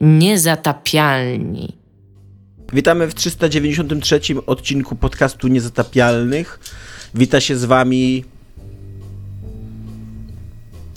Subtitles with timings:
[0.00, 1.76] Niezatapialni.
[2.72, 6.60] Witamy w 393 odcinku podcastu Niezatapialnych.
[7.14, 8.24] Wita się z wami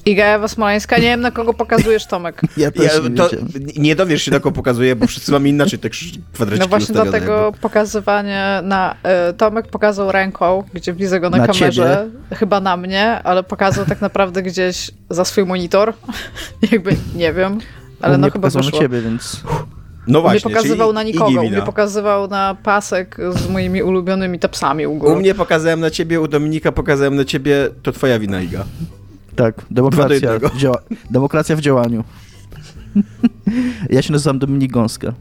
[0.05, 2.41] Iga Ewa Smoleńska, nie wiem na kogo pokazujesz Tomek.
[2.57, 3.29] Ja też ja, nie, to,
[3.77, 5.91] nie dowiesz się na kogo pokazuję, bo wszyscy mamy inaczej tak
[6.33, 7.59] kwadraciki No właśnie dlatego jakby.
[7.59, 8.95] pokazywanie na...
[9.29, 12.37] Y, Tomek pokazał ręką, gdzie widzę go na, na kamerze, ciebie.
[12.37, 15.93] chyba na mnie, ale pokazał tak naprawdę gdzieś za swój monitor.
[16.71, 17.59] jakby, nie wiem,
[18.03, 18.71] ale no chyba wyszło.
[18.71, 19.43] na ciebie, więc...
[20.07, 24.39] No właśnie, u mnie pokazywał na nikogo, u mnie pokazywał na pasek z moimi ulubionymi
[24.39, 25.13] tapsami u góry.
[25.13, 28.65] U mnie pokazałem na ciebie, u Dominika pokazałem na ciebie, to twoja wina, Iga.
[29.35, 30.71] Tak, demokracja, w, dzia
[31.11, 32.03] demokracja w działaniu.
[33.89, 35.13] ja się nazywam Dominik Gąska.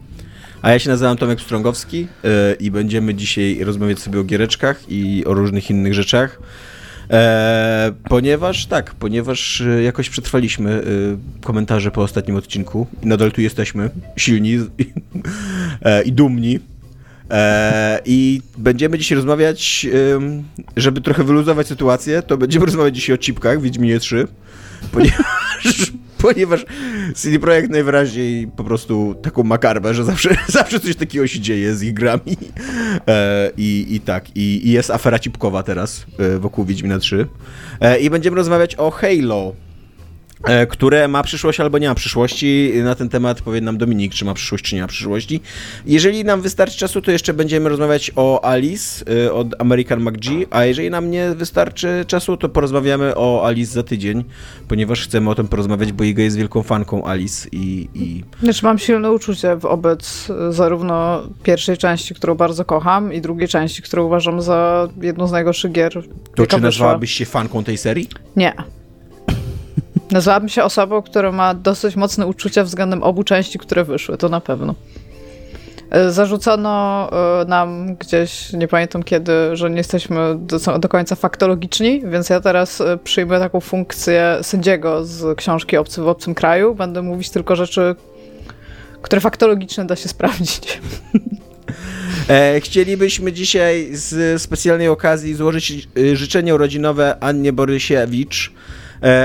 [0.63, 2.31] A ja się nazywam Tomek Strągowski yy,
[2.61, 6.39] i będziemy dzisiaj rozmawiać sobie o giereczkach i o różnych innych rzeczach.
[7.11, 10.83] E, ponieważ tak, ponieważ e, jakoś przetrwaliśmy e,
[11.41, 14.59] komentarze po ostatnim odcinku i nadal tu jesteśmy silni
[15.83, 16.61] e, i dumni.
[18.05, 19.87] I będziemy dzisiaj rozmawiać,
[20.77, 24.29] żeby trochę wyluzować sytuację, to będziemy rozmawiać dzisiaj o chipkach w Wiedźminie 3,
[24.93, 25.93] ponieważ,
[26.23, 26.65] ponieważ
[27.15, 31.83] CD Projekt najwyraźniej po prostu taką makarbę, że zawsze, zawsze coś takiego się dzieje z
[31.83, 32.37] ich grami.
[33.09, 37.27] E, I, i tak, i, i jest afera chipkowa teraz e, wokół Wiedźmina 3.
[38.01, 39.55] I będziemy rozmawiać o Halo.
[40.45, 42.73] E, które ma przyszłość albo nie ma przyszłości.
[42.85, 45.41] Na ten temat powie nam Dominik, czy ma przyszłość, czy nie ma przyszłości.
[45.87, 50.65] Jeżeli nam wystarczy czasu, to jeszcze będziemy rozmawiać o Alice e, od American McG, a
[50.65, 54.25] jeżeli nam nie wystarczy czasu, to porozmawiamy o Alice za tydzień,
[54.69, 57.89] ponieważ chcemy o tym porozmawiać, bo Iga jest wielką fanką Alice i...
[57.95, 58.25] i...
[58.43, 64.05] Znaczy mam silne uczucie wobec zarówno pierwszej części, którą bardzo kocham i drugiej części, którą
[64.05, 66.03] uważam za jedną z najgorszych gier.
[66.35, 68.09] To czy nazwałabyś się fanką tej serii?
[68.37, 68.55] Nie.
[70.13, 74.41] Nazwałabym się osobą, która ma dosyć mocne uczucia względem obu części, które wyszły, to na
[74.41, 74.75] pewno.
[75.93, 77.09] E, zarzucono
[77.43, 82.41] e, nam gdzieś, nie pamiętam kiedy, że nie jesteśmy do, do, końca faktologiczni, więc ja
[82.41, 86.75] teraz e, przyjmę taką funkcję sędziego z książki Obcy w obcym kraju.
[86.75, 87.95] Będę mówić tylko rzeczy,
[89.03, 90.81] które faktologiczne da się sprawdzić.
[92.61, 98.53] Chcielibyśmy dzisiaj z specjalnej okazji złożyć życzenie urodzinowe Annie Borysiewicz,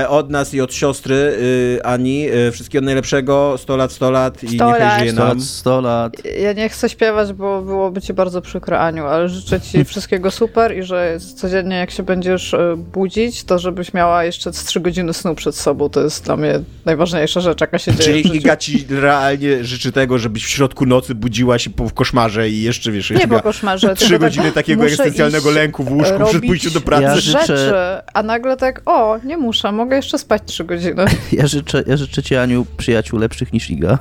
[0.08, 2.30] od nas i od siostry y, Ani.
[2.30, 4.98] Y, wszystkiego najlepszego, 100 lat, 100 lat i 100 niechaj lat.
[4.98, 5.40] żyje nam.
[5.40, 6.12] 100 lat.
[6.40, 10.76] Ja nie chcę śpiewać, bo byłoby ci bardzo przykro, Aniu, ale życzę ci wszystkiego super
[10.76, 15.34] i że codziennie jak się będziesz e, budzić, to żebyś miała jeszcze 3 godziny snu
[15.34, 15.88] przed sobą.
[15.88, 20.18] To jest dla mnie najważniejsza rzecz, jaka się dzieje Czyli Iga ci realnie życzy tego,
[20.18, 23.94] żebyś w środku nocy budziła się po koszmarze i jeszcze, wiesz, nie po koszmarze.
[23.94, 27.02] 3 tak godziny takiego egzystencjalnego lęku w łóżku przed pójściem do pracy.
[27.02, 27.40] Ja życzę...
[27.40, 27.74] rzeczy,
[28.14, 31.04] a nagle tak, o, nie muszę mogę jeszcze spać trzy godziny.
[31.32, 33.98] Ja życzę, ja życzę ci, Aniu, przyjaciół lepszych niż Iga.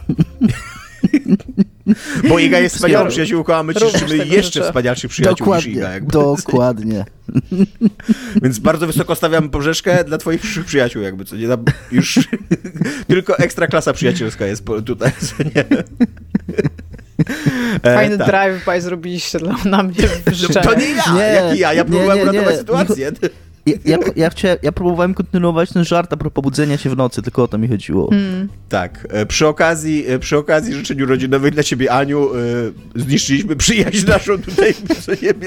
[2.29, 5.93] Bo Iga jest wspaniałą przyjaciółką, a my ci życzymy jeszcze wspanialszych przyjaciół dokładnie, niż Iga.
[5.93, 6.11] Jakby.
[6.11, 7.05] Dokładnie.
[8.43, 11.47] Więc bardzo wysoko stawiamy poprzeczkę dla twoich przyszłych przyjaciół, jakby co nie,
[11.91, 12.19] już
[13.07, 15.65] tylko ekstra klasa przyjacielska jest tutaj, co nie.
[17.83, 18.27] Fajny e, tak.
[18.27, 22.57] drive-by zrobiliście dla, na mnie w To nie ja, nie, jak ja, ja próbowałem uratować
[22.57, 23.11] sytuację.
[23.67, 27.21] Ja, ja, ja, chciałem, ja próbowałem kontynuować ten żart a propos budzenia się w nocy,
[27.21, 28.09] tylko o to mi chodziło.
[28.09, 28.49] Hmm.
[28.69, 29.07] Tak.
[29.09, 32.39] E, przy okazji, e, przy okazji życzeń urodzinowych dla ciebie, Aniu, e,
[32.95, 34.73] zniszczyliśmy przyjaźń naszą tutaj.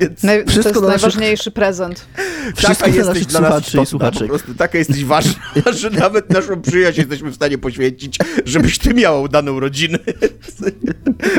[0.00, 0.22] Więc...
[0.22, 2.06] Naj, to jest najważniejszy prezent.
[2.56, 5.32] Wszystko taka jesteś dla nas istotna, po prostu taka jesteś ważna,
[5.80, 9.98] że nawet naszą przyjaźń jesteśmy w stanie poświęcić, żebyś ty miała udaną rodzinę.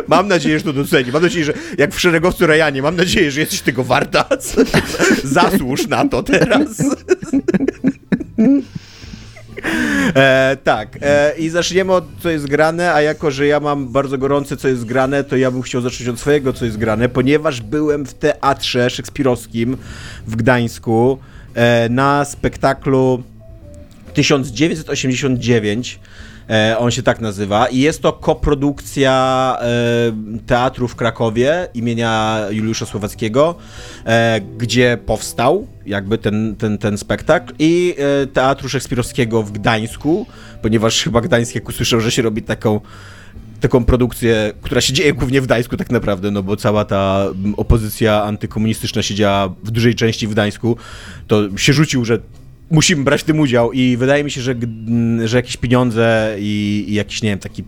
[0.08, 1.12] Mam nadzieję, że to doceni.
[1.12, 4.26] Mam nadzieję, że jak w szeregowcu Rajanie, mam nadzieję, że jesteś tego warta.
[5.24, 6.84] Zasłuż na to teraz.
[10.16, 14.18] E, tak, e, i zaczniemy od co jest grane, a jako, że ja mam bardzo
[14.18, 17.62] gorące co jest grane, to ja bym chciał zacząć od swojego co jest grane, ponieważ
[17.62, 19.78] byłem w teatrze szekspirowskim
[20.28, 21.18] w Gdańsku
[21.56, 23.24] e, na spektaklu
[24.14, 26.09] 1989 E,
[26.80, 27.68] on się tak nazywa.
[27.68, 29.68] I jest to koprodukcja e,
[30.48, 33.56] teatru w Krakowie imienia Juliusza Słowackiego,
[34.06, 37.96] e, gdzie powstał jakby ten, ten, ten spektakl i
[38.34, 40.26] teatru szekspirowskiego w Gdańsku,
[40.62, 42.82] ponieważ chyba Gdańsk, jak usłyszał, że się robi taką
[43.60, 47.26] taką produkcję, która się dzieje głównie w Gdańsku tak naprawdę, no bo cała ta
[47.58, 50.78] opozycja antykomunistyczna siedziała w dużej części w Gdańsku,
[51.28, 52.20] to się rzucił, że
[52.72, 54.56] musimy brać w tym udział i wydaje mi się, że,
[55.26, 57.64] że jakieś pieniądze i, i jakiś, nie wiem, taki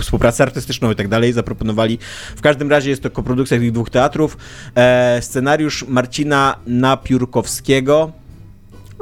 [0.00, 1.98] współpracę artystyczną i tak dalej zaproponowali.
[2.36, 4.36] W każdym razie jest to koprodukcja tych dwóch teatrów.
[4.74, 8.12] E, scenariusz Marcina Napiórkowskiego,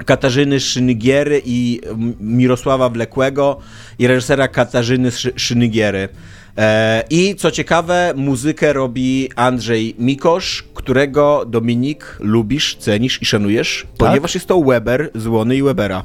[0.04, 1.80] Katarzyny Szynygiery i
[2.20, 3.60] Mirosława Wlekłego
[3.98, 6.08] i reżysera Katarzyny Szynygiery.
[6.58, 14.08] E, I co ciekawe, muzykę robi Andrzej Mikosz, którego Dominik lubisz, cenisz i szanujesz, tak?
[14.08, 16.04] ponieważ jest to Weber z Łony i Webera.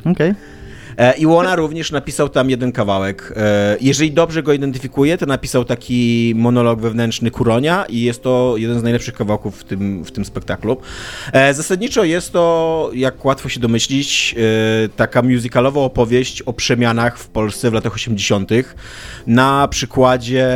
[0.00, 0.12] Okej.
[0.12, 0.34] Okay.
[1.00, 3.32] E, I Łona również napisał tam jeden kawałek.
[3.36, 8.80] E, jeżeli dobrze go identyfikuje, to napisał taki monolog wewnętrzny Kuronia i jest to jeden
[8.80, 10.76] z najlepszych kawałków w tym, w tym spektaklu.
[11.32, 14.34] E, zasadniczo jest to, jak łatwo się domyślić,
[14.96, 18.50] taka musicalowa opowieść o przemianach w Polsce w latach 80.
[19.26, 20.48] na przykładzie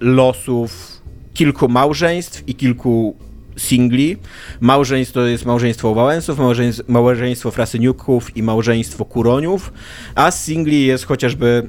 [0.00, 1.00] losów
[1.34, 3.16] kilku małżeństw i kilku
[3.58, 4.16] singli.
[4.60, 9.72] Małżeństwo to jest małżeństwo Wałęsów, małżeństwo, małżeństwo Frasyniuków i małżeństwo Kuroniów,
[10.14, 11.68] a z singli jest chociażby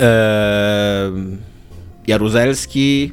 [0.00, 1.10] e,
[2.06, 3.12] Jaruzelski,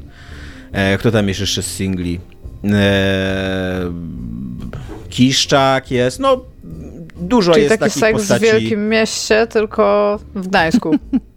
[0.72, 2.20] e, kto tam jest jeszcze z singli?
[2.64, 3.92] E,
[5.10, 6.44] Kiszczak jest, no
[7.20, 8.40] dużo Czyli jest taki takich seks postaci.
[8.40, 10.96] w wielkim mieście, tylko w Gdańsku.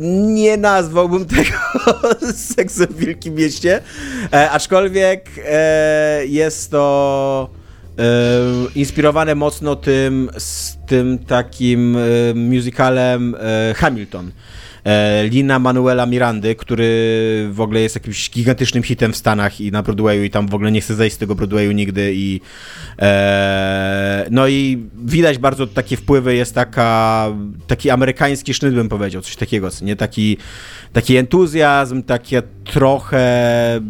[0.00, 1.58] nie nazwałbym tego
[2.56, 3.80] seksem w Wielkim Mieście,
[4.32, 7.50] e, aczkolwiek e, jest to
[7.98, 8.02] e,
[8.74, 12.00] inspirowane mocno tym, z tym takim e,
[12.34, 14.30] musicalem e, Hamilton.
[14.84, 19.82] E, Lina Manuela Mirandy, który w ogóle jest jakimś gigantycznym hitem w Stanach i na
[19.82, 22.40] Broadwayu i tam w ogóle nie chce zejść z tego Broadwayu nigdy i
[22.98, 27.28] e, no i widać bardzo takie wpływy, jest taka
[27.66, 29.96] taki amerykański sznyt bym powiedział, coś takiego, nie?
[29.96, 30.36] Taki,
[30.92, 33.80] taki entuzjazm, takie trochę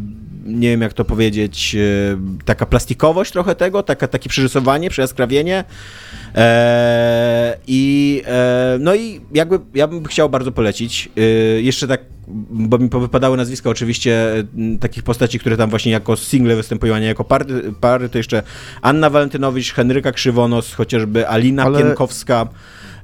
[0.45, 5.65] nie wiem jak to powiedzieć, e, taka plastikowość trochę tego, taka, takie przerysowanie, przejaskrawienie.
[6.35, 11.09] E, I e, no i jakby ja bym chciał bardzo polecić.
[11.17, 11.21] E,
[11.61, 12.01] jeszcze tak,
[12.51, 14.45] bo mi wypadały nazwiska oczywiście
[14.81, 18.43] takich postaci, które tam właśnie jako single występują, a nie jako pary, pary to jeszcze
[18.83, 21.79] Anna Walentynowicz, Henryka Krzywonos, chociażby Alina Ale...
[21.79, 22.49] Pienkowska.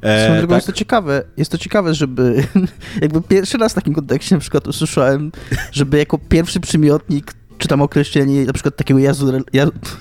[0.02, 0.56] E, drogą tak?
[0.56, 2.44] jest to ciekawe, jest to ciekawe, żeby
[3.02, 5.32] jakby pierwszy raz w takim kontekście na przykład usłyszałem,
[5.72, 9.32] żeby jako pierwszy przymiotnik czy tam określenie na przykład takiego Jazu,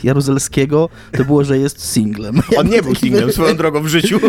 [0.04, 2.42] Jaruzelskiego, to było, że jest singlem.
[2.58, 4.20] On nie był singlem swoją drogą w życiu,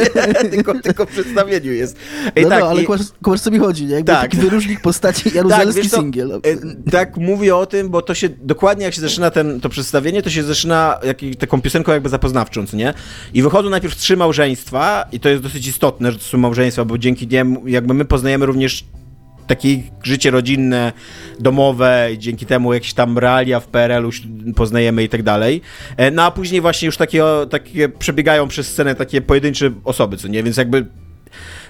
[0.50, 1.96] tylko, tylko w przedstawieniu jest.
[2.36, 2.86] I no, tak, no, ale i...
[3.22, 3.94] kumasz, co mi chodzi, nie?
[3.94, 4.20] Jakby tak.
[4.20, 6.32] taki wyróżnik postaci Jaruzelski tak, singiel.
[6.32, 6.40] E,
[6.90, 10.30] tak, mówię o tym, bo to się, dokładnie jak się zaczyna ten, to przedstawienie, to
[10.30, 12.94] się zaczyna jak, taką piosenką jakby zapoznawczą, nie?
[13.34, 16.98] I wychodzą najpierw trzy małżeństwa i to jest dosyć istotne, że to są małżeństwa, bo
[16.98, 18.84] dzięki nim jakby my poznajemy również
[19.50, 20.92] takie życie rodzinne,
[21.40, 24.10] domowe, dzięki temu jakieś tam realia w PRL-u
[24.56, 25.60] poznajemy i tak dalej.
[25.96, 30.28] E, no a później właśnie już takie, takie przebiegają przez scenę takie pojedyncze osoby, co
[30.28, 30.42] nie?
[30.42, 30.86] Więc jakby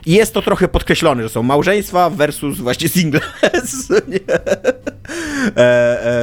[0.07, 3.23] jest to trochę podkreślone, że są małżeństwa versus właśnie singles.
[5.57, 5.61] e,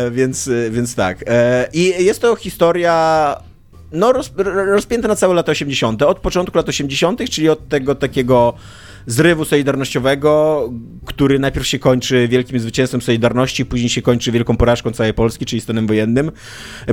[0.05, 1.23] e, więc, więc tak.
[1.27, 3.35] E, I jest to historia
[3.91, 6.01] no, roz, rozpięta na całe lata 80.
[6.01, 8.53] Od początku lat 80., czyli od tego takiego
[9.07, 10.63] zrywu solidarnościowego,
[11.05, 15.61] który najpierw się kończy wielkim zwycięstwem Solidarności, później się kończy wielką porażką całej Polski, czyli
[15.61, 16.31] stanem wojennym,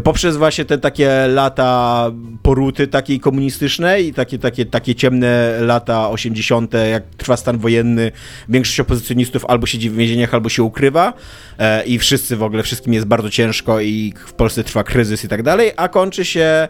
[0.04, 2.10] poprzez właśnie te takie lata
[2.42, 8.12] poruty takiej komunistycznej i takie, takie, takie ciemne lata 80., jak trwa stan wojenny,
[8.48, 11.12] większość opozycjonistów albo siedzi w więzieniach, albo się ukrywa
[11.58, 15.28] e, i wszyscy w ogóle, wszystkim jest bardzo ciężko i w Polsce trwa kryzys i
[15.28, 16.68] tak dalej, a kończy się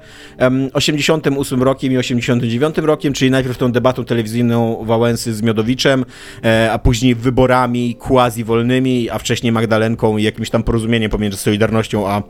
[0.73, 6.05] 88 rokiem i 89 rokiem, czyli najpierw tą debatą telewizyjną Wałęsy z Miodowiczem,
[6.45, 12.23] e, a później wyborami quasi-wolnymi, a wcześniej Magdalenką i jakimś tam porozumieniem pomiędzy Solidarnością a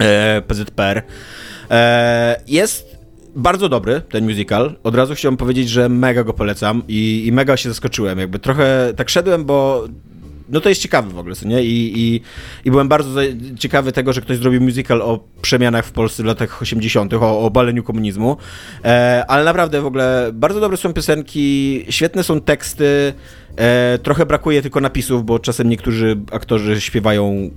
[0.00, 1.02] e, PZPR.
[1.70, 2.96] E, jest
[3.36, 4.76] bardzo dobry ten musical.
[4.82, 8.18] Od razu chciałem powiedzieć, że mega go polecam i, i mega się zaskoczyłem.
[8.18, 9.84] Jakby trochę tak szedłem, bo
[10.48, 11.62] no to jest ciekawe w ogóle, co nie?
[11.62, 12.20] I, i,
[12.64, 13.20] I byłem bardzo
[13.58, 17.40] ciekawy tego, że ktoś zrobił musical o przemianach w Polsce w latach 80., o, o
[17.40, 18.36] obaleniu komunizmu.
[18.84, 23.14] E, ale naprawdę w ogóle bardzo dobre są piosenki, świetne są teksty.
[23.56, 27.50] E, trochę brakuje tylko napisów, bo czasem niektórzy aktorzy śpiewają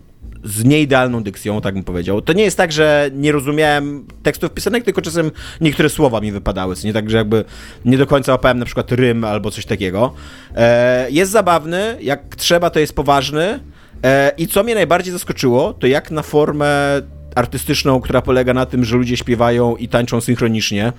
[0.43, 2.21] z nieidealną dykcją, tak bym powiedział.
[2.21, 6.75] To nie jest tak, że nie rozumiałem tekstów pisanych, tylko czasem niektóre słowa mi wypadały,
[6.83, 7.45] nie tak, że jakby
[7.85, 10.13] nie do końca łapałem na przykład rym albo coś takiego.
[10.55, 13.59] E, jest zabawny, jak trzeba, to jest poważny.
[14.03, 17.01] E, I co mnie najbardziej zaskoczyło, to jak na formę
[17.35, 20.93] artystyczną, która polega na tym, że ludzie śpiewają i tańczą synchronicznie,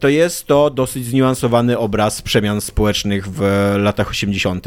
[0.00, 4.66] to jest to dosyć zniuansowany obraz przemian społecznych w latach 80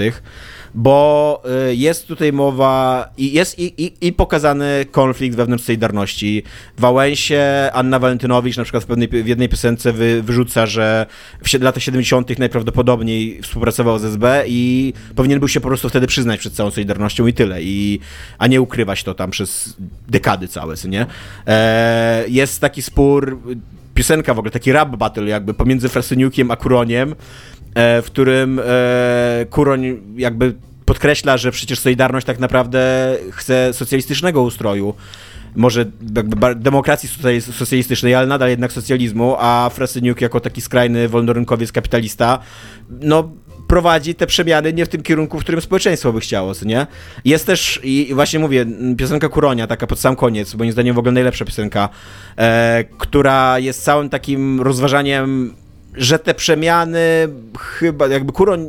[0.76, 6.44] bo y, jest tutaj mowa i jest i, i, i pokazany konflikt wewnątrz Solidarności.
[6.78, 11.06] W Wałęsie Anna Walentynowicz na przykład w, pewnej, w jednej piosence wy, wyrzuca, że
[11.42, 12.40] w latach 70.
[12.40, 17.28] najprawdopodobniej współpracował z SB i powinien był się po prostu wtedy przyznać przed całą Solidarnością
[17.28, 18.00] i tyle, i,
[18.38, 19.76] a nie ukrywać to tam przez
[20.08, 20.76] dekady całe.
[20.88, 21.06] nie?
[21.48, 23.40] E, jest taki spór,
[24.02, 27.16] piosenka w ogóle, taki rap battle jakby pomiędzy Frasyniukiem a Kuroniem,
[27.76, 30.54] e, w którym e, Kuroń jakby
[30.86, 34.94] podkreśla, że przecież Solidarność tak naprawdę chce socjalistycznego ustroju,
[35.56, 35.86] może
[36.56, 37.10] demokracji
[37.42, 42.40] socjalistycznej, ale nadal jednak socjalizmu, a Frasyniuk jako taki skrajny wolnorynkowiec kapitalista,
[42.90, 43.32] no
[43.72, 46.88] prowadzi te przemiany nie w tym kierunku, w którym społeczeństwo by chciało, nie?
[47.26, 48.66] Jest też, i właśnie mówię,
[48.98, 51.90] piosenka Kuronia, taka pod sam koniec, moim zdaniem w ogóle najlepsza piosenka,
[52.38, 55.54] e, która jest całym takim rozważaniem
[55.94, 57.00] że te przemiany
[57.60, 58.68] chyba, jakby Kuroń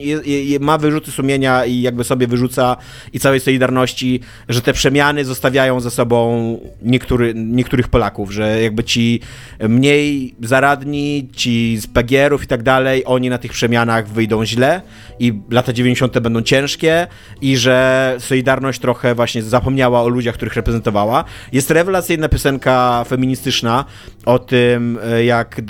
[0.60, 2.76] ma wyrzuty sumienia i jakby sobie wyrzuca
[3.12, 9.20] i całej Solidarności, że te przemiany zostawiają za sobą niektóry, niektórych Polaków, że jakby ci
[9.68, 14.82] mniej zaradni, ci z pegierów i tak dalej, oni na tych przemianach wyjdą źle
[15.18, 16.18] i lata 90.
[16.18, 17.06] będą ciężkie
[17.40, 21.24] i że Solidarność trochę właśnie zapomniała o ludziach, których reprezentowała.
[21.52, 23.84] Jest rewelacyjna piosenka feministyczna
[24.26, 25.60] o tym, jak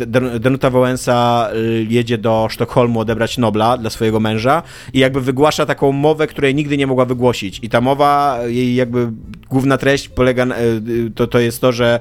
[0.41, 5.93] Danuta Wałęsa Y, jedzie do Sztokholmu odebrać Nobla dla swojego męża i jakby wygłasza taką
[5.93, 7.61] mowę, której nigdy nie mogła wygłosić.
[7.63, 9.13] I ta mowa, jej jakby
[9.51, 12.01] główna treść polega, y, to, to jest to, że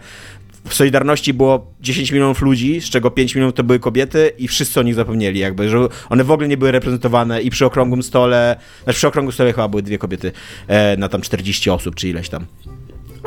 [0.68, 4.80] w Solidarności było 10 milionów ludzi, z czego 5 milionów to były kobiety i wszyscy
[4.80, 8.56] o nich zapomnieli, jakby, że one w ogóle nie były reprezentowane i przy okrągłym stole,
[8.84, 10.32] znaczy przy okrągłym stole chyba były dwie kobiety
[10.68, 12.46] e, na tam 40 osób, czy ileś tam.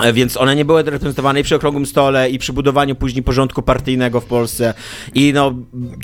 [0.03, 3.63] E, więc one nie były reprezentowane i przy okrągłym stole, i przy budowaniu później porządku
[3.63, 4.75] partyjnego w Polsce.
[5.15, 5.55] I no,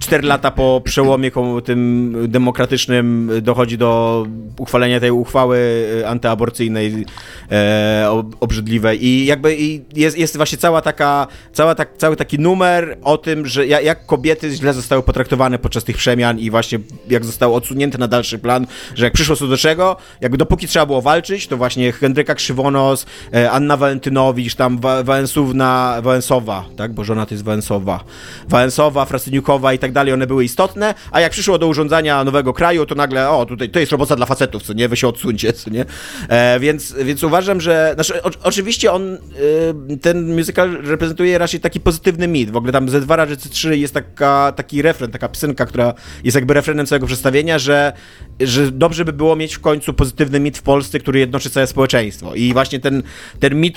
[0.00, 1.30] cztery lata po przełomie
[1.64, 4.26] tym demokratycznym dochodzi do
[4.58, 7.06] uchwalenia tej uchwały e, antyaborcyjnej,
[7.50, 9.04] e, obrzydliwej.
[9.04, 13.46] I jakby i jest, jest właśnie cała taka, cała tak, cały taki numer o tym,
[13.46, 16.78] że jak kobiety źle zostały potraktowane podczas tych przemian i właśnie
[17.08, 20.86] jak zostały odsunięte na dalszy plan, że jak przyszło co do czego, jakby dopóki trzeba
[20.86, 27.26] było walczyć, to właśnie Henryka Krzywonos, e, Anna Walentynowicz, tam Wałęsówna, Wałęsowa, tak, bo żona
[27.26, 28.04] to jest Wałęsowa,
[28.48, 32.86] Wałęsowa, Frasyniukowa i tak dalej, one były istotne, a jak przyszło do urządzania nowego kraju,
[32.86, 35.70] to nagle, o, tutaj to jest robota dla facetów, co nie, wy się odsuńcie, co
[35.70, 35.84] nie,
[36.28, 41.80] e, więc, więc uważam, że, znaczy, o, oczywiście on, y, ten musical reprezentuje raczej taki
[41.80, 45.66] pozytywny mit, w ogóle tam ze dwa razy trzy jest taka, taki refren, taka piosenka,
[45.66, 45.94] która
[46.24, 47.92] jest jakby refrenem całego przedstawienia, że,
[48.40, 52.34] że dobrze by było mieć w końcu pozytywny mit w Polsce, który jednoczy całe społeczeństwo.
[52.34, 53.02] I właśnie ten,
[53.40, 53.69] ten mit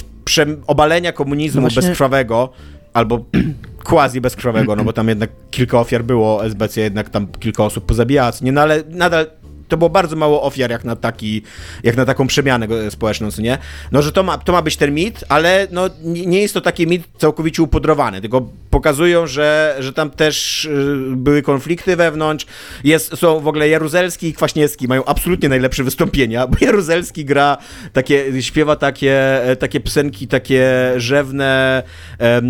[0.68, 1.82] obalenia komunizmu no właśnie...
[1.82, 2.50] bezkrwawego,
[2.94, 3.26] albo
[3.90, 8.32] quasi bezkrwawego, no bo tam jednak kilka ofiar było, SBC jednak tam kilka osób pozabijała,
[8.42, 9.28] nie, no ale nadal
[9.74, 11.42] to było bardzo mało ofiar jak na, taki,
[11.84, 13.58] jak na taką przemianę społeczną, co nie?
[13.92, 16.88] No, że to ma, to ma być ten mit, ale no, nie jest to taki
[16.88, 22.46] mit całkowicie upodrowany, tylko pokazują, że, że tam też y, były konflikty wewnątrz.
[22.84, 27.58] Jest, są w ogóle Jaruzelski i Kwaśniewski mają absolutnie najlepsze wystąpienia, bo Jaruzelski gra
[27.94, 31.84] takie, śpiewa takie, e, takie piosenki, takie rzewne
[32.20, 32.42] e,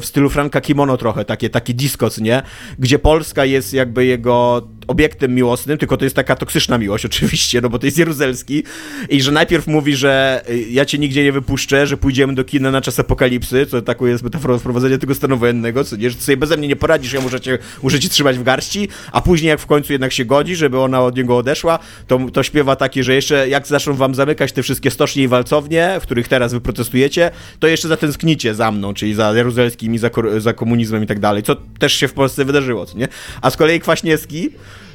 [0.00, 2.42] w stylu Franka Kimono trochę, takie, takie disco, nie?
[2.78, 7.68] Gdzie Polska jest jakby jego obiektem miłosnym, tylko to jest taka toksyczna miłość oczywiście, no
[7.70, 8.62] bo to jest Jaruzelski
[9.08, 12.70] i że najpierw mówi, że y, ja cię nigdzie nie wypuszczę, że pójdziemy do kina
[12.70, 16.36] na czas apokalipsy, co taką jest metaforą wprowadzenia tego stanu wojennego, co nie, że sobie
[16.36, 19.60] beze mnie nie poradzisz, ja muszę cię, muszę cię trzymać w garści, a później jak
[19.60, 23.14] w końcu jednak się godzi, żeby ona od niego odeszła, to, to śpiewa takie, że
[23.14, 27.30] jeszcze jak zaczną wam zamykać te wszystkie stocznie i walcownie, w których teraz wy protestujecie,
[27.58, 31.42] to jeszcze zatęsknicie za mną, czyli za Jaruzelskim i za, za komunizmem i tak dalej,
[31.42, 33.08] co też się w Polsce wydarzyło, co nie?
[33.42, 34.50] A z kolei Kwaśniewski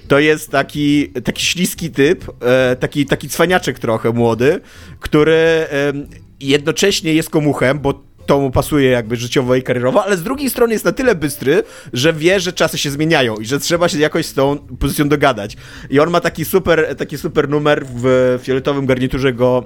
[0.10, 4.62] to jest taki, taki śliski typ, e, taki, taki cwaniaczek trochę młody,
[5.00, 5.68] który
[6.40, 10.74] jednocześnie jest komuchem, bo to mu pasuje jakby życiowo i karierowo, ale z drugiej strony
[10.74, 11.64] jest na tyle bystry,
[11.94, 15.58] że wie, że czasy się zmieniają i że trzeba się jakoś z tą pozycją dogadać.
[15.90, 19.64] I on ma taki super, taki super numer w fioletowym garniturze go...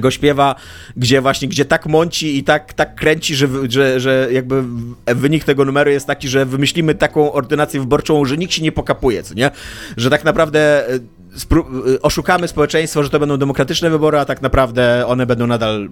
[0.00, 0.54] go śpiewa,
[0.96, 4.62] gdzie właśnie, gdzie tak mąci i tak, tak kręci, że, że, że jakby
[5.06, 9.22] wynik tego numeru jest taki, że wymyślimy taką ordynację wyborczą, że nikt się nie pokapuje,
[9.22, 9.50] co nie?
[9.96, 15.06] Że tak naprawdę e, e, oszukamy społeczeństwo, że to będą demokratyczne wybory, a tak naprawdę
[15.06, 15.88] one będą nadal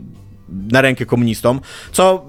[0.73, 1.61] na rękę komunistom,
[1.93, 2.27] co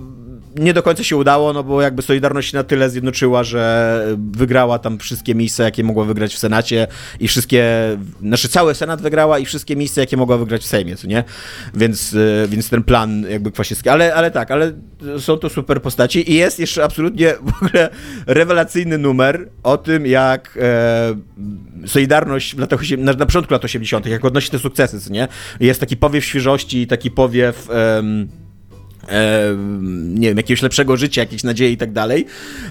[0.55, 5.00] nie do końca się udało, no bo jakby Solidarność na tyle zjednoczyła, że wygrała tam
[5.00, 6.88] wszystkie miejsca, jakie mogła wygrać w Senacie
[7.20, 7.63] i wszystkie,
[8.22, 11.24] znaczy cały Senat wygrała i wszystkie miejsca, jakie mogła wygrać w Sejmie, co nie?
[11.74, 14.72] Więc, e, więc ten plan jakby Kwasiewski, ale, ale tak, ale
[15.20, 17.89] są to super postaci i jest jeszcze absolutnie w ogóle
[18.27, 24.25] rewelacyjny numer o tym, jak e, Solidarność w latach, na, na początku lat 80., jak
[24.25, 25.27] odnosi te sukcesy, co nie?
[25.60, 27.70] Jest taki powiew świeżości, taki powiew...
[27.70, 28.03] E,
[29.10, 29.55] e,
[30.03, 32.25] nie wiem, jakiegoś lepszego życia, jakiejś nadziei i tak dalej.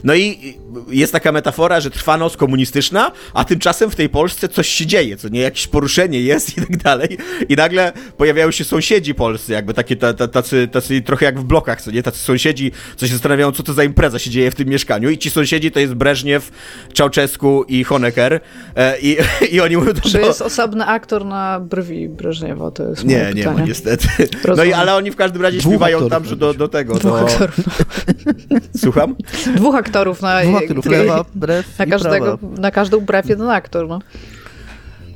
[0.04, 0.54] No i
[0.88, 5.16] jest taka metafora, że trwa noc komunistyczna, a tymczasem w tej Polsce coś się dzieje,
[5.16, 7.18] co nie, jakieś poruszenie jest i tak dalej.
[7.48, 9.96] I nagle pojawiają się sąsiedzi polscy, jakby takie
[10.32, 13.72] tacy, tacy trochę jak w blokach, co nie, tacy sąsiedzi, co się zastanawiają, co to
[13.72, 16.50] za impreza się dzieje w tym mieszkaniu i ci sąsiedzi to jest Breżniew,
[16.92, 18.40] Czałczesku i Honecker
[18.76, 19.16] e, i,
[19.54, 19.92] i oni mówią...
[20.12, 24.08] Czy jest osobny aktor na brwi Breżniewa, to jest Nie, nie ma niestety.
[24.56, 26.94] No i ale oni w każdym razie Dwóch śpiewają tam, że do, do tego.
[26.94, 27.26] Dwóch do...
[27.26, 27.56] aktorów.
[28.82, 29.16] Słucham?
[29.56, 30.42] Dwóch aktorów na...
[30.42, 33.98] Dwóch aktorów, lewa, brew na każdego, Na każdą brew jeden aktor, no.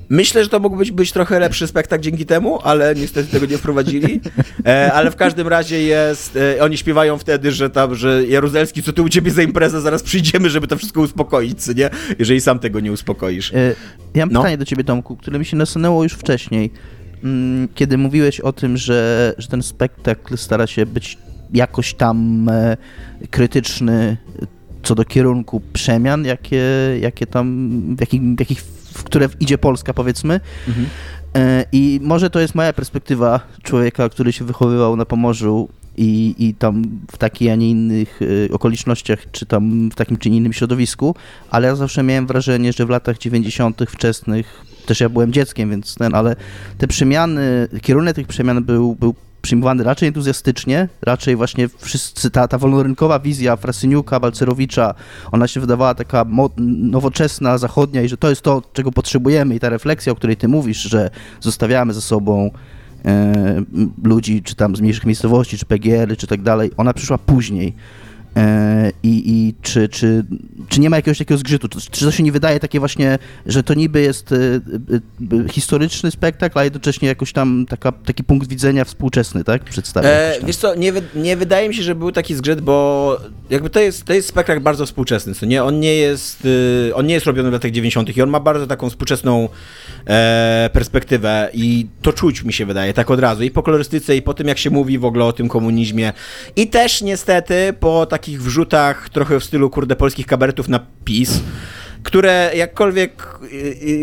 [0.08, 3.58] Myślę, że to mógł być, być trochę lepszy spektakl dzięki temu, ale niestety tego nie
[3.58, 4.20] wprowadzili.
[4.66, 6.36] E, ale w każdym razie jest.
[6.36, 10.02] E, oni śpiewają wtedy, że tam, że Jaruzelski, co ty u ciebie za imprezę, zaraz
[10.02, 11.90] przyjdziemy, żeby to wszystko uspokoić, nie?
[12.18, 13.52] Jeżeli sam tego nie uspokoisz.
[13.54, 13.74] E,
[14.14, 14.40] ja mam no.
[14.40, 16.70] pytanie do ciebie, Tomku, które mi się nasunęło już wcześniej.
[17.24, 21.18] Mm, kiedy mówiłeś o tym, że, że ten spektakl stara się być
[21.52, 22.76] jakoś tam e,
[23.30, 24.16] krytyczny
[24.82, 26.62] co do kierunku przemian, jakie,
[27.00, 28.62] jakie tam, w jakich, w jakich
[28.94, 30.40] w które idzie Polska, powiedzmy.
[30.68, 30.86] Mhm.
[31.36, 36.54] E, I może to jest moja perspektywa człowieka, który się wychowywał na Pomorzu i, i
[36.54, 36.82] tam
[37.12, 41.14] w takich, a nie innych e, okolicznościach, czy tam w takim czy innym środowisku,
[41.50, 43.82] ale ja zawsze miałem wrażenie, że w latach 90.
[43.88, 46.36] wczesnych, też ja byłem dzieckiem, więc ten, ale
[46.78, 52.58] te przemiany, kierunek tych przemian był, był przyjmowany raczej entuzjastycznie, raczej właśnie wszyscy, ta, ta
[52.58, 54.94] wolnorynkowa wizja Frasyniuka, Balcerowicza,
[55.32, 56.24] ona się wydawała taka
[56.56, 60.48] nowoczesna, zachodnia i że to jest to, czego potrzebujemy i ta refleksja, o której ty
[60.48, 61.10] mówisz, że
[61.40, 62.50] zostawiamy ze sobą
[64.04, 67.74] ludzi, czy tam z mniejszych miejscowości, czy PGR, czy tak dalej, ona przyszła później.
[68.36, 70.24] E, I, i czy, czy,
[70.68, 71.68] czy nie ma jakiegoś takiego zgrzytu?
[71.90, 76.58] Czy to się nie wydaje takie właśnie, że to niby jest e, e, historyczny spektakl,
[76.58, 79.64] a jednocześnie jakoś tam taka, taki punkt widzenia współczesny, tak?
[79.64, 80.08] Przedstawia.
[80.08, 83.16] E, wiesz co, nie, nie wydaje mi się, że był taki zgrzyt, bo
[83.50, 85.64] jakby to jest, to jest spektakl bardzo współczesny, co nie?
[85.64, 86.48] On nie jest,
[86.94, 88.16] on nie jest robiony w latach 90.
[88.16, 89.48] i on ma bardzo taką współczesną
[90.06, 93.42] e, perspektywę i to czuć mi się wydaje, tak od razu.
[93.42, 96.12] I po kolorystyce, i po tym, jak się mówi w ogóle o tym komunizmie.
[96.56, 101.40] I też niestety po takim takich wrzutach trochę w stylu, kurde, polskich kabaretów na PiS,
[102.04, 103.38] które jakkolwiek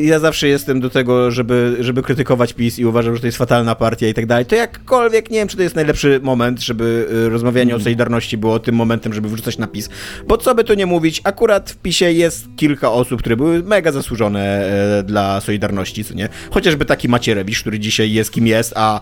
[0.02, 3.76] ja zawsze jestem do tego, żeby, żeby krytykować PiS i uważam, że to jest fatalna
[3.76, 7.30] partia i tak dalej, to jakkolwiek nie wiem, czy to jest najlepszy moment, żeby y,
[7.30, 7.82] rozmawianie mm.
[7.82, 9.90] o Solidarności było tym momentem, żeby wrzucać na PiS.
[10.28, 13.92] Bo co by tu nie mówić, akurat w PiSie jest kilka osób, które były mega
[13.92, 14.66] zasłużone
[15.00, 16.30] e, dla Solidarności, co nie?
[16.52, 19.02] Chociażby taki Macierewicz, który dzisiaj jest kim jest, a,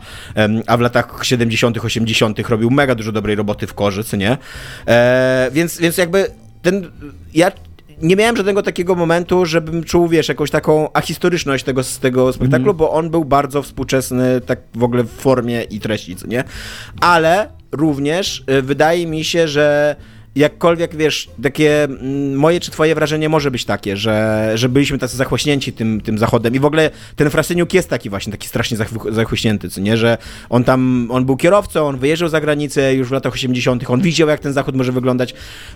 [0.68, 2.50] a w latach 70., 80.
[2.50, 4.38] robił mega dużo dobrej roboty w korze, co nie?
[4.88, 6.26] E, więc, więc jakby
[6.62, 6.92] ten,
[7.34, 7.52] ja
[8.02, 12.66] nie miałem żadnego takiego momentu, żebym czuł, wiesz, jakąś taką ahistoryczność tego, z tego spektaklu,
[12.66, 12.78] mm.
[12.78, 16.44] bo on był bardzo współczesny, tak w ogóle w formie i treści, co nie?
[17.02, 19.96] Ale również y, wydaje mi się, że
[20.36, 25.18] jakkolwiek, wiesz, takie mm, moje czy twoje wrażenie może być takie, że, że byliśmy tacy
[25.18, 28.78] zachłośnięci tym, tym zachodem i w ogóle ten Frasyniuk jest taki właśnie, taki strasznie
[29.10, 30.18] zachłośnięty, co nie, że
[30.50, 34.30] on tam, on był kierowcą, on wyjeżdżał za granicę już w latach 80., on widział
[34.30, 35.34] jak ten zachód może wyglądać,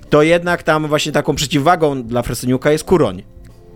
[0.09, 3.23] to jednak tam właśnie taką przeciwwagą dla Frasyniuka jest Kuroń,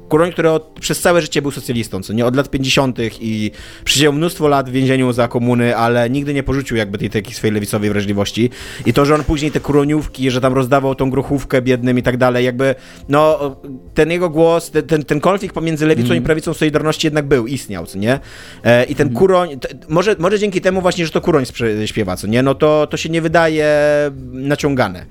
[0.10, 2.98] Kuroń, który od, przez całe życie był socjalistą, co nie od lat 50.
[3.22, 3.52] i
[3.84, 7.54] przysiedział mnóstwo lat w więzieniu za komuny, ale nigdy nie porzucił jakby tej takiej swojej
[7.54, 8.50] lewicowej wrażliwości.
[8.86, 12.18] I to, że on później te kuroniówki, że tam rozdawał tą grochówkę biednym i tak
[12.18, 12.76] dalej, jakby
[13.10, 13.56] no
[13.94, 16.24] ten jego głos, ten, ten, ten konflikt pomiędzy lewicą mm.
[16.24, 18.20] i prawicą Solidarności jednak był, istniał, co nie?
[18.64, 19.20] E, I ten mm.
[19.20, 21.44] kuroń, t, może, może dzięki temu właśnie, że to kuroń
[21.86, 22.44] śpiewa, co nie?
[22.44, 23.68] No to, to się nie wydaje
[24.32, 25.06] naciągane.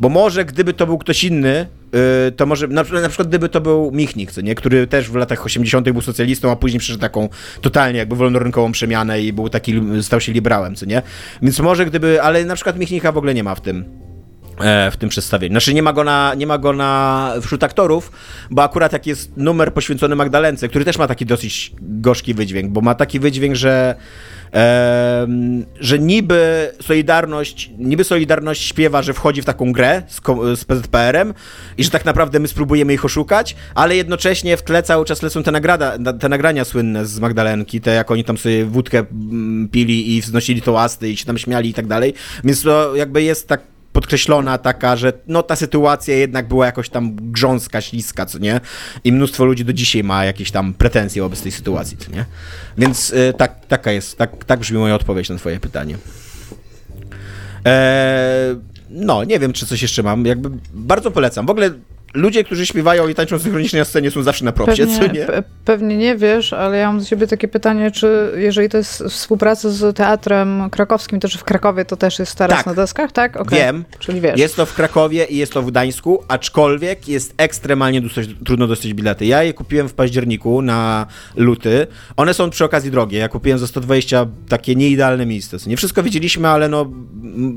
[0.00, 1.66] Bo może gdyby to był ktoś inny,
[2.36, 4.54] to może, na, na, przykład gdyby to był Michnik, nie?
[4.54, 5.90] który też w latach 80.
[5.90, 7.28] był socjalistą, a później przeszedł taką
[7.60, 11.02] totalnie jakby wolnorynkową przemianę i był taki, stał się liberałem, co nie?
[11.42, 13.84] Więc może gdyby, ale na przykład Michnika w ogóle nie ma w tym
[14.60, 15.52] e, w tym przedstawieniu.
[15.52, 18.12] Znaczy nie ma go na, nie ma go na wśród aktorów,
[18.50, 22.80] bo akurat jak jest numer poświęcony Magdalence, który też ma taki dosyć gorzki wydźwięk, bo
[22.80, 23.94] ma taki wydźwięk, że
[25.80, 30.20] że niby Solidarność, niby Solidarność śpiewa, że wchodzi w taką grę z,
[30.60, 31.34] z PZPR-em
[31.78, 35.42] i że tak naprawdę my spróbujemy ich oszukać, ale jednocześnie w tle cały czas lecą
[35.42, 40.16] te, nagrada, te nagrania słynne z Magdalenki, te jak oni tam sobie wódkę mm, pili
[40.16, 43.60] i wznosili toasty i się tam śmiali i tak dalej, więc to jakby jest tak
[43.98, 48.60] podkreślona taka, że no ta sytuacja jednak była jakoś tam grząska, śliska, co nie?
[49.04, 52.24] I mnóstwo ludzi do dzisiaj ma jakieś tam pretensje wobec tej sytuacji, co nie?
[52.78, 55.96] Więc y, tak, taka jest, tak, tak brzmi moja odpowiedź na twoje pytanie.
[57.64, 58.56] Eee,
[58.90, 60.26] no, nie wiem, czy coś jeszcze mam.
[60.26, 61.46] Jakby bardzo polecam.
[61.46, 61.70] W ogóle
[62.14, 65.26] ludzie, którzy śpiewają i tańczą synchronicznie na scenie są zawsze na propsie, pewnie, co nie?
[65.26, 69.02] Pe pewnie nie wiesz, ale ja mam do ciebie takie pytanie, czy jeżeli to jest
[69.08, 72.66] współpraca z teatrem krakowskim, to czy w Krakowie to też jest teraz Tak.
[72.66, 73.36] na deskach, tak?
[73.36, 73.58] Okay.
[73.58, 73.84] Wiem.
[73.98, 74.38] Czyli wiesz.
[74.40, 78.94] Jest to w Krakowie i jest to w Gdańsku, aczkolwiek jest ekstremalnie dostać, trudno dostać
[78.94, 79.26] bilety.
[79.26, 81.86] Ja je kupiłem w październiku na luty.
[82.16, 83.18] One są przy okazji drogie.
[83.18, 85.56] Ja kupiłem za 120 takie nieidealne miejsce.
[85.66, 86.90] Nie wszystko widzieliśmy, ale no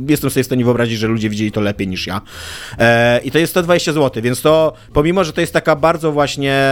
[0.08, 2.22] jestem sobie w stanie wyobrazić, że ludzie widzieli to lepiej niż ja.
[2.80, 4.51] E, I to jest 120 zł, więc to
[4.94, 6.64] pomimo, że to jest taka bardzo właśnie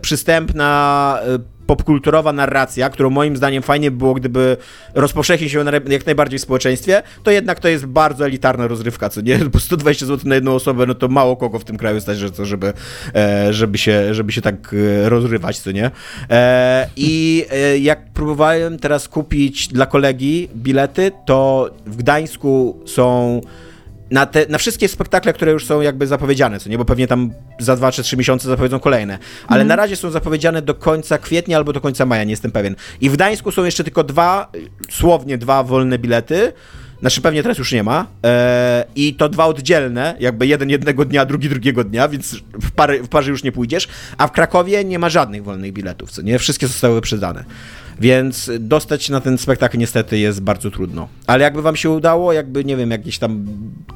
[0.00, 4.56] przystępna e, popkulturowa narracja, którą moim zdaniem fajnie by było, gdyby
[4.94, 9.38] rozpowszechnić się jak najbardziej w społeczeństwie, to jednak to jest bardzo elitarna rozrywka, co nie?
[9.52, 12.30] Bo 120 zł na jedną osobę, no to mało kogo w tym kraju stać, że
[12.30, 12.72] co, żeby,
[13.14, 15.90] e, żeby, się, żeby się tak e, rozrywać, co nie?
[16.30, 17.44] E, I
[17.80, 23.40] jak próbowałem teraz kupić dla kolegi bilety, to w Gdańsku są
[24.14, 27.30] na, te, na wszystkie spektakle, które już są jakby zapowiedziane, co nie, bo pewnie tam
[27.58, 31.56] za 2 czy 3 miesiące zapowiedzą kolejne, ale na razie są zapowiedziane do końca kwietnia
[31.56, 32.76] albo do końca maja, nie jestem pewien.
[33.00, 34.52] I w Gdańsku są jeszcze tylko dwa,
[34.90, 36.52] słownie dwa wolne bilety,
[37.00, 38.06] znaczy pewnie teraz już nie ma.
[38.26, 43.02] E, I to dwa oddzielne, jakby jeden jednego dnia, drugi drugiego dnia, więc w, pary,
[43.02, 43.88] w parze już nie pójdziesz.
[44.18, 46.38] A w Krakowie nie ma żadnych wolnych biletów, co nie?
[46.38, 47.44] Wszystkie zostały wyprzedane.
[48.00, 51.08] Więc dostać się na ten spektakl niestety jest bardzo trudno.
[51.26, 53.46] Ale jakby wam się udało, jakby nie wiem, jakieś tam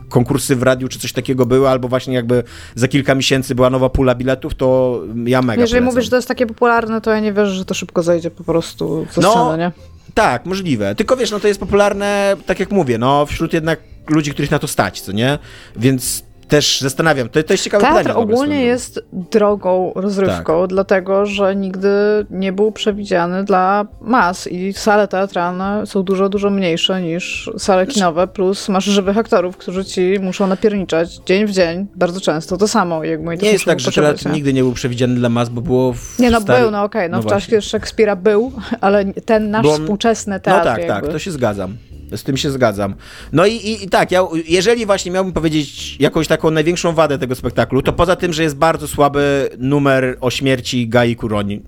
[0.08, 2.42] konkursy w radiu czy coś takiego były, albo właśnie jakby
[2.74, 5.84] za kilka miesięcy była nowa pula biletów, to ja mega Jeżeli polecam.
[5.94, 8.44] mówisz, że to jest takie popularne, to ja nie wierzę, że to szybko zejdzie po
[8.44, 9.72] prostu ze No, nie?
[10.14, 10.94] Tak, możliwe.
[10.94, 14.58] Tylko wiesz, no to jest popularne, tak jak mówię, no wśród jednak ludzi, których na
[14.58, 15.38] to stać, co nie?
[15.76, 18.18] Więc też zastanawiam, to, to jest ciekawe Teatr pytanie.
[18.18, 20.70] ogólnie jest drogą rozrywką, Tak.
[20.70, 21.88] dlatego że nigdy
[22.30, 27.94] nie był przewidziany dla mas i sale teatralne są dużo, dużo mniejsze niż sale Znaczy-
[27.94, 32.68] kinowe, plus masz żywych aktorów, którzy ci muszą napierniczać dzień w dzień, bardzo często to
[32.68, 35.61] samo, jak moi Nie jest tak, że teatr nigdy nie był przewidziany dla mas, bo
[35.61, 37.62] było w Nie no, stary- był, no okej, no, no w czasie właśnie.
[37.70, 40.92] Szekspira był, ale ten nasz współczesny No teatr tak, jakby.
[41.06, 41.76] tak, to się zgadzam.
[42.16, 42.94] Z tym się zgadzam.
[43.33, 47.35] No i, i, i tak, ja, jeżeli właśnie miałbym powiedzieć jakąś taką największą wadę tego
[47.35, 51.62] spektaklu, to poza tym, że jest bardzo słaby numer o śmierci Gai Kuroni.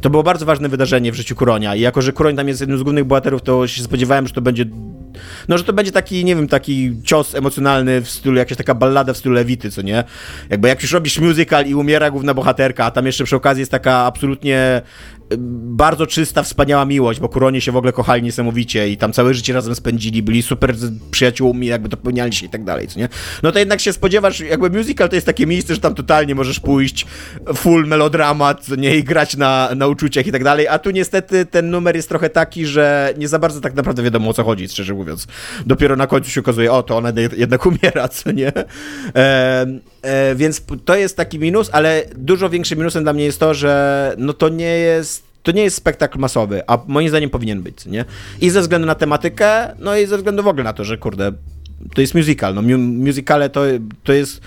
[0.00, 2.78] To było bardzo ważne wydarzenie w życiu Kuronia i jako, że Kuroń tam jest jednym
[2.78, 4.64] z głównych bohaterów, to się spodziewałem, że to będzie
[5.48, 9.12] no, że to będzie taki, nie wiem, taki cios emocjonalny w stylu, jakaś taka ballada
[9.12, 10.04] w stylu Lewity, co nie?
[10.50, 13.70] Jakby jak już robisz musical i umiera główna bohaterka, a tam jeszcze przy okazji jest
[13.70, 14.82] taka absolutnie
[15.36, 19.52] bardzo czysta, wspaniała miłość, bo Kuronie się w ogóle kochali niesamowicie i tam całe życie
[19.52, 20.74] razem spędzili, byli super
[21.10, 23.08] przyjaciółmi, jakby dopełniali się i tak dalej, co nie?
[23.42, 26.60] No to jednak się spodziewasz, jakby musical to jest takie miejsce, że tam totalnie możesz
[26.60, 27.06] pójść
[27.54, 28.96] full melodramat, nie?
[28.96, 32.30] I grać na, na uczuciach i tak dalej, a tu niestety ten numer jest trochę
[32.30, 35.26] taki, że nie za bardzo tak naprawdę wiadomo o co chodzi, szczerze mówiąc.
[35.66, 38.52] Dopiero na końcu się okazuje, o, to ona jed- jednak umiera, co nie?
[39.16, 39.66] E,
[40.02, 44.14] e, więc to jest taki minus, ale dużo większym minusem dla mnie jest to, że
[44.18, 48.04] no to nie jest to nie jest spektakl masowy, a moim zdaniem powinien być, nie?
[48.40, 51.32] I ze względu na tematykę, no i ze względu w ogóle na to, że kurde,
[51.94, 53.60] to jest musical, no mu- musicale to,
[54.04, 54.40] to jest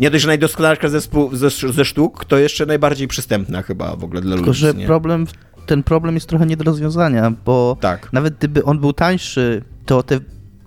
[0.00, 1.00] nie dość, że najdoskonalsza ze,
[1.32, 4.78] ze, ze sztuk, to jeszcze najbardziej przystępna chyba w ogóle dla Tylko, ludzi, że co
[4.78, 4.86] nie?
[4.86, 5.26] problem,
[5.66, 8.12] ten problem jest trochę nie do rozwiązania, bo Tak.
[8.12, 10.20] nawet gdyby on był tańszy, to te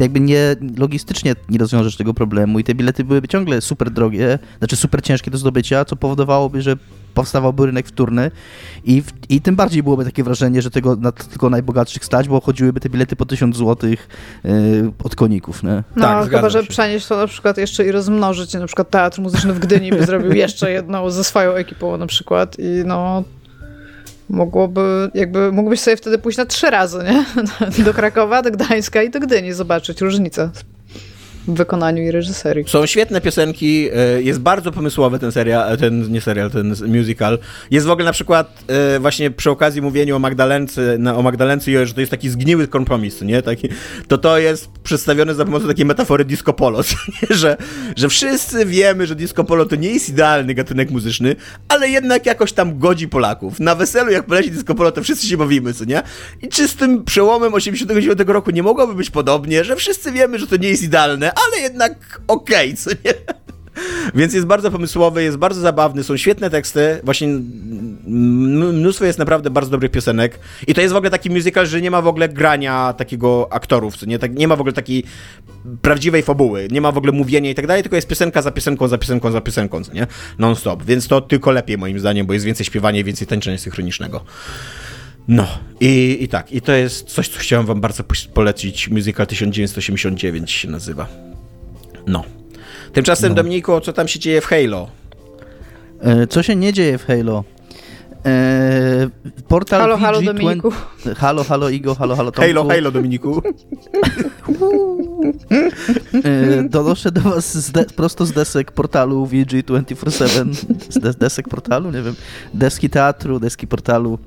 [0.04, 4.76] jakby nie logistycznie nie rozwiążesz tego problemu i te bilety byłyby ciągle super drogie, znaczy
[4.76, 6.76] super ciężkie do zdobycia, co powodowałoby, że
[7.14, 8.32] powstawałby rynek wtórny
[8.84, 12.42] i, w, i tym bardziej byłoby takie wrażenie, że tego na tylko najbogatszych stać, bo
[12.42, 15.84] chodziłyby te bilety po 1000 zł yy, od koników, nie?
[15.96, 16.68] No, Tak, chyba, że się.
[16.68, 20.34] przenieść to na przykład jeszcze i rozmnożyć, na przykład Teatr Muzyczny w Gdyni by zrobił
[20.34, 23.24] jeszcze jedną ze swoją ekipą na przykład i no
[24.32, 27.26] mogłoby, jakby mógłbyś sobie wtedy pójść na trzy razy, nie?
[27.86, 30.50] Do Krakowa, do Gdańska i do Gdyni, zobaczyć różnicę
[31.48, 32.66] wykonaniu i reżyserii.
[32.68, 37.40] Są świetne piosenki, e, jest bardzo pomysłowy ten serial, ten, nie serial, ten musical.
[37.72, 41.94] Jest w ogóle na przykład e, właśnie przy okazji mówieniu o Magdalence, o Magdalence że
[41.94, 43.42] to jest taki zgniły kompromis, nie?
[43.42, 43.70] Taki,
[44.08, 46.82] to to jest przedstawione za pomocą takiej metafory disco polo?
[47.30, 47.58] Że,
[47.96, 51.36] że wszyscy wiemy, że disco polo to nie jest idealny gatunek muzyczny,
[51.68, 53.60] ale jednak jakoś tam godzi Polaków.
[53.60, 56.04] Na weselu jak poleci disco polo, to wszyscy się bawimy, co nie?
[56.42, 60.48] I czy z tym przełomem 89 roku nie mogłoby być podobnie, że wszyscy wiemy, że
[60.48, 63.14] to nie jest idealne, ale jednak okej, co nie?
[64.16, 67.28] Więc jest bardzo pomysłowy, jest bardzo zabawny, są świetne teksty, właśnie
[68.08, 71.92] mnóstwo jest naprawdę bardzo dobrych piosenek i to jest w ogóle taki musical, że nie
[71.92, 75.04] ma w ogóle grania takiego aktorów, co nie, tak, nie ma w ogóle takiej
[75.82, 78.88] prawdziwej fabuły, nie ma w ogóle mówienia i tak dalej, tylko jest piosenka za piosenką,
[78.88, 82.46] za piosenką, za piosenką, co nie, non-stop, więc to tylko lepiej moim zdaniem, bo jest
[82.46, 84.24] więcej śpiewania i więcej tańczenia synchronicznego.
[85.32, 85.48] No,
[85.80, 90.52] i, i tak, i to jest coś, co chciałem wam bardzo po- polecić, musical 1989
[90.52, 91.08] się nazywa.
[92.08, 92.24] No.
[92.94, 93.36] Tymczasem, No.
[93.36, 94.90] Dominiku, co tam się dzieje w Halo?
[96.02, 97.44] E, co się nie dzieje w Halo?
[98.26, 99.10] E,
[99.48, 100.02] portal halo, VG20...
[100.02, 100.74] halo Dominiku.
[101.18, 102.48] Halo, halo Igo, halo, halo Tomku.
[102.48, 103.42] Halo, halo Dominiku.
[106.24, 110.54] E, donoszę do was z de- prosto z desek portalu VG247,
[110.90, 112.16] z des- desek portalu, nie wiem,
[112.54, 114.20] deski teatru, deski portalu,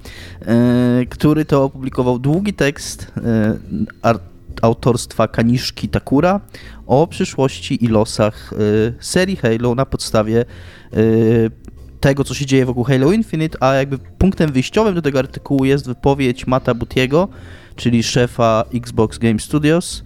[0.46, 3.56] e, który to opublikował długi tekst e,
[4.02, 6.40] art- autorstwa Kaniszki Takura
[6.86, 8.56] o przyszłości i losach e,
[9.00, 10.96] serii Halo na podstawie e,
[12.04, 15.86] tego, co się dzieje wokół Halo Infinite, a jakby punktem wyjściowym do tego artykułu jest
[15.86, 17.28] wypowiedź Mata Butiego,
[17.76, 20.02] czyli szefa Xbox Game Studios,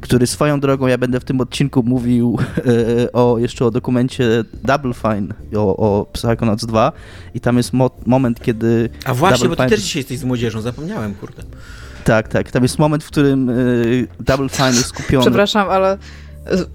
[0.00, 2.38] który swoją drogą, ja będę w tym odcinku mówił
[3.06, 6.92] e, o, jeszcze o dokumencie Double Fine, o, o Psychonauts 2
[7.34, 8.90] i tam jest mo moment, kiedy...
[9.04, 11.42] A właśnie, Double bo ty Fine- też dzisiaj jesteś z młodzieżą, zapomniałem, kurde.
[12.04, 13.54] Tak, tak, tam jest moment, w którym e,
[14.20, 15.22] Double Fine jest skupiony...
[15.22, 15.98] Przepraszam, ale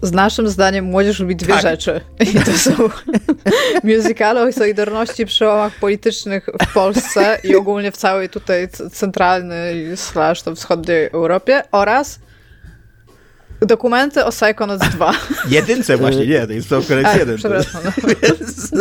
[0.02, 1.62] z- naszym zdaniem młodzież lubi dwie Tak.
[1.62, 2.02] rzeczy.
[2.20, 2.72] I to są
[3.84, 10.56] musicale o solidarności, przełomach politycznych w Polsce i ogólnie w całej tutaj centralnej slash to
[10.56, 12.20] wschodniej Europie oraz
[13.62, 15.14] dokumenty o Psychonauts 2.
[15.50, 17.38] Jedynce właśnie, nie, to jest to A, koniec jeden.
[17.38, 17.82] przepraszam.
[17.86, 17.92] No.
[18.22, 18.72] Więc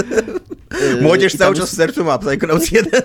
[0.99, 3.03] e, Młodzież i cały tam czas w sercu ma Psychonauts 1.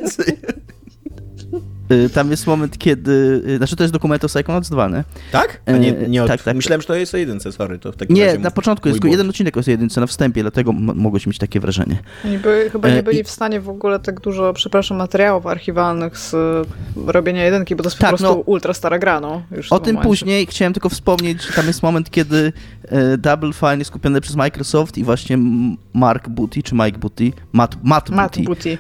[1.91, 3.41] Y, Tam jest moment, kiedy.
[3.47, 5.03] y, Znaczy, to jest dokument o Psychonauts 2, nie?
[5.31, 5.61] Tak?
[5.65, 6.27] A nie, nie od...
[6.27, 6.55] Tak, tak.
[6.55, 7.79] Myślałem, że to jest o jedynce, sorry.
[7.79, 9.17] To w takim Nie, razie na początku jest tylko błąd.
[9.17, 11.97] jeden odcinek o jedynce na wstępie, dlatego mogłeś mieć takie wrażenie.
[12.25, 16.17] Oni by, chyba nie byli i- w stanie w ogóle tak dużo, przepraszam, materiałów archiwalnych
[16.17, 16.35] z
[17.05, 18.33] robienia jedynki, bo to jest po Tak, prostu no.
[18.45, 19.43] ultra stara gra, no.
[19.69, 20.09] O tym momencie.
[20.09, 22.53] później chciałem tylko wspomnieć, że tam jest moment, kiedy
[23.17, 25.37] Double Fine jest kupiony przez Microsoft i właśnie
[25.93, 28.77] Mark Booty, czy Mike Booty, Matt, Matt, Matt Booty, Booty.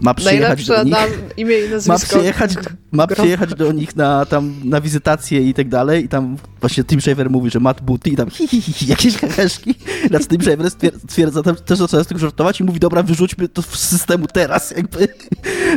[0.00, 0.92] Ma przyjechać do nich.
[0.92, 0.98] na
[1.36, 1.92] imię i nazwisko.
[1.92, 2.54] Ma przyjechać,
[2.92, 7.00] ma przyjechać do nich na, tam, na wizytację i tak dalej i tam właśnie Tim
[7.00, 9.74] Shaver mówi, że Matt Booty i tam hi, hi, hi, hi jakieś heheszki.
[10.10, 13.02] Na co Tim Shaver stwier- stwierdza, tam też zaczyna z tego żartować i mówi, dobra,
[13.02, 15.08] wyrzućmy to z systemu teraz, jakby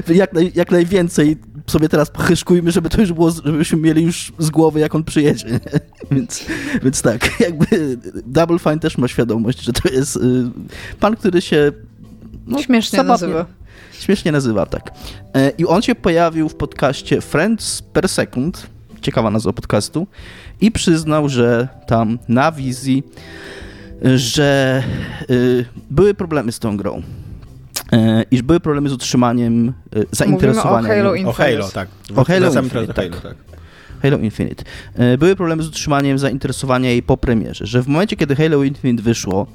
[0.15, 4.49] jak, naj, jak najwięcej sobie teraz pochyszkujmy, żeby to już było, żebyśmy mieli już z
[4.49, 5.59] głowy, jak on przyjedzie.
[6.11, 6.45] Więc,
[6.83, 10.19] więc tak, jakby Double Fine też ma świadomość, że to jest y,
[10.99, 11.71] pan, który się
[12.47, 13.45] no, Śmiesznie zabawnie- nazywa.
[13.99, 14.91] Śmiesznie nazywa, tak.
[15.35, 18.67] E, I on się pojawił w podcaście Friends per Second,
[19.01, 20.07] ciekawa nazwa podcastu,
[20.61, 23.03] i przyznał, że tam na wizji,
[24.05, 24.83] e, że
[25.31, 27.01] y, były problemy z tą grą.
[27.91, 30.87] E, iż były problemy z utrzymaniem e, zainteresowania.
[30.87, 31.13] Halo nią.
[31.13, 31.29] Infinite.
[31.29, 31.89] O Halo, tak.
[32.15, 33.21] O Halo Infinite, do Halo, tak.
[33.21, 33.35] tak.
[34.01, 34.63] Halo Infinite.
[34.95, 39.03] E, Były problemy z utrzymaniem zainteresowania jej po premierze, że w momencie, kiedy Halo Infinite
[39.03, 39.47] wyszło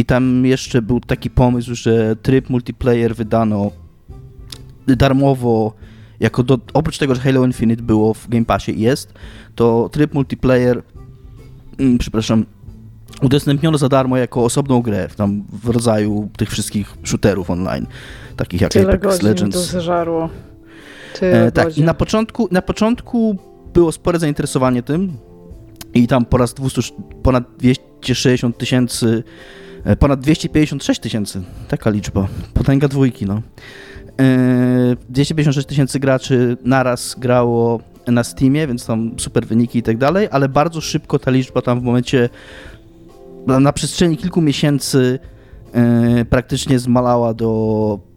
[0.00, 3.70] i tam jeszcze był taki pomysł, że tryb multiplayer wydano
[4.86, 5.72] darmowo,
[6.20, 9.14] jako do, oprócz tego, że Halo Infinite było w Game Passie i jest,
[9.54, 10.82] to tryb multiplayer,
[11.78, 12.44] mm, przepraszam,
[13.22, 17.86] udostępniono za darmo jako osobną grę, tam w rodzaju tych wszystkich shooterów online,
[18.36, 19.56] takich jak Tyle Apex Legends.
[19.56, 20.28] to zeżarło.
[21.20, 23.36] Tyle E, tak, i na początku, na początku
[23.74, 25.12] było spore zainteresowanie tym
[25.94, 26.80] i tam po raz 200,
[27.22, 29.22] ponad 260 tysięcy,
[29.98, 33.42] ponad 256 tysięcy, taka liczba, potęga dwójki, no.
[34.20, 40.28] E, 256 tysięcy graczy naraz grało na Steamie, więc tam super wyniki i tak dalej,
[40.30, 42.28] ale bardzo szybko ta liczba tam w momencie,
[43.46, 45.18] na, przestrzeni kilku miesięcy
[45.72, 48.10] e, praktycznie zmalała do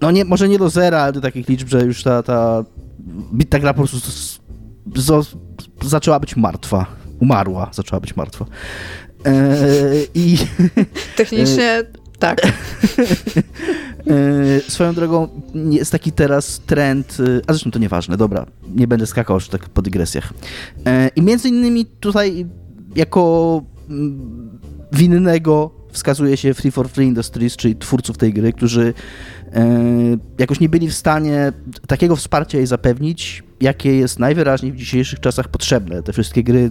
[0.00, 2.64] no nie, może nie do zera, ale do takich liczb, że już ta, ta,
[3.48, 4.40] ta gra po prostu z,
[4.96, 5.36] z,
[5.82, 6.86] zaczęła być martwa.
[7.20, 8.44] Umarła, zaczęła być martwa.
[9.28, 10.38] Eee, I
[11.16, 11.84] Technicznie
[12.18, 12.40] tak.
[12.44, 12.52] eee,
[14.68, 15.28] swoją drogą
[15.70, 19.68] jest taki teraz trend, e, a zresztą to nieważne, dobra, nie będę skakał już tak
[19.68, 20.32] po dygresjach.
[21.16, 22.46] I między innymi tutaj
[22.96, 24.58] jako mm,
[24.92, 28.94] winnego wskazuje się Free for Free Industries, czyli twórców tej gry, którzy
[29.52, 29.76] e,
[30.38, 31.52] jakoś nie byli w stanie
[31.86, 36.02] takiego wsparcia jej zapewnić, jakie jest najwyraźniej w dzisiejszych czasach potrzebne.
[36.02, 36.70] Te wszystkie gry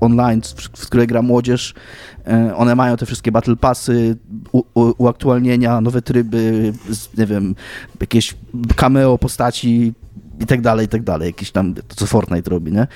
[0.00, 1.74] online, w, które gra młodzież,
[2.26, 4.16] e, one mają te wszystkie battle passy,
[4.52, 6.72] u, u, uaktualnienia, nowe tryby,
[7.18, 7.54] nie wiem,
[8.00, 8.34] jakieś
[8.76, 9.92] cameo postaci
[10.40, 12.86] i tak dalej, i tak dalej, jakieś tam, to co Fortnite robi, nie?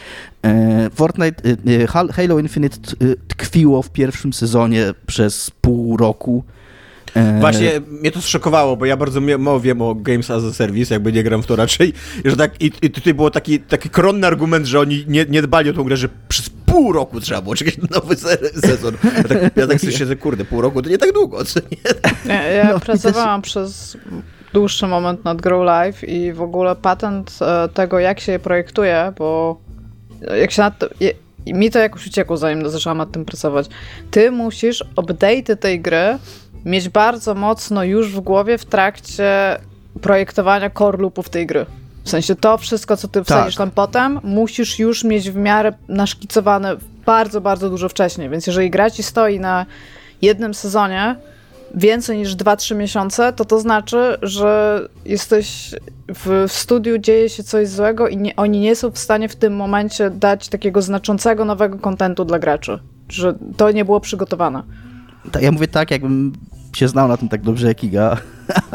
[0.45, 2.79] E, Fortnite, e, Hal- Halo Infinite
[3.29, 6.45] tkwiło w pierwszym sezonie przez pół roku.
[7.41, 11.13] Właśnie mnie to zszokowało, bo ja bardzo mało wiem o Games as a Service, jakby
[11.13, 11.93] nie gram w to raczej.
[12.25, 15.71] Że tak, i, I tutaj był taki, taki koronny argument, że oni nie, nie dbali
[15.71, 18.95] o tą grę, że przez pół roku trzeba było czekać na nowy se- sezon.
[19.17, 21.77] Ja tak, ja tak sobie siedzę, kurde, pół roku to nie tak długo, co nie?
[22.35, 23.97] Ja, ja No, pracowałam przez
[24.53, 29.13] dłuższy moment nad Grow Life i w ogóle patent e, tego, jak się je projektuje,
[29.19, 29.61] bo
[30.41, 30.89] jak się nad to,
[31.47, 33.67] i mi to jakoś uciekło, zanim zaczęłam nad tym pracować.
[34.11, 36.19] Ty musisz update'y tej gry
[36.65, 39.59] mieć bardzo mocno już w głowie w trakcie
[40.03, 41.67] projektowania core loopów tej gry.
[42.11, 43.59] W sensie to wszystko, co ty wsadzisz tak.
[43.59, 48.31] tam potem, musisz już mieć w miarę naszkicowane bardzo, bardzo dużo wcześniej.
[48.31, 49.67] Więc jeżeli gra ci stoi na
[50.23, 51.17] jednym sezonie
[51.75, 55.75] więcej niż 2-3 miesiące, to to znaczy, że jesteś
[56.15, 59.37] w, w studiu, dzieje się coś złego i nie, oni nie są w stanie w
[59.37, 62.79] tym momencie dać takiego znaczącego nowego kontentu dla graczy.
[63.09, 64.63] Że to nie było przygotowane.
[65.41, 66.33] Ja mówię tak, jakbym
[66.77, 68.17] się znał na tym tak dobrze jak Iga,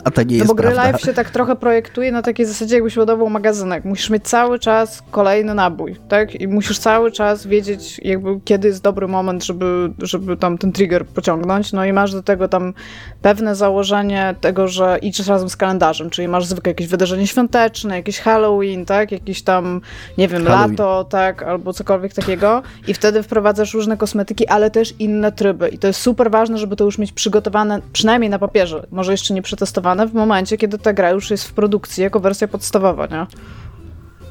[0.03, 0.83] a to nie no jest bo gry prawda.
[0.83, 3.85] live się tak trochę projektuje na takiej zasadzie, jakbyś ładował magazynek.
[3.85, 6.41] Musisz mieć cały czas kolejny nabój, tak?
[6.41, 11.05] I musisz cały czas wiedzieć, jakby kiedy jest dobry moment, żeby, żeby tam ten trigger
[11.05, 11.73] pociągnąć.
[11.73, 12.73] No i masz do tego tam
[13.21, 18.19] pewne założenie tego, że idziesz razem z kalendarzem, czyli masz zwykle jakieś wydarzenie świąteczne, jakieś
[18.19, 19.11] Halloween, tak?
[19.11, 19.81] Jakiś tam,
[20.17, 20.71] nie wiem, Halloween.
[20.71, 21.43] lato, tak?
[21.43, 22.61] Albo cokolwiek takiego.
[22.87, 25.69] I wtedy wprowadzasz różne kosmetyki, ale też inne tryby.
[25.69, 28.87] I to jest super ważne, żeby to już mieć przygotowane, przynajmniej na papierze.
[28.91, 32.19] Może jeszcze nie przetestowane przetestowane w momencie, kiedy ta gra już jest w produkcji jako
[32.19, 33.27] wersja podstawowa, nie?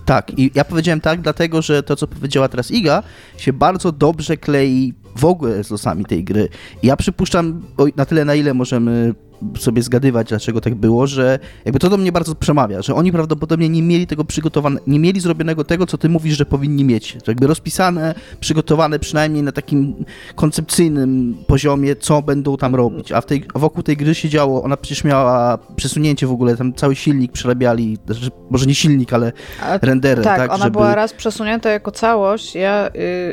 [0.04, 3.02] Tak, i ja powiedziałem tak, dlatego że to, co powiedziała teraz Iga,
[3.36, 6.48] się bardzo dobrze klei w ogóle z losami tej gry.
[6.82, 7.62] Ja przypuszczam,
[7.96, 9.14] na tyle na ile możemy
[9.59, 13.68] sobie zgadywać, dlaczego tak było, że jakby to do mnie bardzo przemawia, że oni prawdopodobnie
[13.68, 17.16] nie mieli tego przygotowane, nie mieli zrobionego tego, co ty mówisz, że powinni mieć.
[17.24, 20.04] To jakby rozpisane, przygotowane przynajmniej na takim
[20.35, 23.12] koncepcyjnym poziomie, co będą tam robić.
[23.12, 26.74] A w tej, wokół tej gry się działo, ona przecież miała przesunięcie w ogóle, tam
[26.74, 29.33] cały silnik przerabiali, znaczy, może nie silnik, ale
[29.83, 30.22] rendery.
[30.22, 30.70] Tak, tak ona żeby...
[30.70, 32.54] była raz przesunięta jako całość.
[32.54, 32.90] Ja,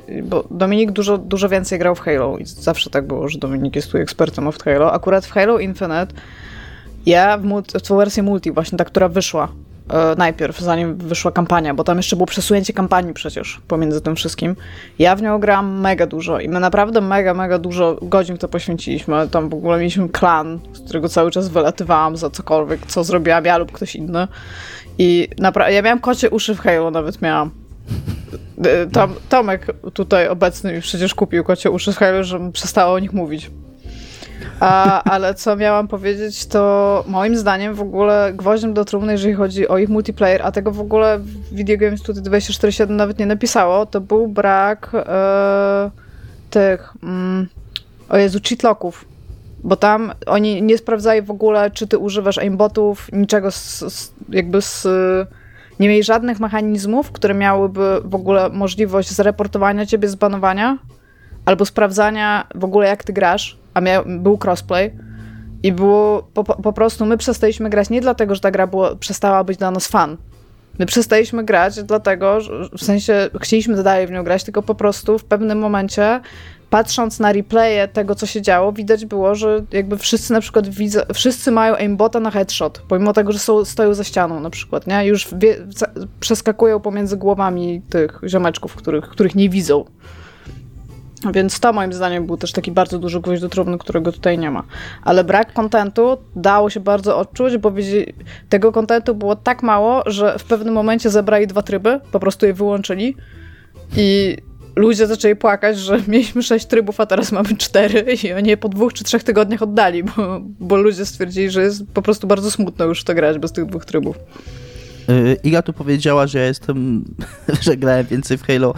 [0.07, 3.75] yy, bo Dominik dużo, dużo więcej grał w Halo i zawsze tak było, że Dominik
[3.75, 4.93] jest tu ekspertem od Halo.
[4.93, 6.00] Akurat w Halo Infinite
[7.05, 9.47] ja w, w tą wersję multi, właśnie ta, która wyszła
[9.89, 14.55] e, najpierw, zanim wyszła kampania, bo tam jeszcze było przesunięcie kampanii przecież pomiędzy tym wszystkim.
[14.99, 19.27] Ja w nią grałam mega dużo i my naprawdę mega, mega dużo godzin to poświęciliśmy.
[19.27, 23.57] Tam w ogóle mieliśmy klan, z którego cały czas wylatywałam za cokolwiek, co zrobiłam ja
[23.57, 24.27] lub ktoś inny.
[24.97, 27.51] I naprawdę, ja miałam kocie uszy w Halo, nawet miałam.
[28.65, 32.99] E, Tom, Tomek tutaj obecny mi przecież kupił kocie uszy w Halo, żebym przestała o
[32.99, 33.51] nich mówić.
[34.59, 39.67] A, ale co miałam powiedzieć, to moim zdaniem w ogóle gwoździem do trumny, jeżeli chodzi
[39.67, 41.19] o ich multiplayer, a tego w ogóle
[41.51, 45.91] Video Games Studio 247 nawet nie napisało, to był brak e,
[46.49, 47.47] tych, mm,
[48.09, 49.05] o Jezu, cheatlocków.
[49.63, 54.61] Bo tam oni nie sprawdzali w ogóle, czy ty używasz aimbotów, niczego z, z, jakby
[54.61, 54.87] z...
[55.79, 60.77] Nie mieli żadnych mechanizmów, które miałyby w ogóle możliwość zreportowania ciebie z banowania
[61.45, 64.91] albo sprawdzania w ogóle jak ty grasz a miał, był crossplay
[65.63, 69.43] i było po, po prostu my przestaliśmy grać nie dlatego, że ta gra było, przestała
[69.43, 70.17] być dla nas fan.
[70.79, 75.19] My przestaliśmy grać dlatego, że w sensie chcieliśmy dalej w nią grać, tylko po prostu
[75.19, 76.21] w pewnym momencie
[76.69, 80.99] patrząc na replaye tego, co się działo, widać było, że jakby wszyscy na przykład widzą,
[81.13, 85.05] wszyscy mają aimbota na headshot, pomimo tego, że są, stoją za ścianą na przykład, nie?
[85.05, 85.57] Już wie,
[86.19, 89.85] przeskakują pomiędzy głowami tych ziomeczków, których, których nie widzą.
[91.33, 94.51] Więc to moim zdaniem był też taki bardzo duży gwóźdź do trumny, którego tutaj nie
[94.51, 94.63] ma.
[95.03, 97.71] Ale brak kontentu dało się bardzo odczuć, bo
[98.49, 102.53] tego kontentu było tak mało, że w pewnym momencie zebrali dwa tryby, po prostu je
[102.53, 103.15] wyłączyli
[103.97, 104.37] i
[104.75, 108.69] ludzie zaczęli płakać, że mieliśmy sześć trybów, a teraz mamy cztery i oni je po
[108.69, 112.85] dwóch czy trzech tygodniach oddali, bo, bo ludzie stwierdzili, że jest po prostu bardzo smutno
[112.85, 114.17] już to grać bez tych dwóch trybów.
[115.09, 117.05] Y, Iga tu powiedziała, że ja jestem,
[117.61, 118.73] że grałem więcej w Halo.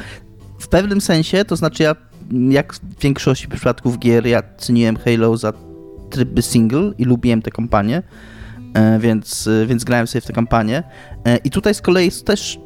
[0.59, 1.95] W pewnym sensie, to znaczy ja
[2.49, 5.53] jak w większości przypadków gier, ja ceniłem Halo za
[6.09, 8.03] tryby single i lubiłem tę kampanię,
[8.73, 10.83] e, więc, e, więc grałem sobie w tę kampanię.
[11.25, 12.59] E, I tutaj z kolei jest też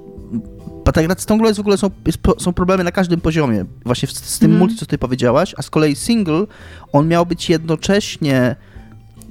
[0.93, 3.65] ta gra z tą grą jest w ogóle są, jest, są problemy na każdym poziomie.
[3.85, 4.59] Właśnie z, z tym mm.
[4.59, 6.45] multi, co ty powiedziałaś, a z kolei single,
[6.93, 8.55] on miał być jednocześnie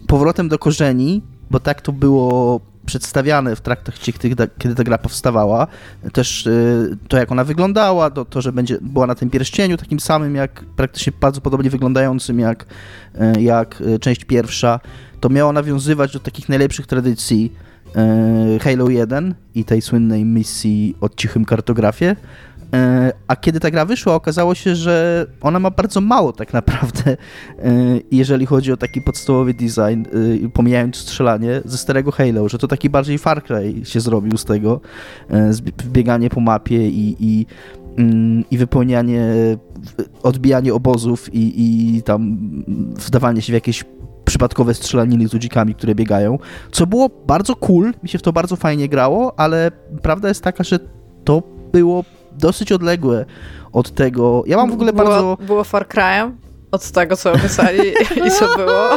[0.07, 4.13] powrotem do korzeni, bo tak to było przedstawiane w trakcie,
[4.59, 5.67] kiedy ta gra powstawała.
[6.13, 10.01] Też y, to, jak ona wyglądała, to, to, że będzie, była na tym pierścieniu takim
[10.01, 12.67] samym, jak praktycznie bardzo podobnie wyglądającym jak,
[13.37, 14.81] y, jak y, część pierwsza,
[15.21, 17.53] to miało nawiązywać do takich najlepszych tradycji
[18.61, 22.17] Halo 1 i tej słynnej misji o cichym kartografie,
[23.29, 27.17] a kiedy ta gra wyszła, okazało się, że ona ma bardzo mało tak naprawdę, e,
[28.11, 30.05] jeżeli chodzi o taki podstawowy design,
[30.45, 34.45] e, pomijając strzelanie ze starego Halo, że to taki bardziej Far Cry się zrobił z
[34.45, 34.81] tego,
[35.85, 37.47] bieganie po mapie i, i,
[37.99, 39.23] mm, i wypełnianie,
[40.23, 41.53] odbijanie obozów i,
[41.97, 42.37] i tam
[43.07, 43.85] wdawanie się w jakieś
[44.25, 46.39] przypadkowe strzelaniny z ludzikami, które biegają,
[46.73, 49.71] co było bardzo cool, mi się w to bardzo fajnie grało, ale
[50.03, 50.79] prawda jest taka, że
[51.25, 51.43] to
[51.73, 52.05] było
[52.39, 53.25] dosyć odległe
[53.73, 54.43] od tego.
[54.47, 55.39] Ja mam w ogóle było, bardzo.
[55.47, 56.31] Było Far Cry'em?
[56.71, 57.81] Od tego, co opisali
[58.27, 58.89] i co było.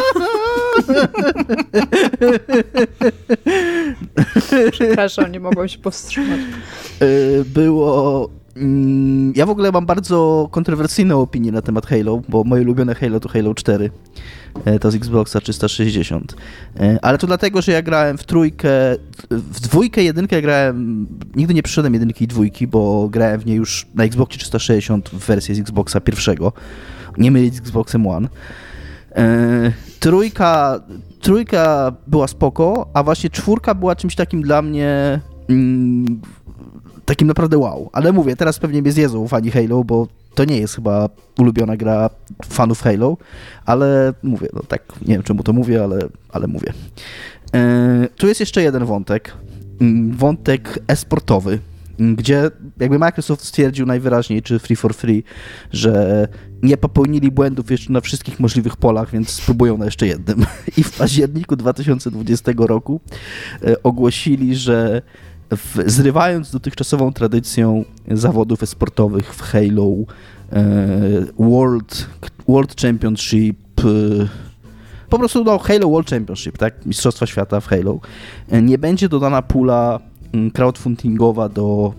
[4.72, 6.40] Przepraszam, nie mogłem się powstrzymać.
[7.02, 8.30] Y, było...
[8.56, 13.20] mm, Ja w ogóle mam bardzo kontrowersyjną opinię na temat Halo, bo moje ulubione Halo
[13.20, 13.90] to Halo 4.
[14.66, 16.36] E, To z Xboxa 360.
[16.80, 18.70] E, Ale to dlatego, że ja grałem w trójkę,
[19.30, 23.88] w dwójkę, jedynkę grałem, nigdy nie przyszedłem jedynki i dwójki, bo grałem w nie już
[23.96, 26.54] na Xboxie 360 w wersji z Xboxa pierwszego,
[27.18, 28.28] nie mylić z Xboxem One.
[29.16, 30.80] E, Trójka,
[31.22, 35.20] trójka była spoko, a właśnie czwórka była czymś takim dla mnie
[35.50, 36.22] mm,
[37.06, 37.90] takim naprawdę wow.
[37.94, 40.08] Ale mówię, teraz pewnie mnie zjedzą fani Halo, bo
[40.40, 41.10] to nie jest chyba
[41.40, 42.10] ulubiona gra
[42.46, 43.18] fanów Halo,
[43.66, 46.74] ale mówię, no tak, nie wiem czemu to mówię, ale, ale mówię.
[47.54, 49.34] E, tu jest jeszcze jeden wątek,
[49.82, 51.60] mm, wątek esportowy,
[52.00, 55.24] mm, gdzie jakby Microsoft stwierdził najwyraźniej, czy Free for Free,
[55.72, 56.28] że
[56.64, 60.46] nie popełnili błędów jeszcze na wszystkich możliwych polach, więc spróbują na jeszcze jednym.
[60.78, 63.02] I w październiku 2020 roku
[63.64, 65.02] e, ogłosili, że
[65.52, 69.96] w, zrywając dotychczasową tradycją zawodów esportowych w Halo
[70.52, 70.66] e,
[71.40, 72.10] World,
[72.48, 73.84] World Championship, e,
[75.10, 78.00] po prostu no, Halo World Championship, tak, Mistrzostwa Świata w Halo,
[78.50, 80.00] e, nie będzie dodana pula
[80.54, 81.94] crowdfundingowa do,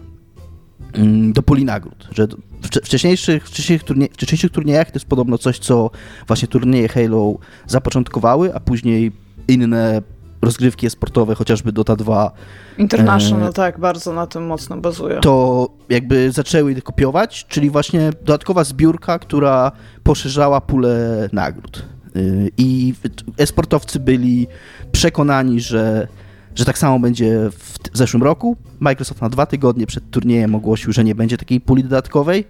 [1.33, 5.59] do puli nagród, że w wcze- wcześniejszych, wcześniejszych, turnie, wcześniejszych turniejach to jest podobno coś,
[5.59, 5.91] co
[6.27, 7.35] właśnie turnieje Halo
[7.67, 9.13] zapoczątkowały, a później
[9.49, 10.03] inne
[10.43, 12.33] rozgrywki sportowe, chociażby Dota 2,
[12.79, 15.21] International, E, tak, bardzo na tym mocno bazuje.
[15.21, 19.73] to jakby zaczęły kopiować, czyli właśnie dodatkowa zbiórka, która
[20.03, 21.85] poszerzała pulę nagród.
[22.15, 22.95] Yy, I
[23.39, 24.47] esportowcy byli
[24.93, 26.09] przekonani, że,
[26.55, 28.57] że tak samo będzie w zeszłym roku.
[28.81, 32.45] Microsoft na dwa tygodnie przed turniejem ogłosił, że nie będzie takiej puli dodatkowej,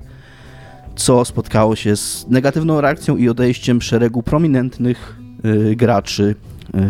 [0.96, 6.34] co spotkało się z negatywną reakcją i odejściem szeregu prominentnych yy, graczy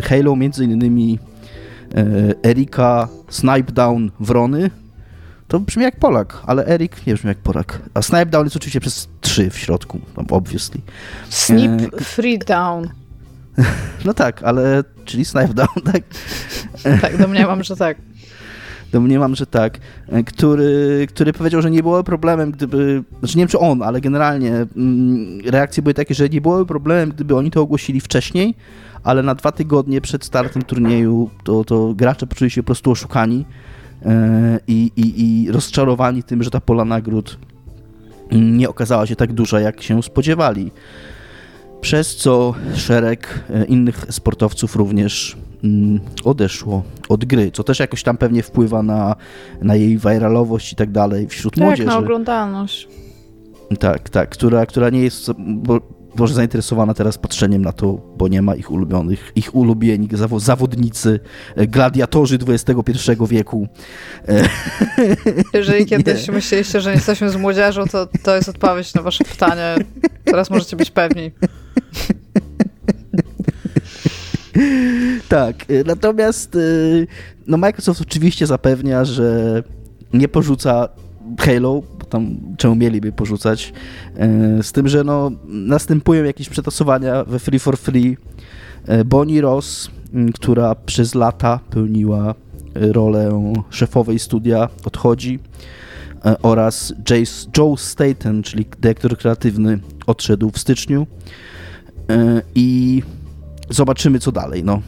[0.03, 1.19] Halo, między innymi
[1.95, 4.71] yy, Erika Snipedown Wrony,
[5.51, 7.81] to brzmi jak Polak, ale Erik nie brzmi jak Polak.
[7.95, 10.81] A Snipe Down jest oczywiście przez trzy w środku, tam obviously.
[11.29, 12.89] Snip e, Free Down.
[14.05, 16.03] No tak, ale czyli Snipe Down, tak?
[17.01, 17.97] Tak, domniemam, że tak.
[18.93, 19.79] Domniemam, że tak.
[20.09, 23.03] E, Który, który powiedział, że nie byłoby problemem, gdyby.
[23.19, 27.11] Znaczy nie wiem, czy on, ale generalnie mm, reakcje były takie, że nie byłoby problemem,
[27.11, 28.55] gdyby oni to ogłosili wcześniej,
[29.05, 33.45] ale na dwa tygodnie przed startem turnieju to, to gracze poczuli się po prostu oszukani
[34.05, 37.39] e, i, i, i rozczarowani tym, że ta pola nagród
[38.33, 40.71] nie okazała się tak duża, jak się spodziewali.
[41.81, 48.17] Przez co szereg e, innych sportowców również mm, odeszło od gry, co też jakoś tam
[48.17, 49.17] pewnie wpływa na,
[49.63, 51.89] na jej viralowość i tak dalej wśród Tak, młodzieży.
[51.89, 52.89] na oglądalność.
[53.79, 55.81] Tak, tak, która, która nie jest bo,
[56.17, 61.21] może zainteresowana teraz patrzeniem na to, bo nie ma ich ulubionych, ich ulubieni zawo- zawodnicy,
[61.57, 62.93] e, gladiatorzy XXI
[63.29, 63.69] wieku.
[64.29, 64.49] E,
[65.59, 65.87] Jeżeli Nie.
[65.87, 69.77] kiedyś myśleliście, że nie jesteśmy z młodzieżą, to to jest odpowiedź na wasze pytanie.
[70.25, 71.31] Teraz możecie być pewni.
[75.29, 76.59] Tak, y, natomiast
[77.47, 79.63] no Microsoft oczywiście zapewnia, że
[80.13, 80.89] nie porzuca
[81.39, 83.73] Halo, tam czemu mieliby porzucać,
[84.59, 88.17] y, z tym, że no następują jakieś przetasowania we Free for Free.
[88.89, 89.91] Y, Bonnie Ross,
[90.35, 92.35] która przez lata pełniła
[92.77, 95.39] y, rolę szefowej studia, odchodzi
[96.43, 101.07] oraz Jace, Joe Staten, czyli dyrektor kreatywny, odszedł w styczniu
[102.55, 103.03] i
[103.71, 104.65] zobaczymy, co dalej.
[104.65, 104.83] No.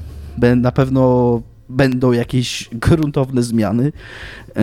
[0.57, 3.93] Na pewno będą jakieś gruntowne zmiany.
[4.57, 4.63] E,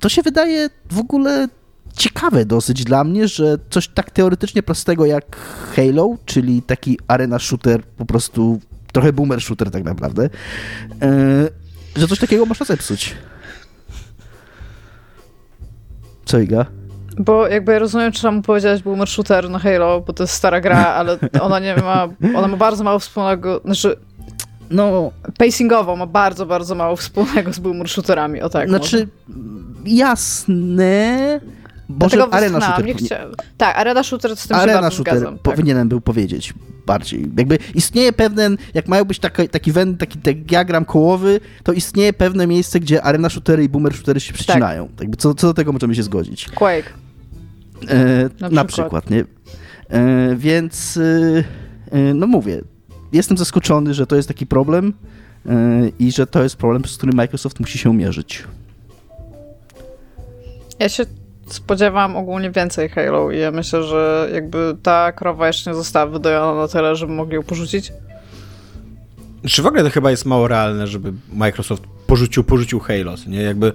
[0.00, 1.48] To się wydaje w ogóle
[1.96, 5.36] ciekawe dosyć dla mnie, że coś tak teoretycznie prostego jak
[5.76, 8.60] Halo, czyli taki arena shooter, po prostu
[8.92, 10.30] trochę boomer shooter tak naprawdę,
[11.02, 11.48] e,
[11.96, 13.14] że coś takiego można zepsuć.
[16.24, 16.66] Co Iga?
[17.18, 20.86] Bo jakby ja rozumiem, czemu powiedziałeś Boomer Shooter na Halo, bo to jest stara gra,
[20.98, 23.96] ale ona nie ma, ona ma bardzo mało wspólnego, znaczy
[24.70, 29.08] No, pacingowo ma bardzo, bardzo mało wspólnego z Boomer Shooterami, o tak znaczy
[29.84, 31.40] jasne,
[31.90, 32.84] Boże, Dlatego arena shooter.
[32.86, 33.32] nie chciałam.
[33.56, 35.34] Tak, Arena Shooter z tym się Arena bardzo shooter zgadzam.
[35.38, 35.42] Tak.
[35.42, 36.54] powinienem był powiedzieć
[36.86, 37.30] bardziej.
[37.36, 42.46] Jakby istnieje pewien, jak mają być taki, taki, wen, taki diagram kołowy, to istnieje pewne
[42.46, 44.88] miejsce, gdzie arena shootery i boomer shootery się przecinają.
[44.88, 45.00] Tak.
[45.00, 46.48] Jakby co, co do tego możemy się zgodzić.
[46.48, 46.92] Quake.
[47.88, 48.68] E, na, Na przykład.
[49.04, 49.10] przykład.
[49.10, 49.24] nie?
[49.88, 50.96] E, więc,
[51.92, 52.60] e, no mówię,
[53.12, 54.92] jestem zaskoczony, że to jest taki problem
[55.46, 55.52] e,
[55.98, 58.44] i że to jest problem, z którym Microsoft musi się mierzyć.
[60.78, 61.04] Ja się
[61.54, 66.60] spodziewałam ogólnie więcej Halo i ja myślę, że jakby ta krowa jeszcze nie została wydojona
[66.60, 67.92] na tyle, żeby mogli ją porzucić.
[69.48, 73.42] Czy w ogóle to chyba jest mało realne, żeby Microsoft porzucił, porzucił Halo, nie?
[73.42, 73.72] Jakby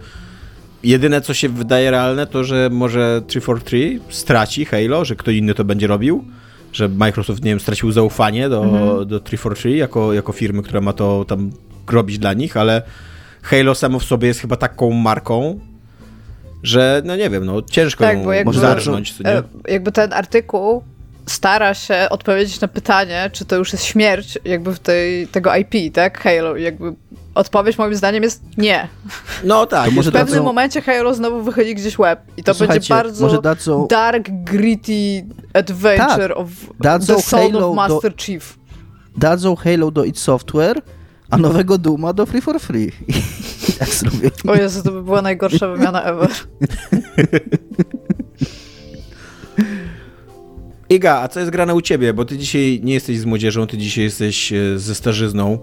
[0.84, 5.64] jedyne, co się wydaje realne, to, że może 343 straci Halo, że kto inny to
[5.64, 6.26] będzie robił,
[6.74, 9.08] że Microsoft, nie wiem, stracił zaufanie do, mhm.
[9.08, 11.52] do 343 jako, jako firmy, która ma to tam
[11.92, 12.82] robić dla nich, ale
[13.42, 15.60] Halo samo w sobie jest chyba taką marką,
[16.66, 19.14] że no nie wiem, no ciężko tak, ją jakby, zarżnąć.
[19.26, 20.84] E, jakby ten artykuł
[21.26, 25.94] stara się odpowiedzieć na pytanie, czy to już jest śmierć jakby w tej, tego IP,
[25.94, 26.20] tak?
[26.20, 26.56] Halo.
[26.56, 26.94] Jakby
[27.36, 28.88] odpowiedź moim zdaniem jest nie.
[29.44, 29.90] No tak.
[29.90, 30.44] w pewnym dadzą...
[30.44, 33.88] momencie Halo znowu wychodzi gdzieś web i to będzie bardzo dadzą...
[33.90, 36.38] dark, gritty adventure tak.
[36.38, 36.48] of
[36.80, 38.18] dadzą the soul Halo of Master do...
[38.18, 38.58] Chief.
[39.18, 40.82] Dadzą Halo do id Software,
[41.30, 42.92] a nowego Duma do Free for Free.
[43.70, 44.32] I tak zrobię.
[44.48, 46.30] O Jezu, to by była najgorsza wymiana ever.
[50.90, 52.14] Iga, a co jest grane u ciebie?
[52.14, 55.60] Bo ty dzisiaj nie jesteś z młodzieżą, ty dzisiaj jesteś e, ze starzyzną.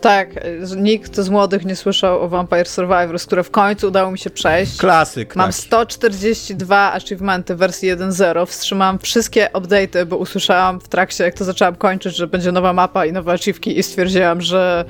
[0.00, 0.28] Tak,
[0.76, 4.76] nikt z młodych nie słyszał o Vampire Survivors, które w końcu udało mi się przejść.
[4.76, 5.36] Klasyk.
[5.36, 5.54] Mam tak.
[5.54, 8.46] 142 achievementy wersji 1.0.
[8.46, 13.06] Wstrzymałam wszystkie update'y, bo usłyszałam w trakcie, jak to zaczęłam kończyć, że będzie nowa mapa
[13.06, 14.84] i nowe achievki i stwierdziłam, że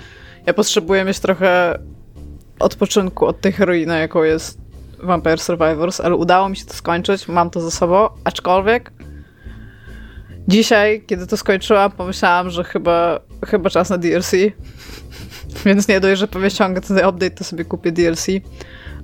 [0.47, 1.79] ja potrzebuję mieć trochę
[2.59, 4.59] odpoczynku od tej heroiny, jaką jest
[5.03, 8.93] Vampire Survivors, ale udało mi się to skończyć, mam to ze sobą, aczkolwiek
[10.49, 14.33] Dzisiaj, kiedy to skończyłam, pomyślałam, że chyba, chyba czas na DLC.
[15.67, 18.27] Więc nie dość, że pewnie ściągę ten update, to sobie kupię DLC.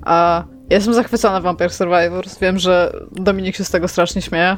[0.03, 2.39] A jestem zachwycona Vampire Survivors.
[2.39, 4.57] Wiem, że Dominik się z tego strasznie śmieje.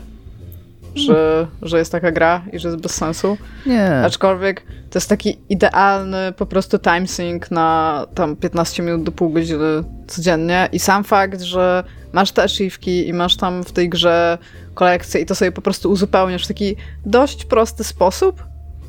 [0.97, 3.36] Że, że jest taka gra i że jest bez sensu.
[3.66, 3.97] Nie.
[3.97, 9.30] Aczkolwiek to jest taki idealny po prostu time sync na tam 15 minut do pół
[9.30, 10.68] godziny codziennie.
[10.72, 14.38] I sam fakt, że masz te achievki i masz tam w tej grze
[14.74, 16.76] kolekcję i to sobie po prostu uzupełniasz w taki
[17.07, 18.44] dość prosty sposób.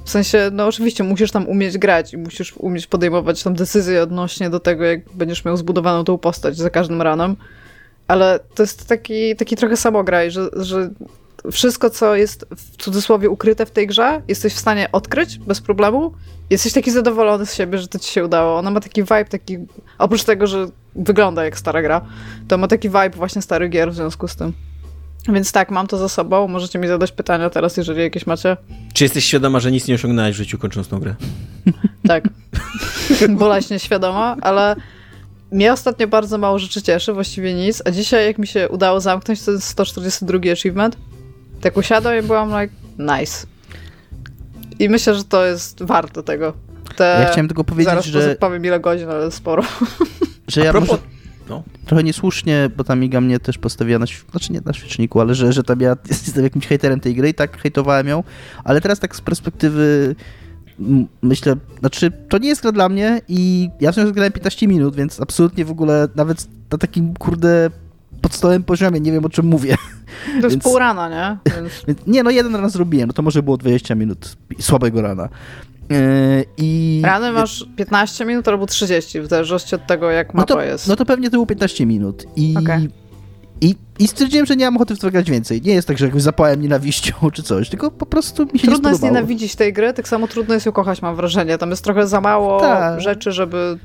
[0.06, 4.50] W sensie, no oczywiście musisz tam umieć grać i musisz umieć podejmować tam decyzje odnośnie
[4.50, 7.36] do tego, jak będziesz miał zbudowaną tą postać za każdym ranem.
[8.08, 10.90] Ale to jest taki, taki trochę samograj, że, że
[11.52, 16.14] wszystko, co jest w cudzysłowie ukryte w tej grze, jesteś w stanie odkryć bez problemu.
[16.50, 18.58] Jesteś taki zadowolony z siebie, że to ci się udało.
[18.58, 19.58] Ona ma taki vibe, taki.
[19.98, 22.02] Oprócz tego, że wygląda jak stara gra,
[22.48, 24.54] to ma taki vibe właśnie stary gier w związku z tym.
[25.30, 26.48] Więc tak, mam to za sobą.
[26.48, 28.58] Możecie mi zadać pytania teraz, jeżeli jakieś macie.
[28.94, 31.16] Czy jesteś świadoma, że nic nie osiągnąłeś w życiu kończąc tą grę?
[32.08, 32.24] tak.
[33.30, 34.76] Boleśnie świadoma, ale
[35.52, 37.82] mnie ostatnio bardzo mało rzeczy cieszy, właściwie nic.
[37.86, 40.98] A dzisiaj, jak mi się udało zamknąć, to jest 142 achievement.
[41.62, 43.48] Tak usiadłem i byłam like, nice.
[44.80, 46.54] I myślę, że to jest warto tego.
[46.96, 47.20] Te...
[47.22, 48.36] Ja chciałem tylko powiedzieć, Zaraz że...
[48.36, 49.64] powiem ile godzin, ale sporo.
[50.48, 50.90] Że ja propos...
[50.90, 51.02] może
[51.50, 51.64] no.
[51.86, 55.54] trochę niesłusznie, bo ta Miga mnie też postawiła na, znaczy nie na świeczniku, ale że,
[55.54, 58.24] że tam ja jestem jakimś hejterem tej gry i tak hejtowałem ją,
[58.64, 60.16] ale teraz tak z perspektywy
[61.22, 64.96] myślę, znaczy to nie jest gra dla mnie i ja w nią grałem 15 minut,
[64.96, 67.70] więc absolutnie w ogóle nawet na takim kurde
[68.22, 69.76] podstawowym poziomie nie wiem o czym mówię.
[70.26, 70.64] To jest Więc...
[70.64, 71.52] pół rana, nie?
[71.56, 71.72] Więc...
[72.08, 75.30] nie, no jeden raz zrobiłem, no to może było 20 minut słabego rana.
[75.90, 77.02] Yy, I...
[77.06, 80.88] Rany masz 15 minut albo 30, w zależności od tego, jak mapa no to, jest.
[80.88, 82.26] No to pewnie to było 15 minut.
[82.36, 82.88] I, okay.
[83.62, 85.62] i, I stwierdziłem, że nie mam ochoty w to grać więcej.
[85.62, 88.90] Nie jest tak, że jakby zapałem nienawiścią czy coś, tylko po prostu mi się Trudno
[88.90, 91.58] jest nienawidzić tej gry, tak samo trudno jest ją kochać, mam wrażenie.
[91.58, 93.00] Tam jest trochę za mało Ta.
[93.00, 93.80] rzeczy, żeby...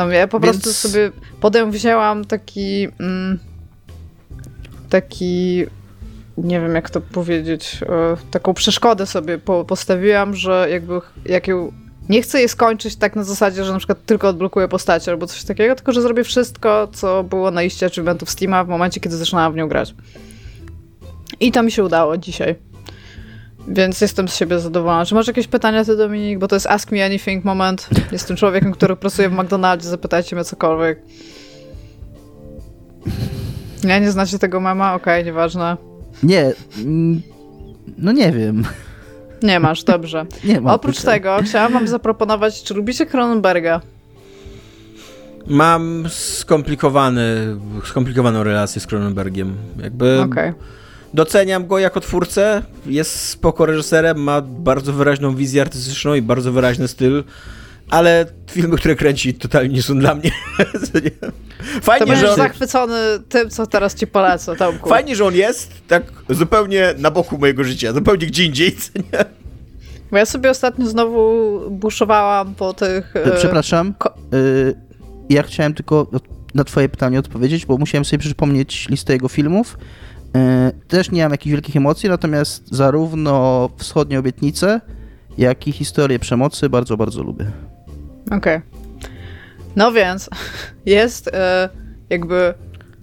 [0.00, 0.56] Tam ja po Więc...
[0.56, 2.88] prostu sobie potem wzięłam taki...
[3.00, 3.38] Mm,
[4.90, 5.64] taki
[6.38, 11.72] nie wiem jak to powiedzieć, e, taką przeszkodę sobie postawiłam, że jakby jak ją,
[12.08, 15.44] nie chcę jej skończyć tak na zasadzie, że na przykład tylko odblokuję postacie albo coś
[15.44, 19.52] takiego, tylko że zrobię wszystko, co było na liście achievementów Steama w momencie, kiedy zaczynałam
[19.52, 19.94] w nią grać.
[21.40, 22.54] I to mi się udało dzisiaj.
[23.68, 25.06] Więc jestem z siebie zadowolona.
[25.06, 26.38] Czy masz jakieś pytania ty, Dominik?
[26.38, 27.88] Bo to jest Ask Me Anything moment.
[28.12, 31.02] Jestem człowiekiem, który pracuje w McDonaldzie, zapytajcie mnie cokolwiek.
[33.84, 34.94] Nie, nie znacie tego mama?
[34.94, 35.76] Okej, okay, nieważne.
[36.22, 37.22] Nie, mm,
[37.98, 38.64] no nie wiem.
[39.42, 40.26] Nie masz, dobrze.
[40.44, 41.14] Nie mam Oprócz pytań.
[41.14, 43.80] tego chciałam wam zaproponować, czy lubicie Cronenberga?
[45.46, 49.56] Mam skomplikowany, skomplikowaną relację z Cronenbergiem.
[49.82, 50.54] Jakby okay.
[51.14, 56.88] Doceniam go jako twórcę, jest spoko reżyserem, ma bardzo wyraźną wizję artystyczną i bardzo wyraźny
[56.88, 57.24] styl
[57.90, 60.30] ale filmy, które kręci, totalnie nie są dla mnie.
[61.82, 62.36] Fajnie, to że on...
[62.36, 62.96] zachwycony
[63.28, 64.88] tym, co teraz ci polecę, Tomku.
[64.88, 69.24] Fajnie, że on jest tak zupełnie na boku mojego życia, zupełnie gdzie indziej, nie?
[70.10, 73.16] Bo ja sobie ostatnio znowu buszowałam po tych...
[73.16, 74.74] E, przepraszam, ko- y,
[75.28, 76.06] ja chciałem tylko
[76.54, 79.78] na twoje pytanie odpowiedzieć, bo musiałem sobie przypomnieć listę jego filmów.
[80.36, 84.80] Y, też nie mam jakichś wielkich emocji, natomiast zarówno Wschodnie Obietnice,
[85.38, 87.46] jak i historię przemocy bardzo, bardzo lubię.
[88.26, 88.36] Okej.
[88.38, 88.62] Okay.
[89.76, 90.30] No więc
[90.86, 91.30] jest y,
[92.10, 92.54] jakby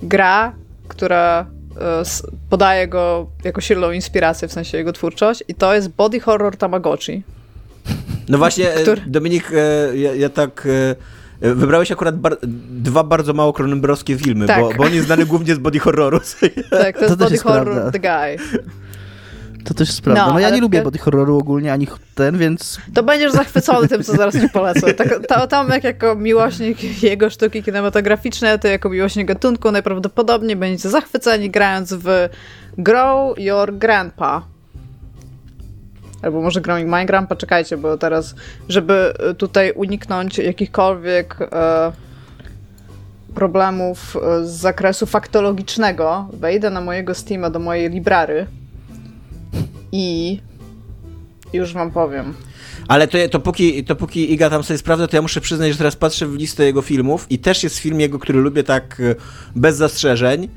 [0.03, 0.53] gra,
[0.88, 6.19] która y, podaje go jako silną inspirację, w sensie jego twórczość i to jest Body
[6.19, 7.23] Horror Tamagotchi.
[8.30, 9.01] No właśnie, Który...
[9.07, 9.51] Dominik,
[9.93, 10.67] ja, ja tak
[11.41, 12.38] Wybrałeś akurat bar
[12.69, 14.61] dwa bardzo mało kronenberowskie filmy, tak.
[14.61, 16.19] bo, bo on jest znany głównie z body horroru.
[16.69, 17.91] Tak, to, to jest body horror prawda.
[17.91, 18.59] The Guy.
[19.63, 20.27] To też jest prawda.
[20.27, 22.77] No, no ja nie lubię body horroru ogólnie, ani ten, więc...
[22.93, 24.93] To będziesz zachwycony tym, co zaraz ci polecę.
[24.97, 31.49] Tak, to, Tomek jako miłośnik jego sztuki kinematograficznej, to jako miłośnik gatunku najprawdopodobniej będziecie zachwyceni
[31.49, 32.29] grając w
[32.77, 34.57] Grow Your Grandpa.
[36.22, 38.36] Albo może Growing Minecraft, poczekajcie, bo teraz,
[38.70, 41.91] żeby tutaj uniknąć jakichkolwiek e,
[43.36, 48.45] problemów e, z zakresu faktologicznego, wejdę na mojego Steama, do mojej library
[49.91, 50.39] i
[51.53, 52.34] już wam powiem.
[52.88, 55.78] Ale to, to, póki, to póki Iga tam sobie sprawdza, to ja muszę przyznać, że
[55.78, 59.15] teraz patrzę w listę jego filmów i też jest film jego, który lubię tak e,
[59.55, 60.49] bez zastrzeżeń.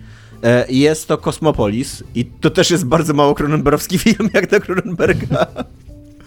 [0.42, 5.46] E, jest to Kosmopolis i to też jest bardzo mało Cronenbergowski film, jak do Cronenberga.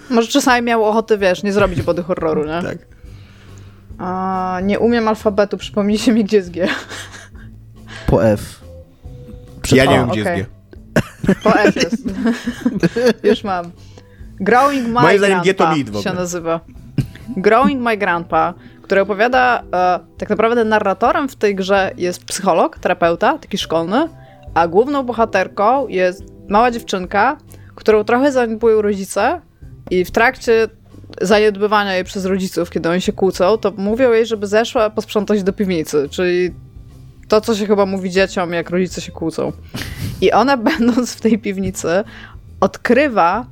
[0.09, 2.61] Może czasami miał ochotę, wiesz, nie zrobić body horroru, nie?
[2.61, 2.78] Tak.
[3.97, 6.68] A, nie umiem alfabetu, przypomnijcie mi, gdzie jest G.
[8.07, 8.61] Po F.
[9.61, 10.38] Przed ja nie wiem, gdzie okay.
[10.38, 10.49] jest
[11.26, 11.36] G.
[11.43, 12.03] Po F jest.
[13.30, 13.72] Już mam.
[14.39, 16.59] Growing My Moim zdaniem G to mit się nazywa.
[17.38, 18.53] Growing My Grandpa
[18.84, 24.09] który opowiada, e, tak naprawdę narratorem w tej grze jest psycholog, terapeuta, taki szkolny,
[24.53, 27.38] a główną bohaterką jest mała dziewczynka,
[27.75, 29.41] którą trochę zaniedbują rodzice
[29.91, 30.67] i w trakcie
[31.21, 35.53] zaniedbywania jej przez rodziców, kiedy oni się kłócą, to mówią jej, żeby zeszła posprzątać do
[35.53, 36.53] piwnicy, czyli
[37.27, 39.51] to, co się chyba mówi dzieciom, jak rodzice się kłócą.
[40.21, 42.03] I ona, będąc w tej piwnicy,
[42.59, 43.45] odkrywa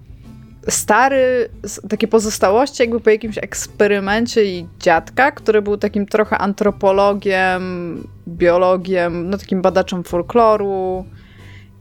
[0.67, 1.49] stary,
[1.89, 9.37] takie pozostałości jakby po jakimś eksperymencie i dziadka, który był takim trochę antropologiem, biologiem, no
[9.37, 11.05] takim badaczem folkloru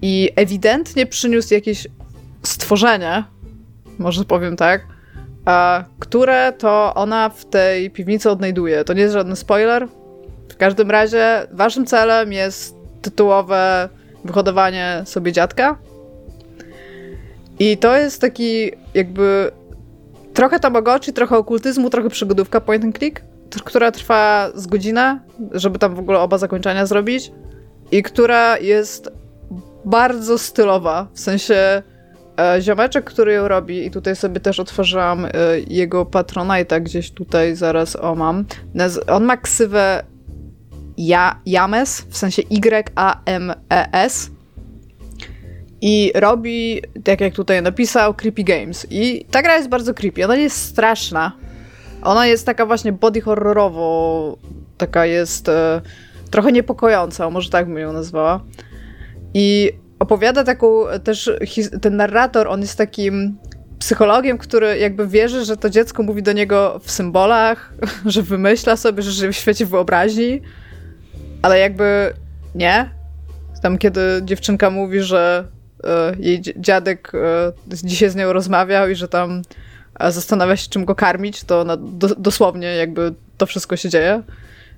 [0.03, 1.87] i ewidentnie przyniósł jakieś
[2.43, 3.25] stworzenie,
[3.99, 4.87] może powiem tak,
[5.99, 8.85] które to ona w tej piwnicy odnajduje.
[8.85, 9.89] To nie jest żaden spoiler.
[10.49, 13.89] W każdym razie waszym celem jest tytułowe
[14.25, 15.79] wyhodowanie sobie dziadka,
[17.61, 19.51] i to jest taki jakby
[20.35, 23.23] trochę Tamagotchi, trochę okultyzmu, trochę przygodówka point and click,
[23.65, 25.21] która trwa z godzinę,
[25.53, 27.33] żeby tam w ogóle oba zakończenia zrobić
[27.91, 29.11] i która jest
[29.85, 31.83] bardzo stylowa, w sensie
[32.39, 35.31] e, ziomeczek, który ją robi i tutaj sobie też otworzyłam e,
[35.69, 38.45] jego Patronite'a gdzieś tutaj, zaraz o mam.
[39.09, 40.05] On ma ksywę
[40.97, 44.31] ja, James, w sensie Y-A-M-E-S
[45.81, 48.87] i robi, tak jak tutaj napisał, creepy games.
[48.91, 50.25] I ta gra jest bardzo creepy.
[50.25, 51.33] Ona nie jest straszna.
[52.03, 54.37] Ona jest taka właśnie body horrorowo,
[54.79, 55.81] taka jest e,
[56.31, 58.45] trochę niepokojąca, może tak bym ją nazwała.
[59.35, 60.69] I opowiada taką
[61.05, 61.31] też,
[61.83, 63.39] ten narrator, on jest takim
[63.79, 67.73] psychologiem, który jakby wierzy, że to dziecko mówi do niego w symbolach,
[68.07, 70.41] że wymyśla sobie, że żyje w świecie wyobraźni,
[71.43, 72.13] ale jakby
[72.55, 72.91] nie.
[73.63, 75.60] Tam kiedy dziewczynka mówi, że E,
[76.19, 79.43] jej dziadek e, dzisiaj z nią rozmawiał i że tam
[80.01, 84.23] e, zastanawia się, czym go karmić, to ona do, dosłownie jakby to wszystko się dzieje.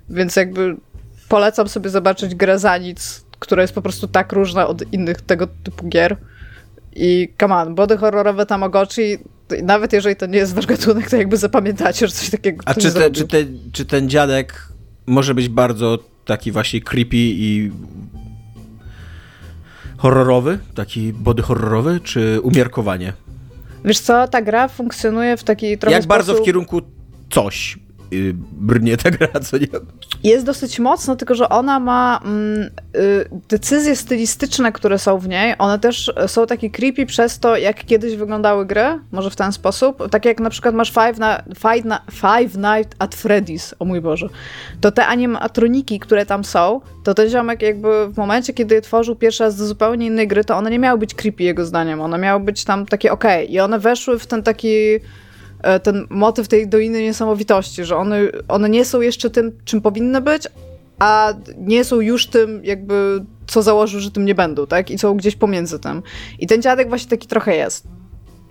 [0.09, 0.75] Więc jakby
[1.29, 5.47] polecam sobie zobaczyć grę za nic, która jest po prostu tak różna od innych tego
[5.63, 6.17] typu gier.
[6.95, 9.17] I come on, body horrorowe Tamagotchi,
[9.63, 12.93] nawet jeżeli to nie jest wasz gatunek, to jakby zapamiętacie, że coś takiego A czy,
[12.93, 13.37] te, czy, te,
[13.71, 14.67] czy ten dziadek
[15.05, 17.71] może być bardzo taki właśnie creepy i
[20.03, 23.13] horrorowy, taki body horrorowy, czy umiarkowanie?
[23.85, 26.17] Wiesz co, ta gra funkcjonuje w taki trochę Jak sposób...
[26.17, 26.81] bardzo w kierunku
[27.29, 27.79] coś
[28.51, 29.67] brnie ta gra, co nie?
[30.23, 35.55] Jest dosyć mocno, tylko że ona ma mm, y, decyzje stylistyczne, które są w niej,
[35.57, 40.09] one też są takie creepy przez to, jak kiedyś wyglądały gry, może w ten sposób.
[40.09, 44.01] Tak jak na przykład masz Five, na, Five, na, Five Nights at Freddy's, o mój
[44.01, 44.29] Boże.
[44.81, 49.43] To te animatroniki, które tam są, to ten ziomek jakby w momencie, kiedy tworzył pierwszy
[49.43, 52.39] raz do zupełnie innej gry, to one nie miały być creepy jego zdaniem, one miały
[52.43, 53.23] być tam takie ok.
[53.49, 54.99] I one weszły w ten taki
[55.83, 60.47] ten motyw tej doiny niesamowitości, że one, one nie są jeszcze tym, czym powinny być,
[60.99, 64.91] a nie są już tym, jakby co założył, że tym nie będą, tak?
[64.91, 66.03] I są gdzieś pomiędzy tym.
[66.39, 67.87] I ten dziadek właśnie taki trochę jest.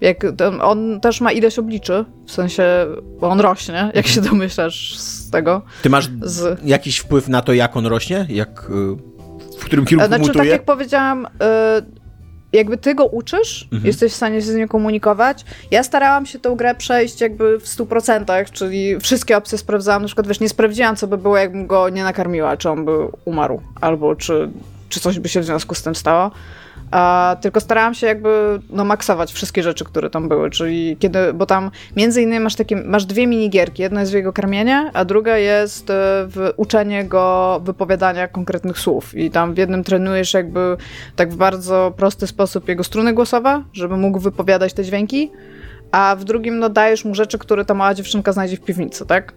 [0.01, 0.27] Jak
[0.61, 2.65] on też ma ileś obliczy, w sensie,
[3.21, 4.37] bo on rośnie, jak się mhm.
[4.37, 5.63] domyślasz z tego.
[5.83, 6.61] Ty masz z...
[6.65, 8.27] jakiś wpływ na to, jak on rośnie?
[8.29, 8.97] Jak, y,
[9.59, 10.39] w którym kierunku znaczy, mutuje?
[10.39, 11.29] tak jak powiedziałam, y,
[12.53, 13.87] jakby ty go uczysz, Mhm.
[13.87, 15.45] jesteś w stanie się z nim komunikować.
[15.71, 20.03] Ja starałam się tą grę przejść jakby w 100%, czyli wszystkie opcje sprawdzałam.
[20.03, 22.93] Na przykład, wiesz, nie sprawdziłam, co by było, jakbym go nie nakarmiła, czy on by
[23.25, 24.51] umarł, albo czy,
[24.89, 26.31] czy coś by się w związku z tym stało.
[26.93, 31.47] A, tylko starałam się jakby no, maksować wszystkie rzeczy, które tam były, czyli kiedy, bo
[31.47, 35.39] tam między innymi masz takie, masz dwie minigierki, jedna jest w jego karmienie, a druga
[35.39, 35.95] jest e,
[36.27, 39.15] w uczenie go wypowiadania konkretnych słów.
[39.15, 40.77] I tam w jednym trenujesz jakby
[41.17, 45.31] tak w bardzo prosty sposób jego struny głosowe, żeby mógł wypowiadać te dźwięki,
[45.93, 49.33] a w drugim no dajesz mu rzeczy, które ta mała dziewczynka znajdzie w piwnicy, tak?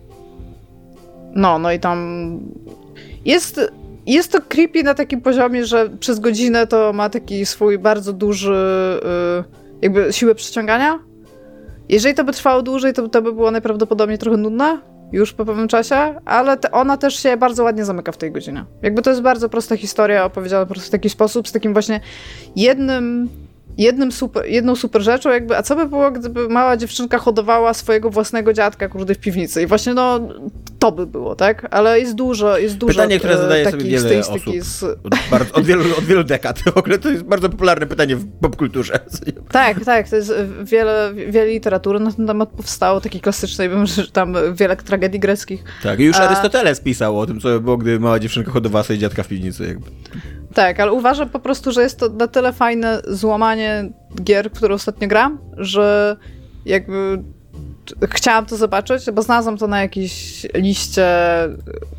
[1.36, 2.40] No, no i tam
[3.26, 3.72] jest
[4.14, 8.54] jest to creepy na takim poziomie, że przez godzinę to ma taki swój bardzo duży
[9.42, 9.44] y,
[9.82, 11.00] jakby siłę przyciągania.
[11.90, 14.78] Jeżeli to by trwało dłużej, to, to by było najprawdopodobniej trochę nudne
[15.12, 15.96] już po pewnym czasie,
[16.26, 18.66] ale te, ona też się bardzo ładnie zamyka w tej godzinie.
[18.82, 22.00] Jakby to jest bardzo prosta historia opowiedziana po prostu w taki sposób, z takim właśnie
[22.56, 23.30] jednym
[23.78, 28.10] jednym super, jedną super rzeczą, jakby, a co by było, gdyby mała dziewczynka hodowała swojego
[28.10, 30.20] własnego dziadka, kurde, w piwnicy i właśnie, no,
[30.80, 31.68] to by było, tak?
[31.72, 34.56] Ale jest dużo, jest dużo Pytanie, które e, zadaje sobie wiele osób.
[34.60, 34.84] Z...
[34.84, 34.98] Od,
[35.32, 36.60] bardzo, od, wielu, od wielu dekad.
[36.60, 39.00] W ogóle to jest bardzo popularne pytanie w popkulturze.
[39.52, 44.08] Tak, tak, to jest wiele, wiele literatury na ten temat powstało, takiej klasycznej, wiem, że
[44.08, 45.64] tam wiele tragedii greckich.
[45.84, 48.84] Tak, i już A- Arystoteles pisał o tym, co by było, gdy mała dziewczynka hodowała
[48.84, 49.68] sobie dziadka w piwnicy.
[49.68, 49.86] Jakby.
[50.56, 53.90] Tak, ale uważam po prostu, że jest to na tyle fajne złamanie
[54.24, 56.18] gier, które ostatnio gram, że
[56.66, 57.24] jakby
[58.10, 61.08] chciałam to zobaczyć, bo znalazłam to na jakiejś liście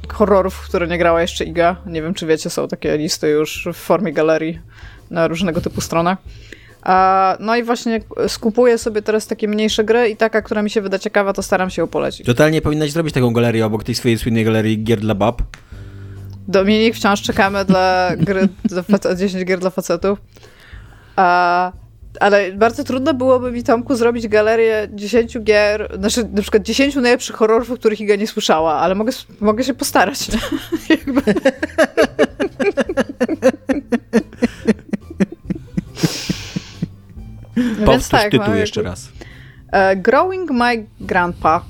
[0.09, 1.77] horrorów, w które nie grała jeszcze Iga.
[1.87, 4.61] Nie wiem, czy wiecie, są takie listy już w formie galerii
[5.11, 6.19] na różnego typu stronach.
[7.41, 10.99] No i właśnie skupuję sobie teraz takie mniejsze gry i taka, która mi się wyda
[10.99, 12.27] ciekawa, to staram się ją polecić.
[12.27, 15.43] Totalnie powinnaś zrobić taką galerię obok tej swojej słynnej galerii gier dla bab.
[16.49, 20.19] Dominik, wciąż czekamy dla gry dla fac- 10 gier dla facetów.
[21.17, 21.73] A,
[22.21, 27.37] ale bardzo trudno byłoby mi, Tomku, zrobić galerię 10 gier, znaczy na przykład 10 najlepszych
[27.37, 30.19] horrorów, o których Iga nie słyszała, ale mogę, mogę się postarać.
[37.57, 39.09] No Powtórz tak, tytuł mam jeszcze raz.
[39.73, 41.65] E, Growing My Grandpa.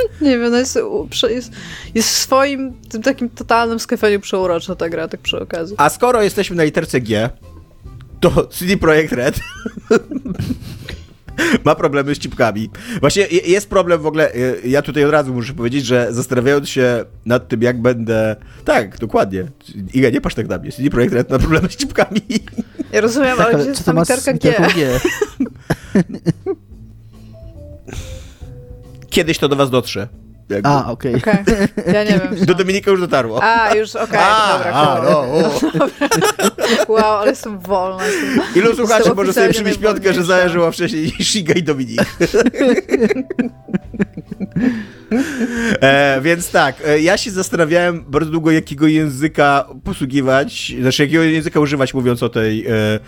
[0.20, 0.78] Nie wiem, no jest,
[1.30, 1.52] jest,
[1.94, 5.74] jest w swoim tym takim totalnym skafeniu przeurocza ta gra, tak przy okazji.
[5.78, 7.30] A skoro jesteśmy na literce G,
[8.20, 9.40] to CD Projekt Red
[11.64, 12.70] ma problemy z cipkami.
[13.00, 16.68] Właśnie je- jest problem w ogóle, y, ja tutaj od razu muszę powiedzieć, że zastanawiając
[16.68, 18.36] się nad tym, jak będę...
[18.64, 19.44] Tak, dokładnie.
[19.94, 20.72] Iga, nie patrz tak na mnie.
[20.72, 22.20] CD Projekt Red ma problemy z cipkami.
[22.92, 24.54] Ja rozumiem, Tak, ale ale gdzie jest to ta literka G?
[29.12, 30.08] Kiedyś to do was dotrze.
[30.48, 30.68] Jakby.
[30.68, 31.14] A, okej.
[31.14, 31.34] Okej,
[31.92, 32.46] ja nie wiem.
[32.46, 33.42] Do Dominika już dotarło.
[33.42, 35.04] A, już, okej, A, dobra, a, cool.
[35.10, 35.60] no, o.
[36.92, 38.06] Wow, ale jestem wolna.
[38.06, 38.40] Jestem...
[38.62, 42.00] Ilu słuchaczy Jestem może sobie przybić piątkę, że zajarzyła wcześniej niż Iga i Dominik?
[45.80, 51.60] e, więc tak, e, ja się zastanawiałem bardzo długo, jakiego języka posługiwać, znaczy jakiego języka
[51.60, 53.00] używać, mówiąc o tej, e,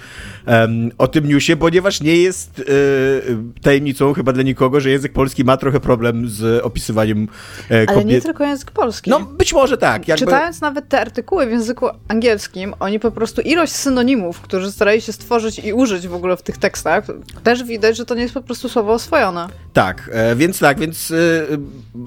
[0.47, 5.45] em, o tym newsie, ponieważ nie jest e, tajemnicą chyba dla nikogo, że język polski
[5.45, 7.29] ma trochę problem z opisywaniem
[7.71, 8.07] e, Ale kobiet.
[8.07, 9.11] nie tylko język polski.
[9.11, 10.09] No być może tak.
[10.09, 10.25] Jakby...
[10.25, 15.13] Czytając nawet te artykuły w języku angielskim, oni po prostu ilość synonimów, które starali się
[15.13, 17.07] stworzyć i użyć w ogóle w tych tekstach,
[17.43, 19.49] też widać, że to nie jest po prostu słowo oswojone.
[19.73, 21.15] Tak, e, więc tak, więc e,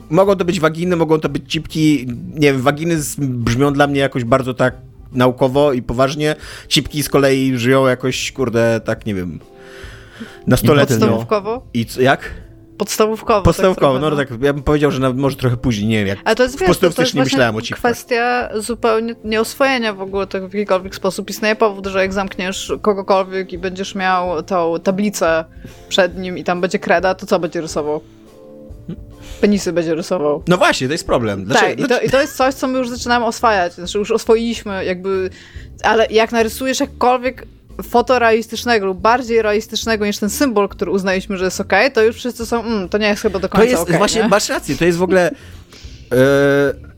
[0.10, 2.08] mogą to być waginy, mogą to być cipki.
[2.34, 4.76] Nie wiem, waginy brzmią dla mnie jakoś bardzo tak
[5.18, 6.36] naukowo i poważnie.
[6.68, 9.40] Cipki z kolei żyją jakoś, kurde, tak nie wiem.
[10.48, 10.98] Nastoletnio.
[10.98, 11.68] Podstawówkowo?
[11.74, 12.34] I co, jak?
[12.78, 13.42] Podstawówkowo.
[13.42, 16.20] Podstawówkowo, tak no tak, ja bym powiedział, że nawet może trochę później, nie wiem, jak
[16.26, 17.80] Ale to jest, w wiesz, to, jest nie myślałem o cipkach.
[17.80, 21.30] kwestia zupełnie nieoswojenia w ogóle tego w jakikolwiek sposób.
[21.30, 25.46] Istnieje powód, że jak zamkniesz kogokolwiek i będziesz miał tą tablicę
[25.90, 28.02] przed nim i tam będzie kreda, to co będzie rysował?
[29.42, 30.44] Penisy będzie rysował.
[30.48, 31.46] No właśnie, to jest problem.
[31.46, 33.74] Znaczy, tak, i to, i to jest coś, co my już zaczynamy oswajać.
[33.74, 35.30] Znaczy już oswoiliśmy jakby,
[35.84, 37.46] ale jak narysujesz jakkolwiek
[37.84, 42.46] fotorealistycznego lub bardziej realistycznego niż ten symbol, który uznaliśmy, że jest okej, to już wszyscy
[42.46, 44.28] są, mm, to nie jest chyba do To końca jest, okej, właśnie, nie?
[44.28, 45.32] masz rację, to jest w ogóle
[46.12, 46.16] e,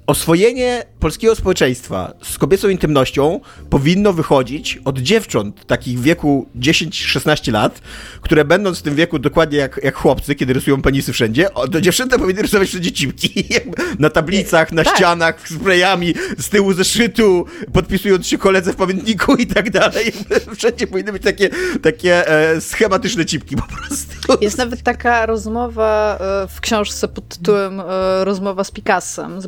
[0.09, 3.39] oswojenie polskiego społeczeństwa z kobiecą intymnością
[3.69, 7.81] powinno wychodzić od dziewcząt takich w wieku 10-16 lat,
[8.21, 12.17] które będąc w tym wieku dokładnie jak, jak chłopcy, kiedy rysują penisy wszędzie, to dziewczęta
[12.17, 13.45] powinny rysować wszędzie cipki.
[13.99, 14.95] Na tablicach, na Tak.
[14.95, 20.11] ścianach, sprayami, z tyłu zeszytu, podpisując się koledze w pamiętniku i tak dalej.
[20.57, 21.49] Wszędzie powinny być takie,
[21.83, 24.43] takie e, schematyczne cipki po prostu.
[24.43, 27.83] Jest nawet taka rozmowa e, w książce pod tytułem e,
[28.25, 29.47] Rozmowa z Picassem, z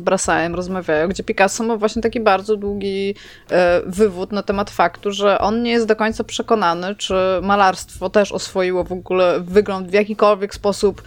[0.54, 3.14] Rozmawiają, gdzie Picasso Picasso ma właśnie taki bardzo długi
[3.50, 8.32] e, wywód na temat faktu, że on nie jest do końca przekonany, czy malarstwo też
[8.32, 11.02] oswoiło w ogóle wygląd w jakikolwiek sposób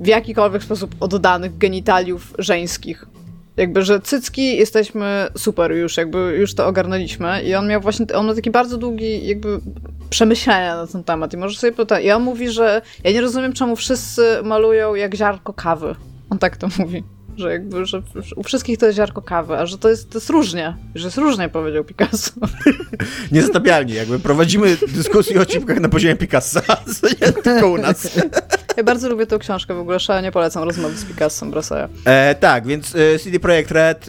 [0.00, 3.06] w jakikolwiek sposób oddanych genitaliów żeńskich.
[3.56, 8.26] Jakby, że cycki jesteśmy super już, jakby już to ogarnęliśmy i on miał właśnie, on
[8.26, 9.60] ma taki bardzo długi jakby
[10.10, 13.52] przemyślenia na ten temat i może sobie pytać, i on mówi, że ja nie rozumiem
[13.52, 15.94] czemu wszyscy malują jak ziarnko kawy.
[16.30, 17.02] On tak to mówi
[17.38, 18.02] że jakby, że
[18.36, 21.16] u wszystkich to jest ziarko kawy, a że to jest, to jest różnie, że jest
[21.16, 22.30] różnie, powiedział Picasso.
[23.32, 26.62] Niezatapialnie, jakby prowadzimy dyskusję o cipkach na poziomie Picassa,
[27.22, 28.08] nie tylko u nas.
[28.76, 31.88] Ja bardzo lubię tę książkę, w ogóle szalenie polecam rozmowy z Picasso Brasaja.
[32.04, 34.08] E, tak, więc e, CD Projekt Red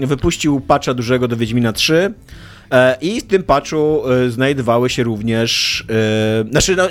[0.00, 2.14] e, wypuścił patcha dużego do Wiedźmina 3, E,
[3.00, 5.84] I w tym patchu e, znajdowały się również.
[5.90, 6.88] E, znaczy, no,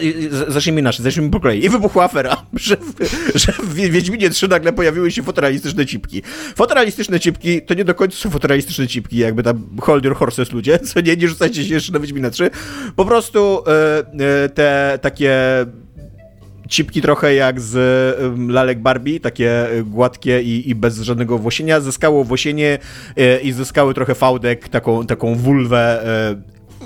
[0.47, 1.65] zacznijmy inaczej, zacznijmy po kolei.
[1.65, 2.93] I wybuchła afera, że w,
[3.35, 6.21] że w Wiedźminie 3 nagle pojawiły się fotorealistyczne cipki.
[6.55, 10.79] Fotorealistyczne cipki to nie do końca są fotorealistyczne cipki, jakby tam hold your horses ludzie,
[10.87, 12.49] co nie, nie rzucajcie się jeszcze na Wiedźmina 3.
[12.95, 13.63] Po prostu
[14.53, 15.35] te takie
[16.69, 21.79] cipki trochę jak z lalek Barbie, takie y, gładkie i, i bez żadnego włosienia.
[21.79, 22.79] Zyskało włosienie
[23.19, 26.03] y, i zyskały trochę fałdek, taką, taką wulwę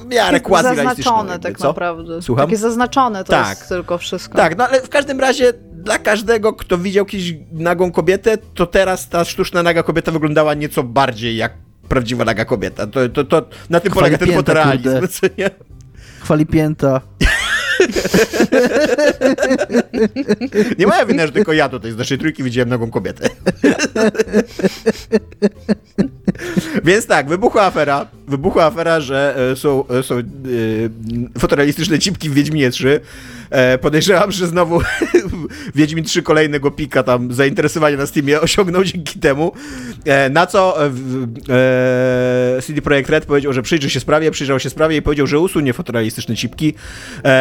[0.04, 1.68] w miarę quasi Zaznaczone tak co?
[1.68, 2.22] naprawdę.
[2.22, 2.46] Słucham?
[2.46, 3.50] Takie zaznaczone to tak.
[3.50, 4.38] jest tylko wszystko.
[4.38, 9.10] Tak, no ale w każdym razie dla każdego, kto widział kiedyś nagą kobietę, to teraz
[9.10, 11.54] ta sztuczna naga kobieta wyglądała nieco bardziej jak
[11.90, 12.88] prawdziwa naga kobieta.
[12.88, 15.08] To, to, to na tym polega ten fotorealizm?
[16.22, 17.02] Chwali pięta.
[20.80, 23.30] Nie moja wina, że tylko ja tutaj z naszej trójki widziałem nogą kobietę.
[26.84, 28.08] Więc tak, wybuchła afera.
[28.28, 30.24] Wybuchła afera, że e, są, e, są e,
[31.40, 33.00] fotorealistyczne cipki w Wiedźminie 3.
[33.54, 34.82] E, podejrzewam, że znowu
[35.76, 39.52] Wiedźmin 3 kolejnego pika tam zainteresowanie na Steamie osiągnął dzięki temu.
[40.06, 40.92] E, na co e,
[42.62, 45.74] CD Projekt Red powiedział, że przyjrzy się sprawie, przyjrzał się sprawie i powiedział, że usunie
[45.74, 46.74] fotorealistyczne cipki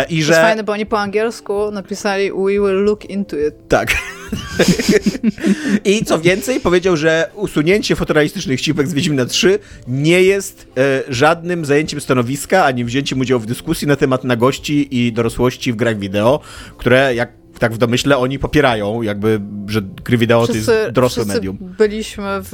[0.09, 0.33] i że...
[0.33, 3.55] To jest fajne, bo oni po angielsku napisali we will look into it.
[3.69, 3.95] Tak.
[5.85, 9.59] I co więcej, powiedział, że usunięcie fotorealistycznych cipek z Wiedźmina 3
[9.89, 15.13] nie jest e, żadnym zajęciem stanowiska, ani wzięciem udziału w dyskusji na temat nagości i
[15.13, 16.41] dorosłości w grach wideo,
[16.77, 21.23] które jak tak w domyśle oni popierają, jakby, że gry wideo wszyscy, to jest dorosłe
[21.25, 21.59] wszyscy medium.
[21.61, 22.53] byliśmy w...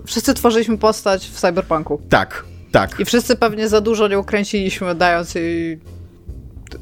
[0.00, 2.02] Yy, wszyscy tworzyliśmy postać w Cyberpunku.
[2.08, 3.00] Tak, tak.
[3.00, 5.80] I wszyscy pewnie za dużo nie ukręciliśmy, dając jej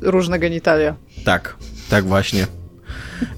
[0.00, 0.96] różne genitalia.
[1.24, 1.56] Tak,
[1.90, 2.46] tak właśnie.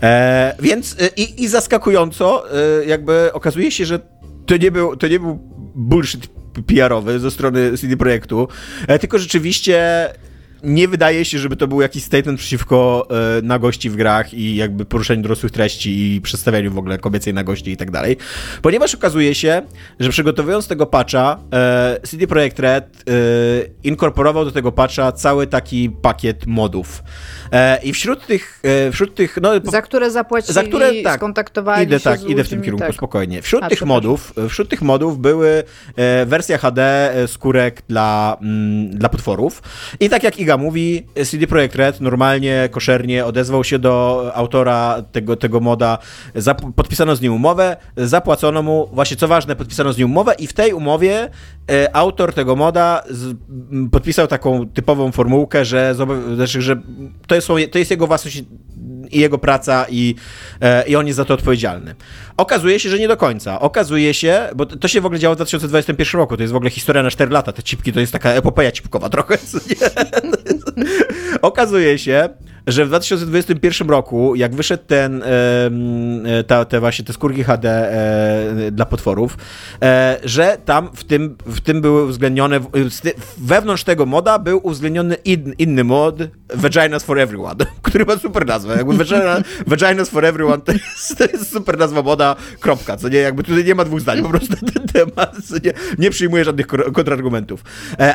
[0.03, 4.01] E, więc e, i, i zaskakująco e, jakby okazuje się, że
[4.47, 5.39] to nie był, to nie był
[5.75, 6.27] bullshit
[6.67, 8.49] PR-owy ze strony CD Projektu,
[8.89, 9.81] e, tylko rzeczywiście
[10.63, 13.09] nie wydaje się, żeby to był jakiś statement przeciwko
[13.39, 17.71] e, nagości w grach i jakby poruszeniu dorosłych treści i przedstawianiu w ogóle kobiecej nagości
[17.71, 18.17] i tak dalej.
[18.63, 19.63] Ponieważ okazuje się,
[20.01, 23.13] że przygotowując tego patcha, e, CD Projekt Red e,
[23.85, 27.03] inkorporował do tego patcha cały taki pakiet modów.
[27.53, 31.99] E, I wśród tych, wśród tych no, za które zapłacili, za które, tak, skontaktowali idę,
[31.99, 32.97] się tak, idę w tym kierunku, tak.
[32.97, 33.43] spokojnie.
[33.43, 35.65] Wśród A, tych modów, wśród tych modów były
[36.27, 39.63] wersja HD skórek dla, mm, dla potworów.
[40.01, 45.37] I tak jak Iga mówi, CD Projekt Red normalnie, koszernie odezwał się do autora tego,
[45.37, 45.99] tego moda,
[46.37, 50.47] zap- podpisano z nim umowę, zapłacono mu, właśnie co ważne, podpisano z nim umowę i
[50.47, 51.31] w tej umowie
[51.71, 53.37] e, autor tego moda z,
[53.93, 55.95] podpisał taką typową formułkę, że,
[56.35, 56.77] znaczy, że
[57.27, 58.45] to, jest, to jest jego własność
[59.11, 60.15] i jego praca i,
[60.61, 61.95] e, i on jest za to odpowiedzialny.
[62.37, 63.61] Okazuje się, że nie do końca.
[63.61, 66.71] Okazuje się, bo to się w ogóle działo w 2021 roku, to jest w ogóle
[66.71, 69.39] historia na 4 lata, te cipki to jest taka epopeja cipkowa trochę.
[71.43, 72.29] Okazuje się,
[72.67, 78.71] że w 2021 roku, jak wyszedł ten, e, ta, te właśnie te skórki HD e,
[78.71, 79.39] dla potworów,
[79.83, 82.61] e, że tam w tym, w tym były uwzględnione,
[83.39, 86.17] wewnątrz tego moda był uwzględniony in, inny mod,
[86.55, 88.77] Vaginas for Everyone, który ma super nazwę.
[88.77, 93.19] Jakby Vagina, Vaginas for Everyone to jest, to jest super nazwa moda, kropka, co nie,
[93.19, 97.65] jakby tutaj nie ma dwóch zdań, po prostu ten temat, nie, nie przyjmuje żadnych kontrargumentów.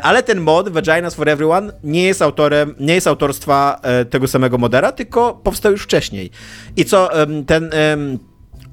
[0.02, 4.92] Ale ten mod, Vaginas for Everyone, nie jest autorem, nie jest autorstwa tego samego modera,
[4.92, 6.32] tylko powstał już wcześniej.
[6.78, 7.10] I co
[7.48, 7.70] ten.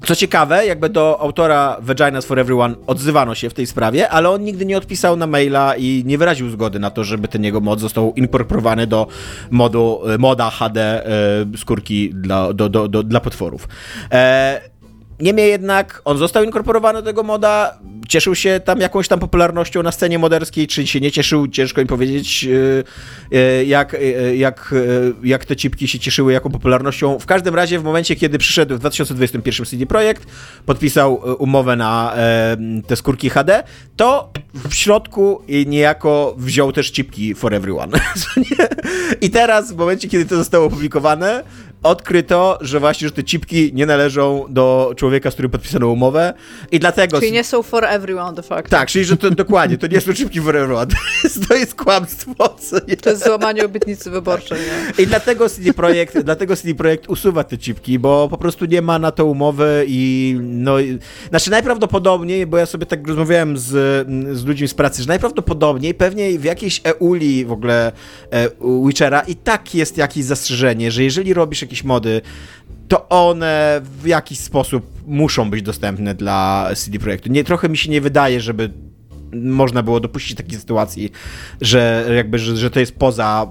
[0.05, 4.43] Co ciekawe, jakby do autora Vaginas for Everyone odzywano się w tej sprawie, ale on
[4.43, 7.79] nigdy nie odpisał na maila i nie wyraził zgody na to, żeby ten jego mod
[7.79, 9.07] został inkorporowany do
[9.51, 13.67] modu, e, moda HD e, skórki dla, do, do, do, dla potworów.
[14.11, 14.72] E,
[15.19, 19.91] Niemniej jednak on został inkorporowany do tego moda, cieszył się tam jakąś tam popularnością na
[19.91, 22.47] scenie moderskiej, czy się nie cieszył, ciężko mi powiedzieć,
[23.31, 24.75] e, e, jak, e, jak,
[25.23, 27.19] jak te cipki się cieszyły jaką popularnością.
[27.19, 30.27] W każdym razie w momencie, kiedy przyszedł w 2021 CD Projekt,
[30.65, 32.13] podpisał umowę na
[32.87, 33.63] te skórki HD,
[33.95, 37.99] to w środku niejako wziął też cipki for everyone.
[39.21, 41.43] I teraz w momencie, kiedy to zostało opublikowane,
[41.83, 46.33] odkryto, że właśnie, że te chipki nie należą do człowieka, z którym podpisano umowę
[46.71, 47.19] i dlatego...
[47.19, 48.69] Czyli nie są for everyone de facto.
[48.69, 51.75] Tak, czyli że to dokładnie, to nie są chipki for everyone, to jest, to jest
[51.75, 52.33] kłamstwo.
[53.01, 55.03] To jest złamanie obietnicy wyborczej, nie?
[55.03, 58.99] I dlatego CD Projekt, dlatego CD Projekt usuwa te chipki, bo po prostu nie ma
[58.99, 60.75] na to umowy i no...
[61.29, 63.67] Znaczy najprawdopodobniej, bo ja sobie tak rozmawiałem z,
[64.37, 67.91] z ludźmi z pracy, że najprawdopodobniej pewnie w jakiejś EULI w ogóle
[68.31, 68.49] e,
[68.87, 72.21] Witchera i tak jest jakieś zastrzeżenie, że jeżeli robisz jakieś jakieś mody,
[72.87, 77.29] to one w jakiś sposób muszą być dostępne dla CD Projektu.
[77.29, 78.69] Nie, trochę mi się nie wydaje, żeby
[79.33, 81.11] można było dopuścić takiej sytuacji,
[81.61, 83.47] że jakby, że, że to jest poza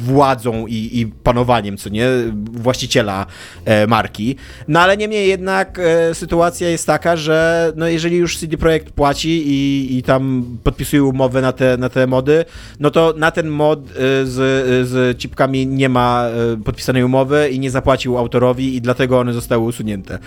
[0.00, 2.06] władzą i, i panowaniem, co nie,
[2.52, 3.26] właściciela
[3.64, 4.36] e, marki.
[4.68, 9.42] No ale niemniej jednak e, sytuacja jest taka, że no jeżeli już CD Projekt płaci
[9.46, 12.44] i, i tam podpisuje umowę na te, na te mody,
[12.80, 13.92] no to na ten mod e,
[14.26, 19.32] z, z chipkami nie ma e, podpisanej umowy i nie zapłacił autorowi i dlatego one
[19.32, 20.18] zostały usunięte.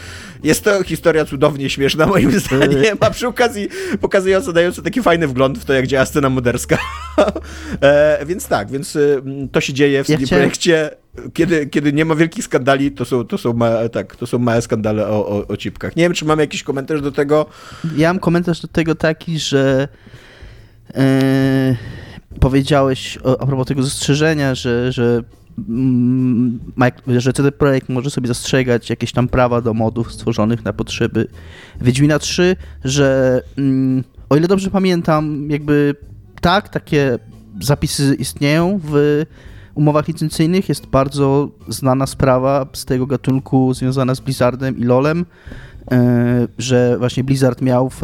[0.44, 3.68] Jest to historia cudownie śmieszna moim zdaniem, a przy okazji
[4.02, 6.78] pokazująca, dająca taki fajny wgląd w to, jak działa scena moderska.
[7.82, 9.22] e, więc tak, więc y,
[9.52, 10.30] to się dzieje w ja chciałem...
[10.30, 10.90] projekcie.
[11.34, 14.62] Kiedy, kiedy nie ma wielkich skandali, to są, to są, małe, tak, to są małe
[14.62, 15.96] skandale o, o, o cipkach.
[15.96, 17.46] Nie wiem, czy mamy jakiś komentarz do tego.
[17.98, 19.88] Ja mam komentarz do tego taki, że
[20.96, 21.76] e,
[22.40, 25.24] powiedziałeś o, a propos tego zastrzeżenia, że, że
[25.70, 26.60] mm,
[27.08, 31.28] że CD Projekt może sobie zastrzegać jakieś tam prawa do modów stworzonych na potrzeby
[31.82, 35.96] Wiedźmina 3, że mm, o ile dobrze pamiętam, jakby
[36.42, 37.20] tak, takie
[37.62, 39.24] zapisy istnieją w
[39.76, 40.70] umowach licencyjnych.
[40.70, 45.26] Jest bardzo znana sprawa z tego gatunku związana z Blizzardem i LoLem,
[45.92, 48.02] e, że właśnie Blizzard miał w,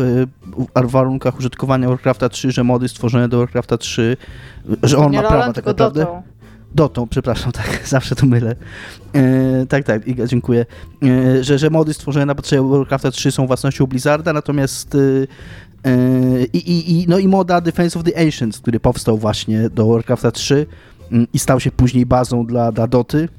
[0.83, 4.17] warunkach użytkowania Warcrafta 3, że mody stworzone do Warcrafta 3,
[4.83, 5.99] że on ma prawa tak naprawdę.
[5.99, 6.21] Dotą.
[6.75, 8.55] Dotą, przepraszam, tak, zawsze to mylę.
[9.13, 10.65] E, tak, tak, Iga, dziękuję.
[11.03, 14.97] E, że, że mody stworzone na potrzeby Warcrafta 3 są własnością Blizzarda, natomiast
[15.85, 19.87] Yy, I, i, i, no i moda Defense of the Ancients, który powstał właśnie do
[19.87, 20.65] Warcrafta 3 mm,
[21.33, 23.29] i stał się później bazą dla, dla Doty,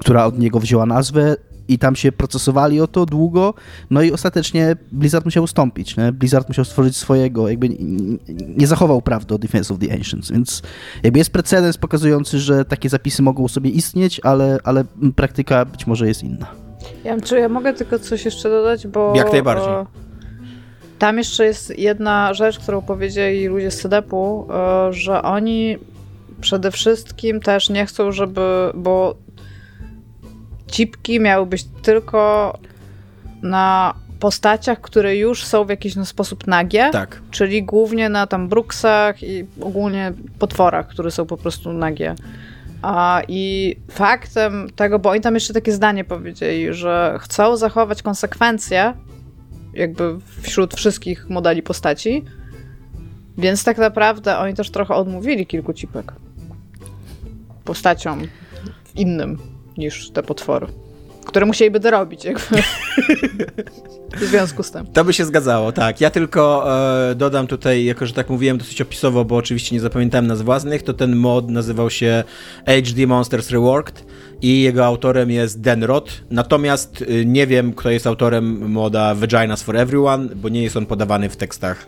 [0.00, 1.36] która od niego wzięła nazwę
[1.68, 3.54] i tam się procesowali o to długo,
[3.90, 6.12] no i ostatecznie Blizzard musiał ustąpić, nie?
[6.12, 7.68] Blizzard musiał stworzyć swojego, jakby
[8.56, 10.62] nie zachował praw do Defense of the Ancients, więc
[11.02, 14.84] jakby jest precedens pokazujący, że takie zapisy mogą sobie istnieć, ale, ale
[15.16, 16.46] praktyka być może jest inna.
[17.04, 19.12] Ja, czy ja mogę tylko coś jeszcze dodać, bo...
[19.16, 19.72] Jak najbardziej.
[20.98, 25.78] Tam jeszcze jest jedna rzecz, którą powiedzieli ludzie z CDP-u, e, że oni
[26.40, 29.14] przede wszystkim też nie chcą, żeby, bo
[30.66, 32.58] cipki miały być tylko
[33.42, 36.90] na postaciach, które już są w jakiś no, sposób nagie.
[36.92, 37.22] Tak.
[37.30, 42.14] Czyli głównie na tam bruksach i ogólnie potworach, które są po prostu nagie.
[42.82, 48.94] A, I faktem tego, bo oni tam jeszcze takie zdanie powiedzieli, że chcą zachować konsekwencje
[49.74, 52.24] jakby wśród wszystkich modeli postaci.
[53.38, 56.12] Więc tak naprawdę oni też trochę odmówili kilku cipek
[57.70, 58.22] postaciom
[58.96, 59.38] innym
[59.78, 60.66] niż te potwory,
[61.26, 62.62] które musieliby dorobić jakby
[64.20, 64.86] w związku z tym.
[64.86, 66.00] To by się zgadzało, tak.
[66.00, 66.64] Ja tylko
[67.10, 70.82] e, dodam tutaj, jako że tak mówiłem dosyć opisowo, bo oczywiście nie zapamiętałem nazw własnych,
[70.82, 72.24] to ten mod nazywał się
[72.66, 74.04] HD Monsters Reworked
[74.42, 76.12] i jego autorem jest Dan Roth.
[76.30, 80.86] Natomiast y, nie wiem, kto jest autorem moda Vaginas for Everyone, bo nie jest on
[80.86, 81.86] podawany w tekstach.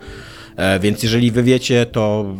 [0.56, 2.34] E, więc jeżeli wy wiecie, to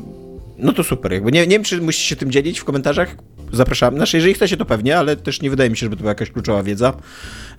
[0.59, 1.13] no to super.
[1.13, 3.17] Jakby nie, nie wiem, czy musicie się tym dzielić w komentarzach.
[3.53, 3.97] Zapraszam.
[3.97, 6.31] Znaczy, jeżeli chcecie, to pewnie, ale też nie wydaje mi się, żeby to była jakaś
[6.31, 6.93] kluczowa wiedza.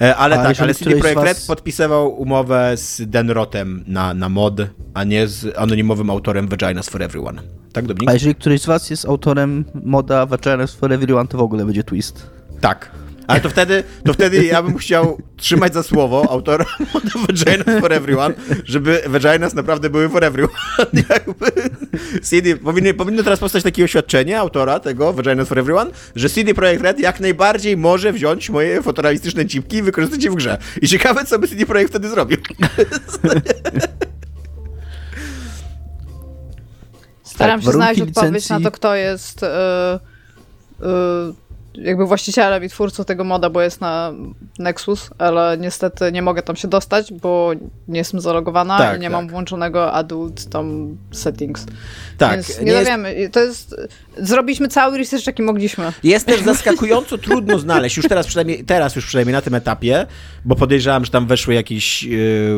[0.01, 1.25] E, ale tak, ale CD Projekt was...
[1.25, 4.61] Red podpisywał umowę z Dan Rothem na, na mod,
[4.93, 7.41] a nie z anonimowym autorem Vaginas for Everyone.
[7.73, 8.09] Tak, Dominik?
[8.09, 11.83] A jeżeli któryś z was jest autorem moda Vaginas for Everyone, to w ogóle będzie
[11.83, 12.29] twist.
[12.61, 12.91] Tak.
[13.27, 16.65] Ale to wtedy, to wtedy ja bym chciał trzymać za słowo autora
[17.27, 18.33] Vaginas for Everyone,
[18.65, 20.53] żeby Vaginas naprawdę były for everyone.
[21.09, 21.45] Jakby
[22.21, 26.83] CD, powinno, powinno teraz powstać takie oświadczenie autora tego Vaginas for Everyone, że CD Projekt
[26.83, 30.57] Red jak najbardziej może wziąć moje fotorealistyczne cipki i wykorzystać je w grze.
[30.81, 32.37] I ciekawe, co by CD Projekt wtedy zrobił.
[37.23, 38.53] Staram tak, się znaleźć odpowiedź licencji...
[38.53, 39.41] na to, kto jest...
[39.41, 39.47] Yy,
[40.87, 41.42] yy
[41.75, 44.13] jakby właścicielem i twórcą tego moda, bo jest na
[44.59, 47.51] Nexus, ale niestety nie mogę tam się dostać, bo
[47.87, 49.11] nie jestem zalogowana Tak, i nie tak.
[49.11, 51.65] mam włączonego adult tam settings.
[52.17, 53.29] Tak, Więc nie, nie jest- dowiemy.
[53.29, 53.75] To jest...
[54.17, 55.91] Zrobiliśmy cały research, jaki mogliśmy.
[56.03, 60.07] Jest też zaskakująco trudno znaleźć, już teraz przynajmniej, teraz już przynajmniej na tym etapie,
[60.45, 62.53] bo podejrzewam, że tam weszły jakieś, yy,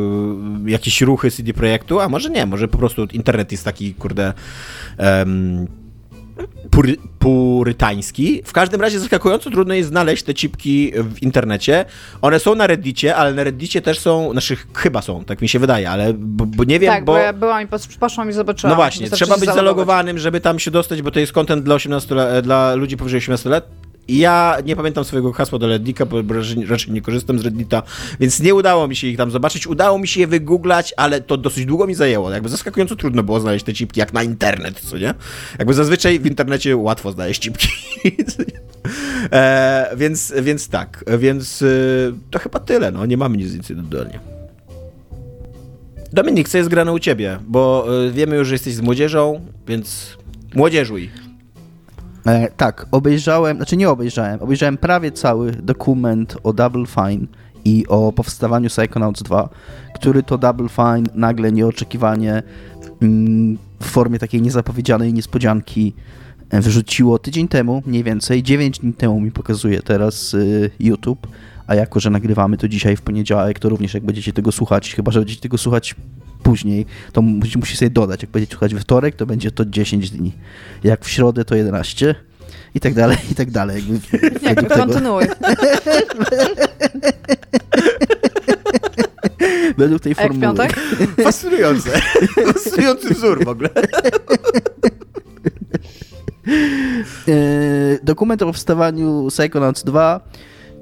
[0.66, 4.32] jakieś ruchy CD Projektu, a może nie, może po prostu internet jest taki, kurde,
[4.98, 5.66] em,
[6.70, 8.42] pury, purytański.
[8.44, 11.84] W każdym razie zaskakująco trudno jest znaleźć te cipki w internecie.
[12.22, 15.58] One są na Reddicie, ale na Reddicie też są, znaczy chyba są, tak mi się
[15.58, 17.66] wydaje, ale bo, bo nie wiem, tak, bo, ja byłam i
[18.00, 18.70] poszłam i zobaczyłam.
[18.70, 22.14] no właśnie, trzeba być zalogowanym, żeby tam się dostać, bo to jest content dla 18
[22.14, 23.68] la- dla ludzi powyżej 18 lat.
[24.08, 27.82] Ja nie pamiętam swojego hasła do Reddita, bo raczej- raczej nie korzystam z Reddita,
[28.20, 29.66] więc nie udało mi się ich tam zobaczyć.
[29.66, 32.30] Udało mi się je wygooglać, ale to dosyć długo mi zajęło.
[32.30, 35.14] Jakby zaskakująco trudno było znaleźć te cipki, jak na internet, co nie?
[35.58, 37.68] Jakby zazwyczaj w internecie łatwo znaleźć cipki.
[39.32, 43.06] e, więc, więc tak, więc y, to chyba tyle, no.
[43.06, 44.20] Nie mamy nic więcej dodania.
[46.12, 47.38] Dominik, co jest grane u ciebie?
[47.46, 50.16] Bo y, wiemy już, że jesteś z młodzieżą, więc
[50.54, 51.10] młodzieżuj.
[52.26, 57.26] E, tak, obejrzałem, znaczy nie obejrzałem, obejrzałem prawie cały dokument o Double Fine
[57.64, 59.48] i o powstawaniu Psychonauts 2,
[59.94, 62.42] który to Double Fine nagle nieoczekiwanie
[63.02, 65.94] mm, w formie takiej niezapowiedzianej niespodzianki
[66.50, 71.26] e, wyrzuciło tydzień temu, mniej więcej, 9 dni temu mi pokazuje teraz y, YouTube,
[71.66, 75.12] a jako, że nagrywamy to dzisiaj w poniedziałek, to również jak będziecie tego słuchać, chyba,
[75.12, 75.94] że będziecie tego słuchać
[76.46, 80.10] później, to musi, musi sobie dodać, jak będziecie słuchać we wtorek, to będzie to 10
[80.10, 80.32] dni,
[80.84, 82.14] jak w środę to 11
[82.74, 83.82] i tak dalej, i tak dalej.
[84.42, 85.24] Jakby tego, kontynuuj.
[89.78, 90.56] według tej A jak w formuły.
[90.56, 90.80] piątek?
[91.24, 91.90] Fascynujące.
[92.52, 93.70] Fascynujący wzór w ogóle.
[97.28, 100.20] E, dokument o powstawaniu Psychonauts 2,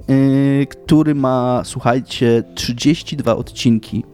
[0.09, 4.05] e, który ma, słuchajcie, 32 odcinki.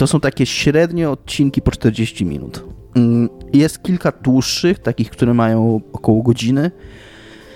[0.00, 2.64] To są takie średnie odcinki po 40 minut.
[2.94, 6.70] Mm, Jest kilka dłuższych, takich, które mają około godziny.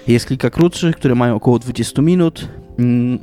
[0.08, 2.48] Jest kilka krótszych, które mają około 20 minut.
[2.78, 3.18] Mm,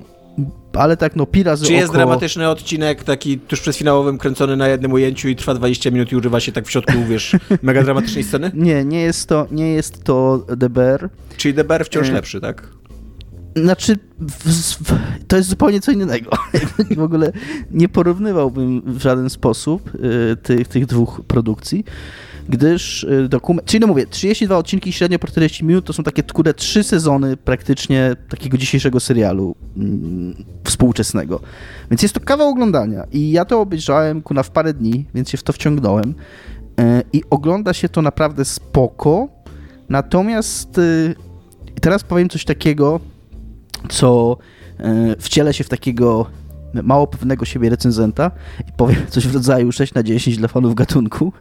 [0.74, 1.98] Ale tak, no, pi razy Czy jest około...
[1.98, 6.16] dramatyczny odcinek taki tuż przed finałowym kręcony na jednym ujęciu i trwa 20 minut i
[6.16, 8.52] używa się tak w środku, wiesz, mega dramatycznej sceny?
[8.54, 11.10] Nie, nie jest to, nie jest to DBR.
[11.38, 12.68] Czyli DBR wciąż E, lepszy, tak?
[13.56, 13.98] Znaczy,
[15.28, 16.32] to jest zupełnie co innego.
[16.98, 17.32] w ogóle
[17.72, 21.86] nie porównywałbym w żaden sposób y, tych, tych dwóch produkcji,
[22.50, 23.68] gdyż y, dokument.
[23.68, 27.38] Czyli no mówię, 32 odcinki średnio po 40 minut to są takie kurde trzy sezony
[27.38, 31.40] praktycznie takiego dzisiejszego serialu mm, współczesnego.
[31.92, 33.04] Więc jest to kawał oglądania.
[33.12, 36.10] I ja to obejrzałem kuna w parę dni, więc się w to wciągnąłem.
[36.10, 36.14] Y,
[37.14, 39.28] I ogląda się to naprawdę spoko.
[39.90, 40.80] Natomiast
[41.82, 43.00] teraz powiem coś takiego,
[43.90, 44.38] co
[44.80, 46.26] e, wcielę się w takiego
[46.84, 48.32] mało pewnego siebie recenzenta
[48.70, 51.34] i powiem coś w rodzaju 6 na 10 dla fanów gatunku.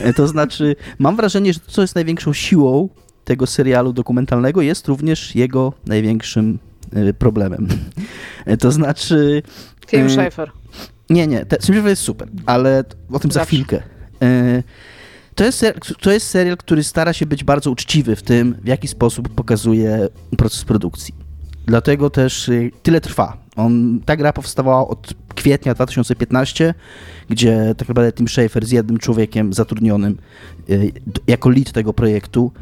[0.00, 2.88] E, To znaczy, mam wrażenie, że to, co jest największą siłą
[3.24, 6.58] tego serialu dokumentalnego, jest również jego największym
[6.92, 7.68] e, problemem.
[8.60, 9.42] To znaczy...
[9.86, 10.50] Tim Schafer.
[11.10, 13.46] nie, nie, te- Sim jest super, ale o tym za Zawsze.
[13.46, 13.82] chwilkę.
[14.22, 14.62] E,
[15.34, 18.66] To jest, ser- to jest serial, który stara się być bardzo uczciwy w tym, w
[18.66, 21.14] jaki sposób pokazuje proces produkcji.
[21.68, 23.36] Dlatego też y, tyle trwa.
[23.56, 26.74] On, ta gra powstawała od kwietnia 2015,
[27.28, 30.18] gdzie tak naprawdę Tim Schafer z jednym człowiekiem zatrudnionym
[30.70, 30.92] y,
[31.26, 32.52] jako lead tego projektu,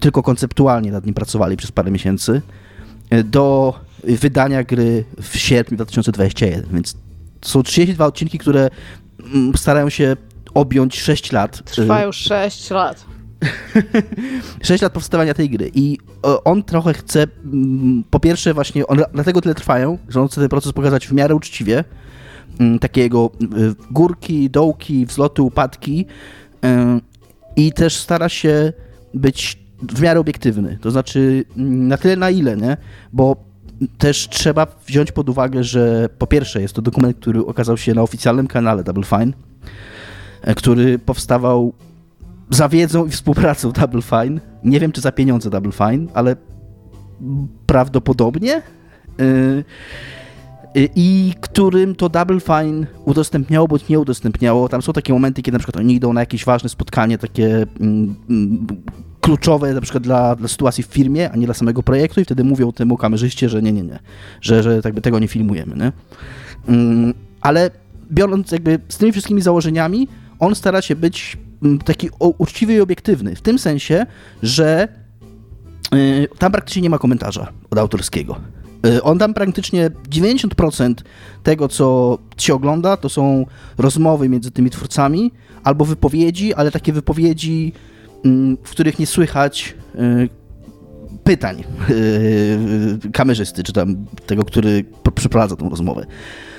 [0.00, 2.42] tylko konceptualnie nad nim pracowali przez parę miesięcy,
[3.12, 3.74] y, do
[4.04, 6.66] wydania gry w sierpniu 2021.
[6.72, 6.96] Więc
[7.42, 8.70] są 32 odcinki, które
[9.34, 10.16] mm, starają się
[10.54, 11.62] objąć 6 lat.
[11.64, 13.15] Trwa już 6 lat.
[14.62, 18.98] 6 lat powstawania tej gry i e, on trochę chce, mm, po pierwsze właśnie, on,
[19.12, 21.84] dlatego tyle trwają, że on chce ten proces pokazać w miarę uczciwie,
[22.60, 26.06] mm, takie jego y, górki, dołki, wzloty, upadki
[26.64, 26.68] y,
[27.56, 28.72] i też stara się
[29.14, 32.76] być w miarę obiektywny, to znaczy mm, na tyle na ile, nie,
[33.12, 33.46] bo
[33.98, 38.02] też trzeba wziąć pod uwagę, że po pierwsze jest to dokument, który okazał się na
[38.02, 39.32] oficjalnym kanale Double Fine,
[40.42, 41.72] e, który powstawał
[42.50, 44.40] za wiedzą i współpracą Double Fine.
[44.64, 46.36] Nie wiem, czy za pieniądze Double Fine, ale
[47.66, 48.62] prawdopodobnie.
[49.18, 49.64] Yy,
[50.74, 54.68] yy, I którym to Double Fine udostępniało bądź nie udostępniało.
[54.68, 58.14] Tam są takie momenty, kiedy na przykład oni idą na jakieś ważne spotkanie, takie mm,
[58.30, 58.66] mm,
[59.20, 62.44] kluczowe na przykład dla, dla sytuacji w firmie, a nie dla samego projektu i wtedy
[62.44, 63.98] mówią temu kamerzyście, że nie, nie, nie,
[64.40, 65.92] że, że tak by tego nie filmujemy, nie?
[66.68, 67.70] Mm, ale
[68.12, 70.08] biorąc jakby z tymi wszystkimi założeniami,
[70.38, 71.36] on stara się być
[71.84, 73.36] taki uczciwy i obiektywny.
[73.36, 74.06] W tym sensie,
[74.42, 74.88] że
[75.94, 78.36] y, tam praktycznie nie ma komentarza od autorskiego.
[78.86, 80.94] Y, on tam praktycznie 90%
[81.42, 83.46] tego, co się ogląda, to są
[83.78, 85.32] rozmowy między tymi twórcami
[85.64, 87.72] albo wypowiedzi, ale takie wypowiedzi,
[88.64, 90.28] w których nie słychać y,
[91.24, 91.64] pytań
[93.12, 94.84] kamerzysty, czy tam tego, który
[95.14, 96.06] przeprowadza tą rozmowę.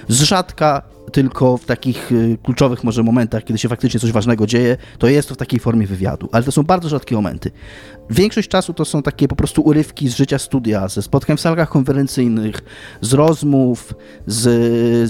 [0.08, 0.82] Z rzadka
[1.12, 5.30] tylko w takich y, kluczowych może momentach, kiedy się faktycznie coś ważnego dzieje, to jest
[5.30, 7.52] to w takiej formie wywiadu, ale to są bardzo rzadkie momenty.
[8.10, 11.70] Większość czasu to są takie po prostu urywki z życia studia, ze spotkań w salach
[11.70, 12.62] konferencyjnych,
[13.02, 13.94] z rozmów,
[14.28, 14.44] z,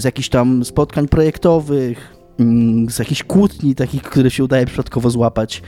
[0.00, 5.62] z jakichś tam spotkań projektowych, mm, z jakichś kłótni takich, które się udaje przypadkowo złapać,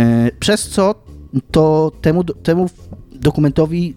[0.00, 0.94] y, przez co
[1.50, 2.66] to temu, temu
[3.12, 3.96] dokumentowi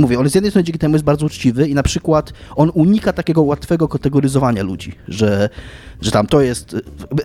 [0.00, 3.12] mówię, on z jednej strony dzięki temu jest bardzo uczciwy i na przykład on unika
[3.12, 5.48] takiego łatwego kategoryzowania ludzi, że,
[6.00, 6.76] że tam to jest,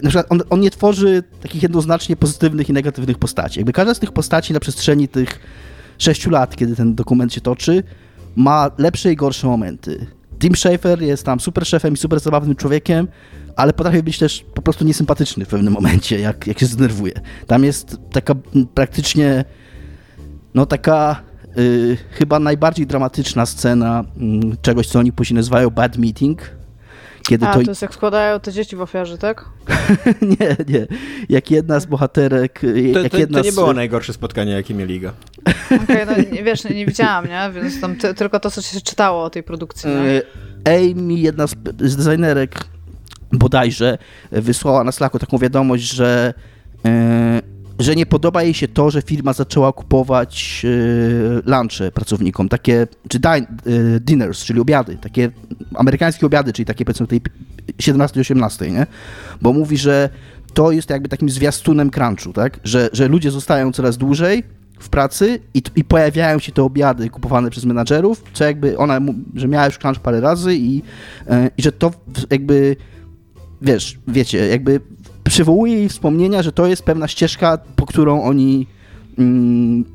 [0.04, 3.60] na przykład on, on nie tworzy takich jednoznacznie pozytywnych i negatywnych postaci.
[3.60, 5.40] Jakby każda z tych postaci na przestrzeni tych
[5.98, 7.84] sześciu lat, kiedy ten dokument się toczy,
[8.36, 10.08] ma lepsze i gorsze momenty.
[10.40, 13.08] Tim Schafer jest tam super szefem i super zabawnym człowiekiem,
[13.56, 17.14] ale potrafi być też po prostu niesympatyczny w pewnym momencie, jak, jak się zdenerwuje.
[17.48, 18.36] Tam jest taka
[18.74, 19.46] praktycznie,
[20.54, 21.22] no taka
[21.58, 24.04] y, chyba najbardziej dramatyczna scena
[24.54, 26.42] y, czegoś, co oni później nazywają bad meeting.
[27.28, 27.64] Kiedy A, to...
[27.64, 29.46] to jest jak składają te dzieci w ofiarze, tak?
[30.40, 30.88] nie, nie.
[31.30, 32.64] Jak jedna z bohaterek...
[32.64, 33.56] Y, to, jak to, jedna to nie z...
[33.56, 35.12] było najgorsze spotkanie, jakie mieli go.
[35.84, 37.62] Okej, okay, no wiesz, nie widziałam, nie?
[37.62, 40.10] Więc tam ty, tylko to, co się czytało o tej produkcji, nie?
[40.10, 40.22] Y,
[40.66, 42.56] Amy, jedna z, z designerek
[43.32, 43.98] bodajże,
[44.32, 46.34] wysłała na Slacku taką wiadomość, że
[47.80, 53.20] że nie podoba jej się to, że firma zaczęła kupować y, lunche pracownikom, takie, czy
[53.20, 55.32] din, y, dinners, czyli obiady, takie
[55.76, 57.22] amerykańskie obiady, czyli takie powiedzmy tej
[57.78, 58.88] 17-18, nie?
[59.42, 60.10] Bo mówi, że
[60.54, 62.60] to jest jakby takim zwiastunem crunchu, tak?
[62.64, 64.44] Że, że ludzie zostają coraz dłużej
[64.80, 69.00] w pracy i, i pojawiają się te obiady kupowane przez menadżerów, co jakby ona,
[69.36, 70.82] że miała już crunch parę razy i, y,
[71.58, 71.92] i że to
[72.30, 72.76] jakby
[73.62, 74.82] wiesz, wiecie, jakby
[75.26, 78.68] przywołuje jej wspomnienia, że to jest pewna ścieżka, po którą oni.
[79.18, 79.86] Mm,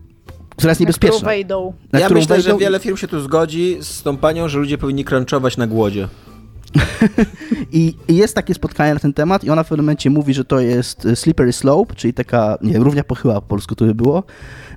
[0.57, 1.15] która jest niebezpieczna.
[1.15, 1.73] Na którą wejdą.
[1.93, 2.51] Na ja którą myślę, wejdą...
[2.51, 6.09] że wiele firm się tu zgodzi z tą panią, że ludzie powinni crunchować na głodzie.
[7.73, 10.61] I, jest takie spotkanie na ten temat i ona w pewnym momencie mówi, że to
[10.61, 14.23] jest e, slippery slope, czyli taka, nie wiem, równia pochyła po polsku to by było,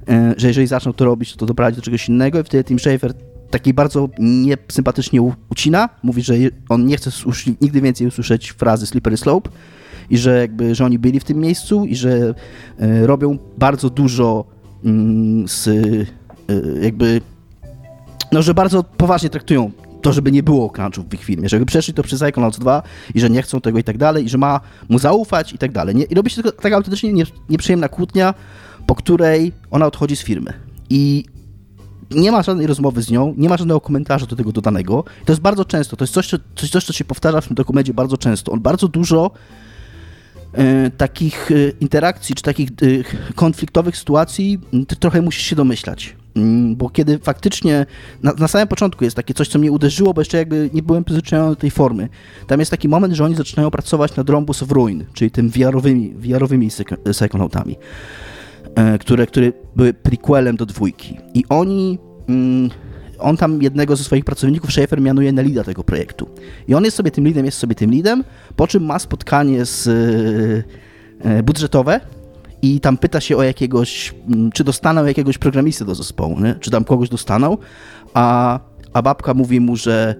[0.09, 2.79] e, że jeżeli zaczną to robić, to to doprowadzi do czegoś innego i wtedy Tim
[2.79, 3.13] Schafer
[3.49, 6.33] takiej bardzo niesympatycznie ucina, mówi, że
[6.69, 7.11] on nie chce
[7.61, 9.49] nigdy więcej usłyszeć frazy slippery slope,
[10.09, 12.33] i że jakby, że oni byli w tym miejscu i że
[12.79, 14.45] e, robią bardzo dużo
[14.85, 15.71] mm, z e,
[16.81, 17.21] jakby,
[18.31, 19.71] no, że bardzo poważnie traktują
[20.01, 22.83] to, żeby nie było crunchów w ich filmie, żeby przeszli to przez Psychonauts 2
[23.15, 24.59] i że nie chcą tego i tak dalej, i że ma
[24.89, 25.95] mu zaufać i tak dalej.
[25.95, 28.33] Nie, I robi się taka autentycznie nie, nieprzyjemna kłótnia,
[28.87, 30.53] po której ona odchodzi z firmy.
[30.89, 31.25] I
[32.11, 35.03] nie ma żadnej rozmowy z nią, nie ma żadnego komentarza do tego dodanego.
[35.25, 37.93] To jest bardzo często, to jest coś, coś, coś, co się powtarza w tym dokumencie
[37.93, 38.51] bardzo często.
[38.51, 39.31] On bardzo dużo
[40.97, 44.59] takich e, interakcji, czy takich e, konfliktowych sytuacji,
[44.99, 46.15] trochę musisz się domyślać.
[46.75, 47.85] Bo kiedy faktycznie
[48.23, 51.03] na, na, samym początku jest takie coś, co mnie uderzyło, bo jeszcze jakby nie byłem
[51.03, 52.09] przyzwyczajony do tej formy.
[52.47, 56.13] Tam jest taki moment, że oni zaczynają pracować nad Rhombus of Ruin, czyli tym VR-owymi,
[56.13, 56.69] VR-owymi
[57.11, 57.75] psychonautami,
[58.99, 61.17] które, które były prequelem do dwójki.
[61.33, 61.99] I oni
[62.29, 62.69] mm,
[63.23, 66.29] on tam jednego ze swoich pracowników, Schaefer, mianuje na lida tego projektu.
[66.67, 68.23] I on jest sobie tym lidem, jest sobie tym lidem,
[68.55, 71.99] po czym ma spotkanie z e, e, budżetowe
[72.61, 74.13] i tam pyta się o jakiegoś,
[74.53, 76.55] czy dostaną jakiegoś programisty do zespołu, nie?
[76.55, 77.57] czy tam kogoś dostaną,
[78.13, 78.59] a,
[78.93, 80.15] a babka mówi mu, że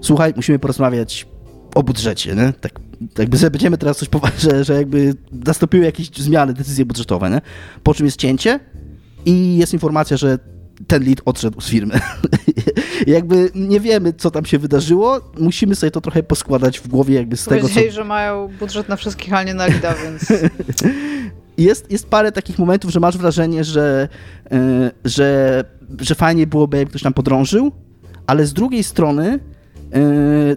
[0.00, 1.26] słuchaj, musimy porozmawiać
[1.74, 2.52] o budżecie, nie?
[2.60, 2.80] Tak,
[3.18, 4.08] jakby będziemy teraz coś
[4.38, 5.14] że, że jakby
[5.46, 7.40] nastąpiły jakieś zmiany, decyzje budżetowe, nie?
[7.82, 8.60] Po czym jest cięcie
[9.26, 10.38] i jest informacja, że
[10.86, 12.00] ten lead odszedł z firmy.
[13.06, 17.36] jakby nie wiemy, co tam się wydarzyło, musimy sobie to trochę poskładać w głowie jakby
[17.36, 17.90] z tego, co...
[17.90, 20.32] że mają budżet na wszystkich, ale nie na lida, więc...
[21.58, 24.08] jest, jest parę takich momentów, że masz wrażenie, że,
[24.50, 24.58] yy,
[25.04, 25.64] że,
[26.00, 27.72] że fajnie byłoby, jakby ktoś tam podrążył,
[28.26, 29.38] ale z drugiej strony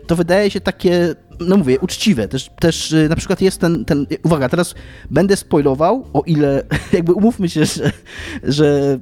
[0.08, 2.28] to wydaje się takie no mówię, uczciwe.
[2.28, 4.76] Też, też y, na przykład jest ten, ten, uwaga, teraz
[5.12, 6.64] będę spoilował, o ile,
[6.94, 7.92] jakby umówmy się, że,
[8.44, 9.00] że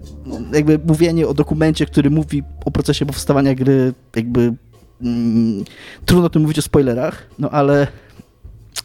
[0.53, 4.53] jakby mówienie o dokumencie, który mówi o procesie powstawania gry, jakby
[5.02, 5.64] mm,
[6.06, 7.88] trudno tu mówić o spoilerach, no ale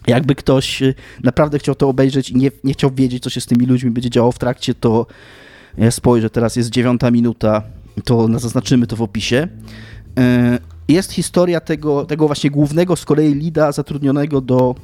[0.07, 0.95] jakby ktoś y,
[1.25, 4.11] naprawdę chciał to obejrzeć i nie, nie chciał wiedzieć, co się z tymi ludźmi będzie
[4.11, 5.07] działo w trakcie, to
[5.79, 7.63] ja spojrzę, teraz jest dziewiąta minuta,
[8.05, 9.49] to zaznaczymy to w opisie.
[10.19, 10.59] Y,
[10.93, 14.75] jest historia tego, tego właśnie głównego z kolei lida zatrudnionego do,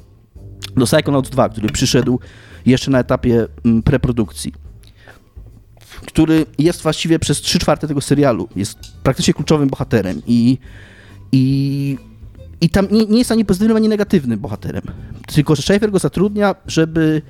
[0.76, 2.20] do Psychonauts 2, który przyszedł
[2.66, 4.52] jeszcze na etapie mm, preprodukcji.
[6.06, 8.48] który jest właściwie przez 3 czwarte tego serialu.
[8.56, 10.58] Jest praktycznie kluczowym bohaterem i,
[11.32, 11.98] i,
[12.60, 14.82] i tam nie, nie jest ani pozytywnym, ani negatywnym bohaterem.
[15.26, 17.22] Tylko, że Schaefer go zatrudnia, żeby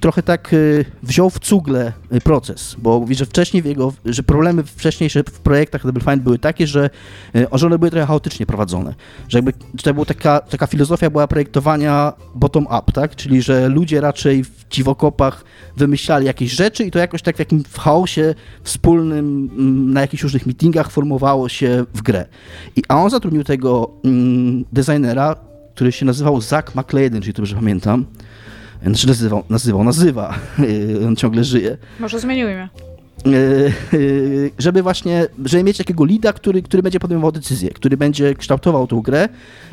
[0.00, 4.62] trochę tak y, wziął w cugle y, proces, bo mówi, że wcześniej jego, że problemy
[4.62, 6.90] wcześniejsze w projektach Double Fine były takie, że,
[7.36, 8.94] y, że one były trochę chaotycznie prowadzone.
[9.28, 9.52] Że jakby
[9.82, 13.16] to była taka, taka filozofia była projektowania bottom-up, tak?
[13.16, 15.44] Czyli, że ludzie raczej w dziwokopach
[15.76, 20.22] wymyślali jakieś rzeczy i to jakoś tak w takim w chaosie wspólnym mm, na jakichś
[20.22, 22.26] różnych meetingach formowało się w grę.
[22.76, 25.36] I, a on zatrudnił tego mm, designera,
[25.74, 28.06] który się nazywał Zach McLeod, czyli dobrze pamiętam,
[28.82, 30.38] znaczy nazywał, nazywał, nazywa,
[31.06, 31.76] on ciągle żyje.
[32.00, 32.68] Może zmienił imię.
[34.58, 39.00] Żeby właśnie, żeby mieć takiego lida, który, który będzie podejmował decyzje, który będzie kształtował tą
[39.00, 39.28] grę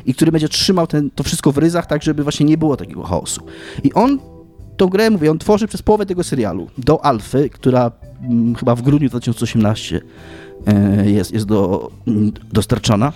[0.06, 3.02] i który będzie trzymał ten, to wszystko w ryzach, tak żeby właśnie nie było takiego
[3.02, 3.40] chaosu.
[3.84, 4.18] I on
[4.76, 8.82] tą grę, mówię, on tworzy przez połowę tego serialu do Alfy, która m, chyba w
[8.82, 10.00] grudniu 2018
[10.66, 11.90] e, jest, jest do,
[12.52, 13.12] dostarczana.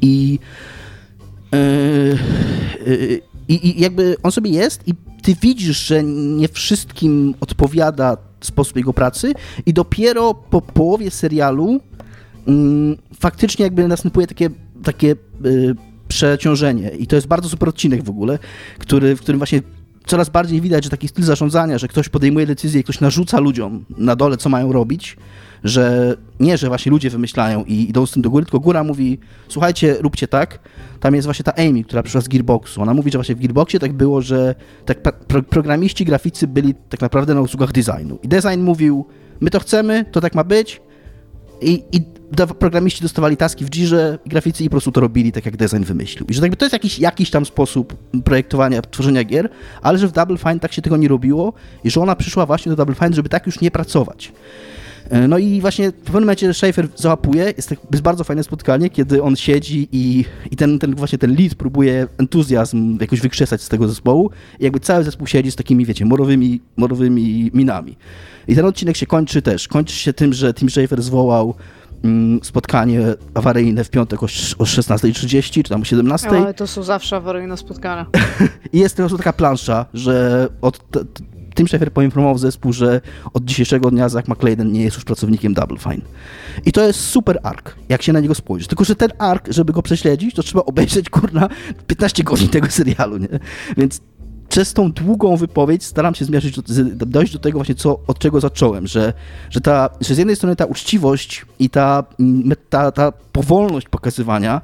[0.00, 0.38] I
[1.52, 8.16] e, e, i, I jakby on sobie jest i ty widzisz, że nie wszystkim odpowiada
[8.40, 9.32] sposób jego pracy
[9.66, 11.80] i dopiero po połowie serialu
[12.46, 14.50] mm, faktycznie jakby następuje takie,
[14.84, 15.16] takie
[15.46, 15.74] y,
[16.08, 16.90] przeciążenie.
[16.90, 18.38] I to jest bardzo super odcinek w ogóle,
[18.78, 19.62] który, w którym właśnie
[20.06, 23.84] coraz bardziej widać, że taki styl zarządzania, że ktoś podejmuje decyzję i ktoś narzuca ludziom
[23.98, 25.16] na dole, co mają robić,
[25.64, 29.18] że nie, że właśnie ludzie wymyślają i idą z tym do góry, tylko góra mówi,
[29.48, 30.58] słuchajcie, róbcie tak.
[31.00, 32.82] Tam jest właśnie ta Amy, która przyszła z Gearboxu.
[32.82, 34.54] Ona mówi, że właśnie w Gearboxie tak było, że
[34.84, 38.18] tak pro programiści, graficy byli tak naprawdę na usługach designu.
[38.22, 39.06] I design mówił,
[39.40, 40.80] my to chcemy, to tak ma być.
[41.60, 42.00] I, i
[42.58, 46.26] programiści dostawali taski w Jirze, graficy i po prostu to robili tak, jak design wymyślił.
[46.28, 49.48] I że to jest jakiś, jakiś tam sposób projektowania, tworzenia gier,
[49.82, 51.52] ale że w Double Fine tak się tego nie robiło
[51.84, 54.32] i że ona przyszła właśnie do Double Fine, żeby tak już nie pracować.
[55.10, 58.90] E, no i właśnie w pewnym momencie Schaefer załapuje, jest, tak, jest bardzo fajne spotkanie,
[58.90, 63.68] kiedy on siedzi i, i ten, ten właśnie ten lead próbuje entuzjazm jakoś wykrzesać z
[63.68, 64.30] tego zespołu
[64.60, 67.96] i jakby cały zespół siedzi z takimi, wiecie, morowymi, morowymi minami.
[68.48, 71.54] I ten odcinek się kończy też, kończy się tym, że Tim Schaefer zwołał
[72.04, 73.00] mm, spotkanie
[73.34, 74.26] awaryjne w piątek o,
[74.58, 76.42] o 16.30 czy tam o 17.00.
[76.42, 78.06] Ale to są zawsze awaryjne spotkania.
[78.72, 80.78] I jest teraz taka plansza, że od
[81.56, 83.00] tym Schaefer poinformował zespół, że
[83.34, 86.00] od dzisiejszego dnia Zach McLeod nie jest już pracownikiem Double Fine.
[86.66, 88.68] I to jest super ark, jak się na niego spojrzy.
[88.68, 91.48] Tylko, że ten ark, żeby go prześledzić, to trzeba obejrzeć, kurna,
[91.86, 93.28] 15 godzin tego serialu, nie?
[93.76, 94.00] Więc
[94.48, 96.60] przez tą długą wypowiedź staram się zmierzyć,
[96.96, 99.12] dojść do tego właśnie, co, od czego zacząłem, że,
[99.50, 102.04] że, ta, że z jednej strony ta uczciwość i ta,
[102.70, 104.60] ta, ta powolność pokazywania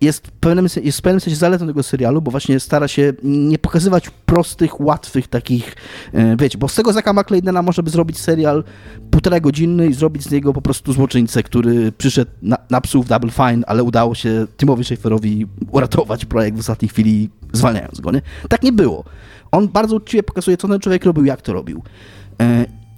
[0.00, 3.58] jest w, pewnym, jest w pewnym sensie zaletą tego serialu, bo właśnie stara się nie
[3.58, 5.76] pokazywać prostych, łatwych takich,
[6.12, 8.64] e, wiecie, bo z tego Zaka McLeodena można by zrobić serial
[9.10, 13.30] półtora godzinny i zrobić z niego po prostu złoczyńcę, który przyszedł na, na psów Double
[13.30, 18.22] Fine, ale udało się Timowi Schaeferowi uratować projekt w ostatniej chwili, zwalniając go, nie?
[18.48, 19.04] Tak nie było.
[19.52, 21.82] On bardzo uczciwie pokazuje, co ten człowiek robił, jak to robił.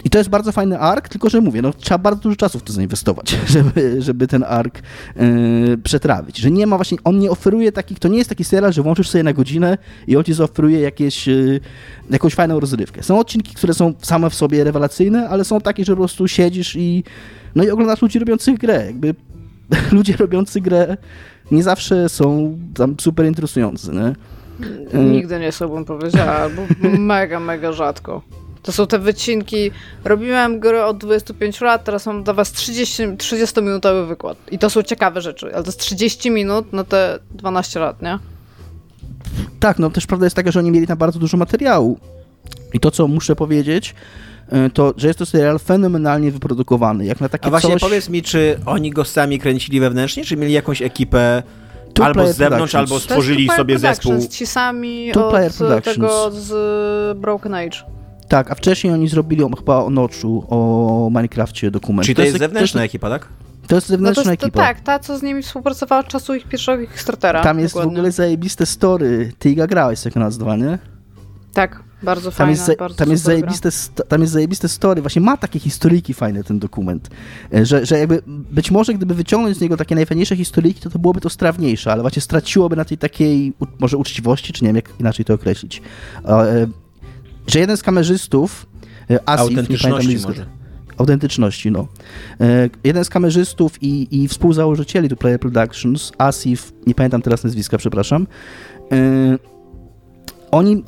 [0.05, 2.63] I to jest bardzo fajny ark, tylko że mówię, no, trzeba bardzo dużo czasu w
[2.63, 4.81] to zainwestować, żeby, żeby ten ark
[5.15, 6.37] yy, przetrawić.
[6.37, 9.09] Że nie ma właśnie, on nie oferuje takich, to nie jest taki serial, że włączysz
[9.09, 9.77] sobie na godzinę
[10.07, 11.59] i on ci zaoferuje jakieś, yy,
[12.09, 13.03] jakąś fajną rozrywkę.
[13.03, 16.75] Są odcinki, które są same w sobie rewelacyjne, ale są takie, że po prostu siedzisz
[16.75, 17.03] i
[17.55, 18.85] no i oglądasz ludzi robiących grę.
[18.85, 19.15] Jakby
[19.97, 20.97] ludzie robiący grę
[21.51, 24.15] nie zawsze są tam super interesujący, nie?
[24.99, 26.61] Nigdy nie bym powiedziała, albo
[26.97, 28.21] mega, mega rzadko.
[28.63, 29.71] To są te wycinki.
[30.03, 34.37] Robiłem gry od 25 lat, teraz mam dla was 30, 30-minutowy wykład.
[34.51, 38.19] I to są ciekawe rzeczy, ale to jest 30 minut na te 12 lat, nie?
[39.59, 41.99] Tak, no też prawda jest taka, że oni mieli tam bardzo dużo materiału.
[42.73, 43.95] I to, co muszę powiedzieć,
[44.49, 47.05] e, to, że jest to serial fenomenalnie wyprodukowany.
[47.05, 47.81] Jak na takie A właśnie coś...
[47.81, 51.43] powiedz mi, czy oni go sami kręcili wewnętrznie, czy mieli jakąś ekipę
[51.93, 54.13] Two albo z zewnątrz, albo stworzyli sobie zespół?
[54.29, 57.92] Ci sami od tego z Broken Age.
[58.33, 62.05] Tak, a wcześniej oni zrobili chyba o Noczu, o Minecrafcie dokument.
[62.05, 63.27] Czyli to, to jest, zewnętrzna to jest, ekipa, tak?
[63.67, 64.59] To jest zewnętrzna no to jest, ekipa.
[64.59, 67.43] tak, ta, co z nimi współpracowała od czasu ich pierwszego Kickstartera.
[67.43, 67.95] Tam jest dokładnie.
[67.95, 69.31] w ogóle zajebiste story.
[69.39, 70.79] Ty Iga grałeś jak nazwa, nie?
[71.53, 73.69] Tak, bardzo tam fajna, jest za, tam, jest zajebiste,
[74.07, 75.01] tam jest zajebiste story.
[75.01, 77.09] Właśnie ma takie historyjki fajne ten dokument.
[77.53, 80.99] E, że, że jakby być może gdyby wyciągnąć z niego takie najfajniejsze historyjki, to to
[80.99, 84.89] byłoby to strawniejsze, ale właśnie straciłoby na tej takiej może uczciwości, czy nie wiem jak
[84.99, 85.81] inaczej to określić.
[87.47, 88.65] Że jeden z kamerzystów,
[89.11, 90.45] e, Asif, autentyczności nie może.
[90.97, 91.87] Autentyczności, no.
[92.41, 97.77] E, jeden z kamerzystów i, i współzałożycieli tu Player Productions, Asif, nie pamiętam teraz nazwiska,
[97.77, 98.27] przepraszam,
[98.91, 99.37] e,
[100.51, 100.83] oni,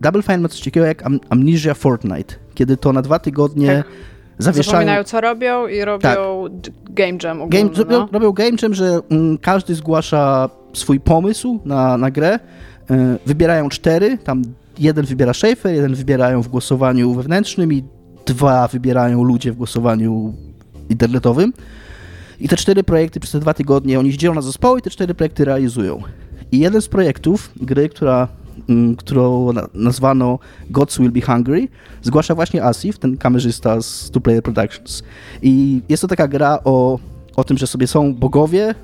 [0.00, 3.86] Double Fine ma coś takiego jak Amnesia Fortnite, kiedy to na dwa tygodnie Tak.
[4.38, 4.72] zawieszają...
[4.72, 6.18] Zapominają, co robią i robią Tak.
[6.90, 8.08] game jam ogólny, Game, robią, no.
[8.12, 12.38] robią game jam, że mm, każdy zgłasza swój pomysł na, na grę.
[12.90, 14.42] Y, wybierają cztery, tam
[14.78, 17.84] jeden wybiera Schaefer, jeden wybierają w głosowaniu wewnętrznym i
[18.26, 20.34] dwa wybierają ludzie w głosowaniu
[20.90, 21.52] internetowym.
[22.40, 25.14] I te cztery projekty przez te dwa tygodnie oni dzielą na zespoły i te cztery
[25.14, 26.02] projekty realizują.
[26.52, 28.28] I jeden z projektów gry, która,
[28.68, 30.38] mm, którą na- nazwano
[30.70, 31.68] Gods Will Be Hungry,
[32.02, 35.02] zgłasza właśnie Asif, ten kamerzysta z Two Player Productions.
[35.42, 36.98] I jest to taka gra o,
[37.36, 38.74] o tym, że sobie są bogowie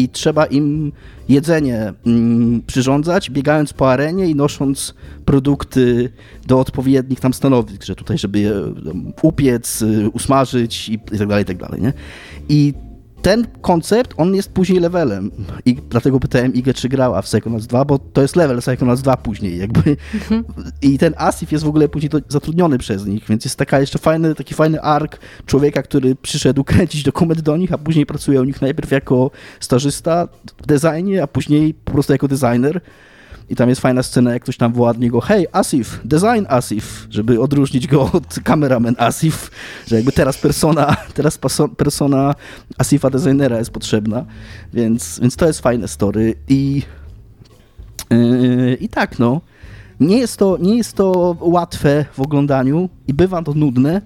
[0.00, 0.92] i trzeba im
[1.28, 4.94] jedzenie mm, przyrządzać, biegając po arenie i nosząc
[5.24, 6.12] produkty
[6.46, 8.52] do odpowiednich tam stanowisk, że tutaj, żeby je
[9.22, 11.92] upiec, y, usmażyć i tak dalej, i tak dalej, nie?
[12.48, 12.74] I
[13.22, 15.30] ten koncept, on jest później levelem.
[15.66, 19.16] I dlatego pytałem Igę, czy grała w Psychonauts 2, bo to jest level Psychonauts 2
[19.16, 19.96] później jakby.
[20.82, 24.34] I ten Asif jest w ogóle później zatrudniony przez nich, więc jest taka jeszcze fajny,
[24.34, 28.62] taki fajny ark człowieka, który przyszedł kręcić dokument do nich, a później pracuje u nich
[28.62, 29.30] najpierw jako
[29.60, 30.28] stażysta
[30.62, 32.80] w designie, a później po prostu jako designer.
[33.50, 37.06] I tam jest fajna scena, jak ktoś tam woła do niego, hej, Asif, design Asif,
[37.10, 39.50] żeby odróżnić go od kameraman Asif,
[39.86, 41.38] że jakby teraz persona, teraz
[41.76, 42.34] persona
[42.78, 44.24] Asifa designera jest potrzebna,
[44.74, 46.82] więc, więc to jest fajne story i
[48.10, 49.40] yy, i tak, no.
[50.00, 54.02] Nie jest, to, nie jest to łatwe w oglądaniu i bywa to nudne.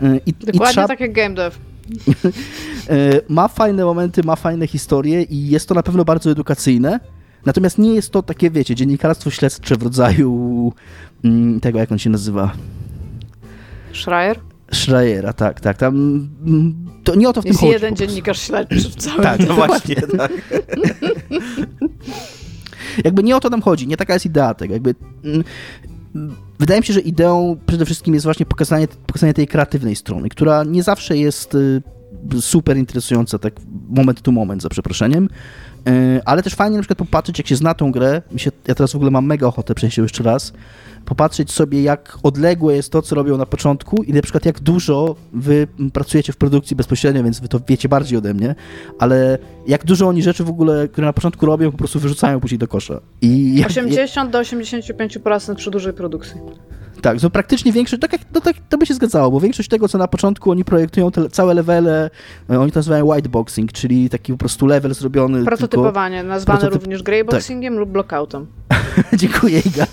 [0.00, 1.56] yy, I, i Dokładnie trzeba, tak jak game dev.
[2.88, 7.00] E, ma fajne momenty, ma fajne historie i jest to na pewno bardzo edukacyjne.
[7.46, 10.72] Natomiast nie jest to takie, wiecie, dziennikarstwo śledcze w rodzaju
[11.24, 12.52] mm, tego, jak on się nazywa,
[13.92, 14.40] Schreier?
[14.72, 15.76] Schreiera, tak, tak.
[15.76, 15.94] Tam,
[16.46, 16.74] mm,
[17.04, 17.72] to nie o to w Jest tym chodzi.
[17.72, 19.94] jeden dziennikarz śledczy w całym Tak, no właśnie.
[19.94, 20.32] Tak.
[23.04, 24.74] Jakby nie o to nam chodzi, nie taka jest idea tego.
[24.74, 24.94] Jakby,
[25.24, 25.44] mm,
[26.58, 30.64] wydaje mi się, że ideą przede wszystkim jest właśnie pokazanie, pokazanie tej kreatywnej strony, która
[30.64, 31.82] nie zawsze jest y,
[32.40, 33.54] super interesująca, tak
[33.88, 35.28] moment to moment, za przeproszeniem,
[36.24, 38.96] ale też fajnie na przykład popatrzeć, jak się zna tą grę, się, ja teraz w
[38.96, 40.52] ogóle mam mega ochotę przejść jeszcze raz,
[41.04, 45.16] popatrzeć sobie, jak odległe jest to, co robią na początku i na przykład jak dużo
[45.32, 48.54] wy pracujecie w produkcji bezpośrednio, więc wy to wiecie bardziej ode mnie,
[48.98, 52.58] ale jak dużo oni rzeczy w ogóle, które na początku robią, po prostu wyrzucają później
[52.58, 53.00] do kosza.
[53.22, 56.40] I jak, 80 do 85% przy dużej produkcji.
[57.00, 59.88] Tak, to praktycznie większość, tak jak, no tak, to by się zgadzało, bo większość tego,
[59.88, 62.10] co na początku oni projektują, te całe levele,
[62.50, 67.02] e, oni to nazywają whiteboxing, czyli taki po prostu level zrobiony Prototypowanie, nazwane prototyp- również
[67.02, 68.46] greyboxingiem lub blockoutem.
[68.46, 68.76] tylko...
[69.16, 69.86] Dziękuję, Iga.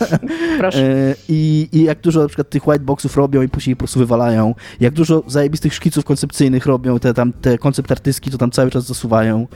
[0.57, 0.83] Proszę.
[0.83, 4.55] E, I, I jak dużo na przykład tych whiteboxów robią i później po prostu wywalają.
[4.79, 8.85] Jak dużo zajebistych szkiców koncepcyjnych robią, te tam te koncept artystki to tam cały czas
[8.85, 9.47] zasuwają.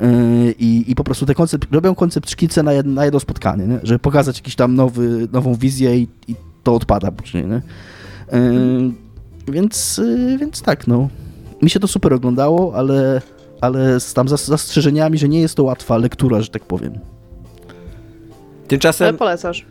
[0.00, 3.66] E, I, I po prostu te koncept, robią koncept szkice na, jed, na jedno spotkanie,
[3.66, 3.78] nie?
[3.82, 6.34] żeby pokazać jakiś tam nowy, nową wizję i, i
[6.68, 7.46] to odpada później.
[7.46, 7.56] Nie?
[8.32, 8.40] E,
[9.48, 9.98] więc,
[10.34, 11.08] e, więc tak, no.
[11.62, 13.22] Mi się to super oglądało, ale,
[13.60, 16.92] ale z tam zas- zastrzeżeniami, że nie jest to łatwa lektura, że tak powiem.
[16.92, 19.66] Ale Tymczasem polecasz.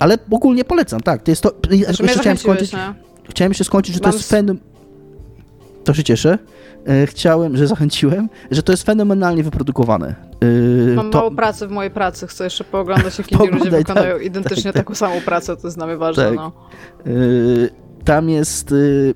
[0.00, 1.22] Ale ogólnie polecam, tak.
[1.22, 1.48] To jest to.
[1.48, 2.72] Znaczy jeszcze chciałem skończyć.
[2.72, 2.94] nie?
[3.30, 4.58] Chciałem jeszcze skończyć, że to Mam jest s- fenom...
[5.86, 6.38] To się cieszę.
[6.86, 10.14] E, Chciałem, że zachęciłem, że to jest fenomenalnie wyprodukowane.
[10.90, 11.18] E, Mam to...
[11.18, 14.64] mało pracy w mojej pracy, chcę jeszcze pooglądać, jak inni ludzie Pooglądaj, tak, wykonają identycznie
[14.64, 14.82] tak, tak.
[14.82, 16.34] taką samą pracę, to jest dla mnie ważne, Tak.
[16.36, 16.52] no.
[17.06, 17.70] Y,
[18.04, 19.14] Tam jest, y,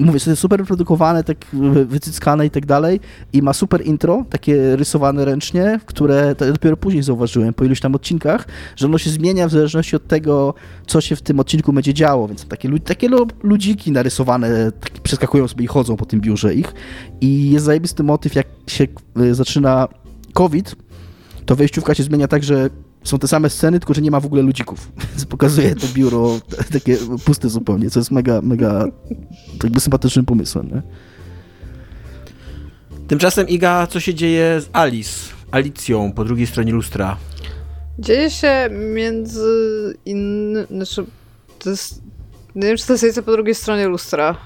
[0.00, 3.00] mówię, że to jest super wyprodukowane, tak wy- wycyckane i tak dalej
[3.32, 8.48] i ma super intro, takie rysowane ręcznie, które dopiero później zauważyłem po iluś tam odcinkach,
[8.76, 10.54] że ono się zmienia w zależności od tego,
[10.86, 14.72] co się w tym odcinku będzie działo, więc takie, takie lu- ludziki narysowane
[15.02, 16.74] przeskakują sobie i chodzą po tym biurze ich.
[17.20, 18.86] I jest zajebisty motyw, jak się
[19.20, 19.88] y, zaczyna
[20.32, 20.76] COVID,
[21.46, 22.70] to wejściówka się zmienia tak, że
[23.04, 24.92] są te same sceny, tylko że nie ma w ogóle ludzików.
[25.10, 26.40] Więc pokazuje to biuro
[26.72, 28.84] takie puste zupełnie, co jest mega, mega
[29.62, 30.68] jakby sympatycznym pomysłem.
[30.68, 30.82] Nie?
[33.08, 35.32] Tymczasem, Iga, co się dzieje z Alice?
[35.50, 37.16] Alicją po drugiej stronie lustra.
[37.98, 41.04] Dzieje się między innymi, znaczy,
[41.58, 42.02] to jest,
[42.54, 44.36] nie wiem, czy to jest po drugiej stronie lustra.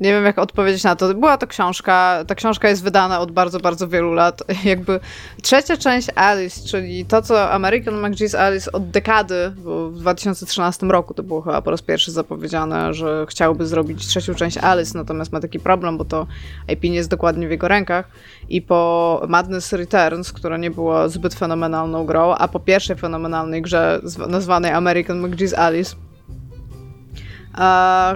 [0.00, 1.14] Nie wiem, jak odpowiedzieć na to.
[1.14, 4.42] Była to książka, ta książka jest wydana od bardzo, bardzo wielu lat.
[4.64, 5.00] Jakby
[5.42, 11.14] trzecia część Alice, czyli to, co American McGee's Alice od dekady, bo w 2013 roku
[11.14, 15.40] to było chyba po raz pierwszy zapowiedziane, że chciałby zrobić trzecią część Alice, natomiast ma
[15.40, 16.26] taki problem, bo to
[16.68, 18.08] IP nie jest dokładnie w jego rękach.
[18.48, 24.00] I po Madness Returns, która nie była zbyt fenomenalną grą, a po pierwszej fenomenalnej grze
[24.04, 25.96] zw- nazwanej American McGee's Alice,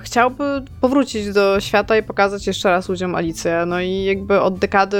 [0.03, 3.65] chciałby powrócić do świata i pokazać jeszcze raz ludziom Alicję.
[3.67, 4.99] No i jakby od dekady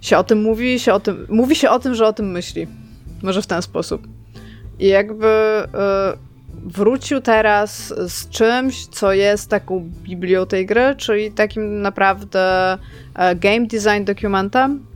[0.00, 2.66] się o tym mówi, się o tym, mówi się o tym, że o tym myśli.
[3.22, 4.08] Może w ten sposób.
[4.78, 5.64] I jakby e,
[6.64, 12.78] wrócił teraz z czymś, co jest taką biblią tej gry, czyli takim naprawdę
[13.14, 14.86] e, game design dokumentem,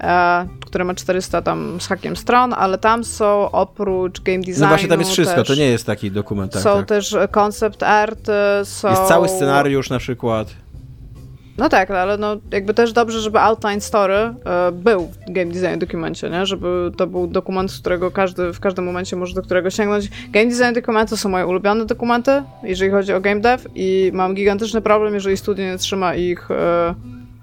[0.00, 4.68] e, który ma 400 tam z hakiem stron, ale tam są oprócz game designu No
[4.68, 6.52] właśnie tam jest wszystko, to nie jest taki dokument.
[6.52, 6.88] Tak, są tak.
[6.88, 8.26] też concept art,
[8.64, 8.90] są...
[8.90, 10.48] Jest cały scenariusz na przykład.
[11.58, 14.34] No tak, ale no jakby też dobrze, żeby outline story e,
[14.72, 16.46] był w game design dokumencie, nie?
[16.46, 20.10] Żeby to był dokument, z którego każdy w każdym momencie może do którego sięgnąć.
[20.30, 24.80] Game design dokumenty są moje ulubione dokumenty, jeżeli chodzi o game dev i mam gigantyczny
[24.80, 26.94] problem, jeżeli studio nie trzyma ich e,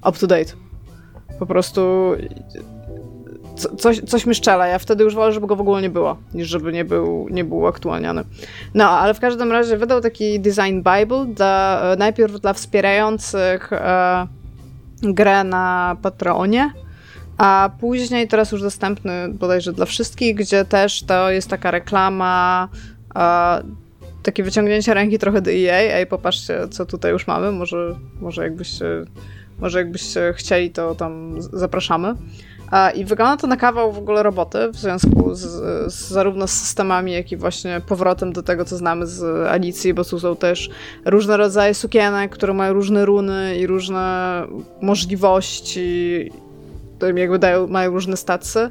[0.09, 0.62] up to date.
[1.43, 2.11] Po prostu
[3.55, 4.67] co, coś, coś mi szczela.
[4.67, 7.43] Ja wtedy już wolę, żeby go w ogóle nie było, niż żeby nie był, nie
[7.43, 8.23] był aktualniany.
[8.73, 14.27] No, ale w każdym razie wydał taki design bible dla, najpierw dla wspierających e,
[15.01, 16.73] grę na Patreonie,
[17.37, 22.67] a później teraz już dostępny bodajże dla wszystkich, gdzie też to jest taka reklama,
[23.15, 23.63] e,
[24.23, 25.95] takie wyciągnięcie ręki trochę do EA.
[25.95, 27.51] Ej, popatrzcie, co tutaj już mamy.
[27.51, 28.85] Może, może jakbyście
[29.59, 32.15] może jakbyście chcieli, to tam zapraszamy.
[32.95, 35.41] I wygląda to na kawał w ogóle roboty w związku z,
[35.93, 40.03] z, zarówno z systemami, jak i właśnie powrotem do tego, co znamy z Alicji, bo
[40.03, 40.69] tu są też
[41.05, 44.43] różne rodzaje sukienek, które mają różne runy i różne
[44.81, 46.31] możliwości,
[46.97, 48.69] które jakby dają, mają różne stacje.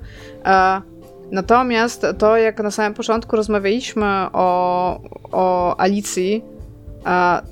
[1.31, 5.01] Natomiast to, jak na samym początku rozmawialiśmy o,
[5.33, 6.45] o Alicji,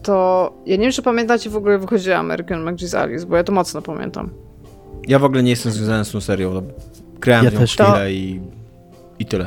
[0.02, 3.44] to ja nie wiem, czy pamiętacie w ogóle, jak wychodziła American McGee's Alice, bo ja
[3.44, 4.30] to mocno pamiętam.
[5.08, 6.54] Ja w ogóle nie jestem związany z tą serią.
[6.54, 6.62] No,
[7.20, 7.72] grałem ja w nią też.
[7.72, 8.08] chwilę to...
[8.08, 8.40] i,
[9.18, 9.46] i tyle.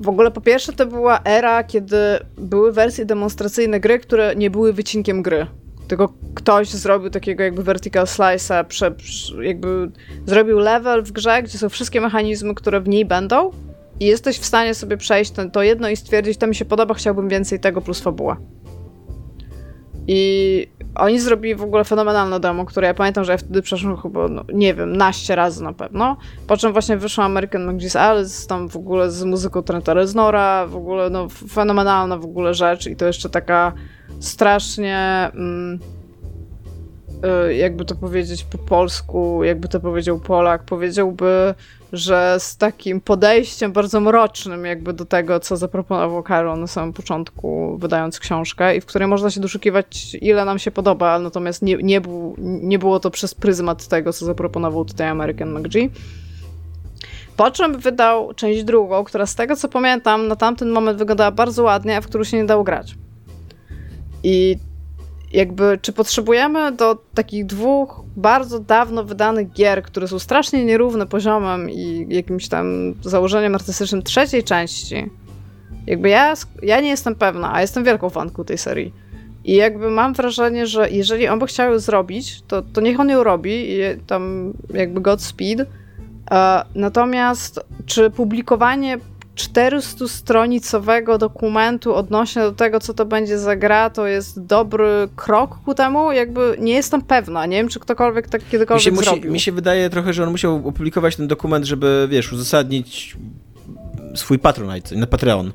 [0.00, 1.96] W ogóle po pierwsze to była era, kiedy
[2.38, 5.46] były wersje demonstracyjne gry, które nie były wycinkiem gry.
[5.88, 8.94] Tylko ktoś zrobił takiego jakby vertical slice'a, prze,
[9.42, 9.90] jakby
[10.26, 13.50] zrobił level w grze, gdzie są wszystkie mechanizmy, które w niej będą
[14.00, 16.94] i jesteś w stanie sobie przejść ten, to jedno i stwierdzić, to mi się podoba,
[16.94, 18.36] chciałbym więcej tego plus fabuła.
[20.08, 24.28] I oni zrobili w ogóle fenomenalne demo, które ja pamiętam, że ja wtedy przeszłam chyba,
[24.28, 26.16] no, nie wiem, naście razy na pewno.
[26.46, 30.76] Po czym właśnie wyszła American McGee's Alice, tam w ogóle z muzyką Trenta Reznora, w
[30.76, 33.72] ogóle no fenomenalna w ogóle rzecz i to jeszcze taka
[34.20, 35.30] strasznie...
[35.34, 35.78] Mm,
[37.58, 41.54] jakby to powiedzieć po polsku, jakby to powiedział Polak, powiedziałby
[41.92, 47.78] że z takim podejściem bardzo mrocznym jakby do tego, co zaproponował Caron na samym początku,
[47.78, 52.00] wydając książkę i w której można się doszukiwać, ile nam się podoba, natomiast nie, nie,
[52.00, 55.90] był, nie było to przez pryzmat tego, co zaproponował tutaj American McGee.
[57.36, 61.62] Po czym wydał część drugą, która z tego co pamiętam na tamten moment wyglądała bardzo
[61.62, 62.94] ładnie, a w którą się nie dało grać.
[64.22, 64.56] I
[65.36, 71.70] jakby, czy potrzebujemy do takich dwóch bardzo dawno wydanych gier, które są strasznie nierówne poziomem
[71.70, 75.10] i jakimś tam założeniem artystycznym trzeciej części?
[75.86, 78.92] Jakby ja, ja nie jestem pewna, a jestem wielką fanką tej serii.
[79.44, 83.08] I jakby mam wrażenie, że jeżeli on by chciał ją zrobić, to, to niech on
[83.08, 85.60] ją robi i tam jakby Godspeed.
[85.60, 85.66] Uh,
[86.74, 88.98] natomiast czy publikowanie
[89.36, 95.74] 400-stronicowego dokumentu odnośnie do tego, co to będzie za gra, to jest dobry krok ku
[95.74, 96.12] temu?
[96.12, 97.46] Jakby nie jestem pewna.
[97.46, 99.22] Nie wiem, czy ktokolwiek tak kiedykolwiek mi się, zrobił.
[99.22, 103.16] Musi, mi się wydaje trochę, że on musiał opublikować ten dokument, żeby, wiesz, uzasadnić
[104.14, 105.52] swój Patronite, na Patreon.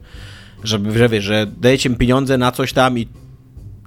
[0.64, 3.08] Żeby, że wiesz, że dajecie mi pieniądze na coś tam i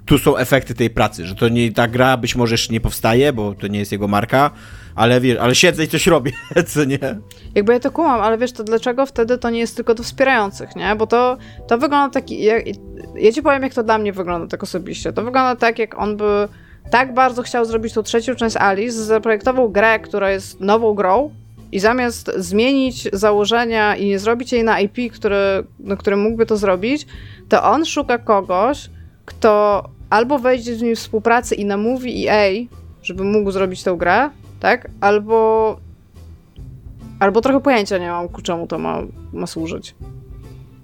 [0.05, 3.33] tu są efekty tej pracy, że to nie ta gra być może jeszcze nie powstaje,
[3.33, 4.51] bo to nie jest jego marka,
[4.95, 6.31] ale wiesz, ale siedzę i coś robię,
[6.67, 6.99] co nie?
[7.55, 10.75] Jakby ja to kumam, ale wiesz, to dlaczego wtedy to nie jest tylko do wspierających,
[10.75, 10.95] nie?
[10.95, 11.37] Bo to,
[11.67, 12.55] to wygląda taki, ja,
[13.15, 15.13] ja ci powiem, jak to dla mnie wygląda tak osobiście.
[15.13, 16.47] To wygląda tak, jak on by
[16.91, 21.31] tak bardzo chciał zrobić tą trzecią część Alice, zaprojektował grę, która jest nową grą
[21.71, 26.57] i zamiast zmienić założenia i nie zrobić jej na IP, który, na którym mógłby to
[26.57, 27.07] zrobić,
[27.49, 28.89] to on szuka kogoś,
[29.25, 32.65] kto albo wejdzie z nim w współpracę i namówi EA,
[33.03, 34.29] żeby mógł zrobić tę grę,
[34.59, 34.89] tak?
[35.01, 35.79] Albo
[37.19, 39.01] albo trochę pojęcia nie mam, ku czemu to ma,
[39.33, 39.95] ma służyć.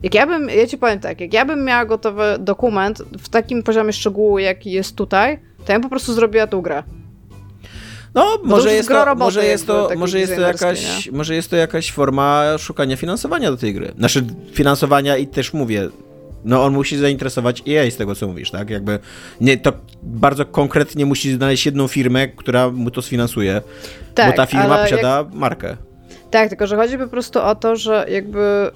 [0.04, 3.64] Jak ja bym, ja ci powiem tak, jak ja bym miała gotowy dokument w takim
[3.64, 6.84] poziomie szczegółu, jaki jest tutaj, to ja bym po prostu zrobiła tą grę.
[8.14, 11.12] No, może jest, to, może jest to, może jest to jakaś, nie?
[11.12, 13.94] może jest to jakaś forma szukania finansowania do tej gry.
[13.98, 15.90] Znaczy finansowania i też mówię,
[16.46, 18.70] no on musi zainteresować EA z tego, co mówisz, tak?
[18.70, 19.00] Jakby
[19.42, 19.74] nie, to
[20.04, 23.62] bardzo konkretnie musi znaleźć jedną firmę, która mu to sfinansuje,
[24.16, 25.34] tak, bo ta firma posiada jak...
[25.34, 25.78] markę.
[26.32, 28.72] Tak, tylko że chodzi po prostu o to, że jakby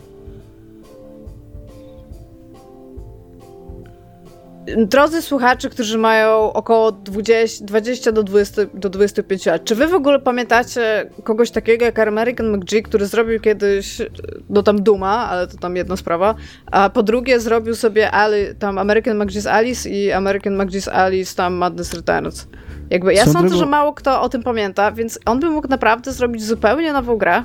[4.77, 9.93] Drodzy słuchacze, którzy mają około 20, 20 do, 20, do 25 lat, czy wy w
[9.93, 14.01] ogóle pamiętacie kogoś takiego jak American McGee, który zrobił kiedyś,
[14.49, 16.35] no tam Duma, ale to tam jedna sprawa,
[16.71, 21.53] a po drugie zrobił sobie Ali, tam American McGee's Alice i American McGee's Alice tam
[21.53, 22.47] Madness Returns.
[22.89, 25.67] Jakby ja Są sądzę, drogą- że mało kto o tym pamięta, więc on by mógł
[25.67, 27.43] naprawdę zrobić zupełnie nową grę,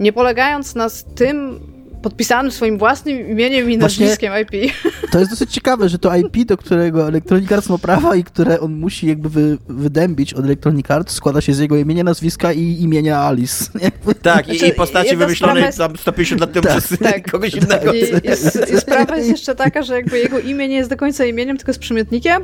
[0.00, 1.60] nie polegając na tym
[2.08, 4.72] podpisanym swoim własnym imieniem i Właśnie- nazwiskiem IP.
[5.10, 8.60] To jest dosyć ciekawe, że to IP, do którego Electronic Arts ma prawa i które
[8.60, 12.62] on musi jakby wy, wydębić od Electronic Arts, składa się z jego imienia, nazwiska i
[12.82, 13.64] imienia Alice.
[14.22, 17.30] Tak, i, Znaczy, i postaci wymyślonej jest- tam 150 lat temu Tak, przez tak.
[17.30, 17.92] kogoś innego.
[17.92, 21.24] I, i, I sprawa jest jeszcze taka, że jakby jego imię nie jest do końca
[21.24, 22.42] imieniem, tylko jest przymiotnikiem,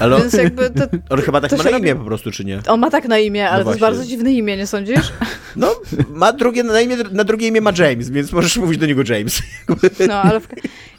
[0.00, 0.84] Ale on, więc jakby to,
[1.14, 2.60] on chyba tak ma na imię po prostu, czy nie?
[2.68, 5.12] on ma tak na imię, ale to jest bardzo dziwne imię, nie sądzisz?
[5.56, 9.02] No, ma drugie na imię, na drugie imię ma James, więc możesz mówić do niego
[9.08, 9.42] James.
[10.08, 10.48] No, ale w,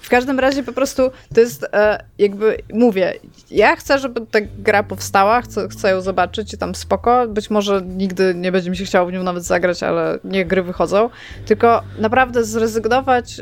[0.01, 3.13] w każdym razie po prostu to jest e, jakby, mówię,
[3.51, 7.81] ja chcę, żeby ta gra powstała, chcę, chcę ją zobaczyć i tam spoko, być może
[7.81, 11.09] nigdy nie będzie mi się chciało w nią nawet zagrać, ale niech gry wychodzą,
[11.45, 13.41] tylko naprawdę zrezygnować,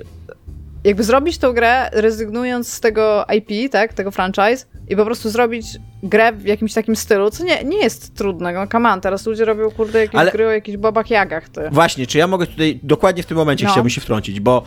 [0.83, 5.65] jakby zrobić tą grę, rezygnując z tego IP, tak, tego franchise i po prostu zrobić
[6.03, 9.45] grę w jakimś takim stylu, co nie, nie jest trudne, no come on, teraz ludzie
[9.45, 11.61] robią kurde jakieś Ale- gry o jakichś bobach jagach, ty.
[11.71, 13.71] Właśnie, czy ja mogę tutaj dokładnie w tym momencie No.
[13.71, 14.63] chciałbym się wtrącić, bo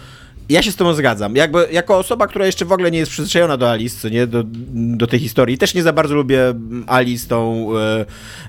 [0.48, 1.36] ja się z tobą zgadzam.
[1.36, 4.42] Jakby, jako osoba, która jeszcze w ogóle nie jest przyzwyczajona do Alice, nie, do,
[4.72, 6.54] do tej historii, też nie za bardzo lubię
[6.86, 7.68] Alice, tą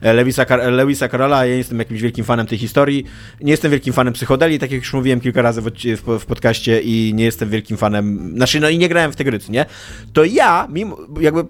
[0.01, 3.05] e, Lewisa, Lewisa Carola, ja nie jestem jakimś wielkim fanem tej historii,
[3.41, 6.81] nie jestem wielkim fanem psychodeli, tak jak już mówiłem kilka razy w, w, w podcaście
[6.81, 9.65] i nie jestem wielkim fanem, znaczy no i nie grałem w te gry, nie,
[10.13, 11.45] to ja, mimo, jakby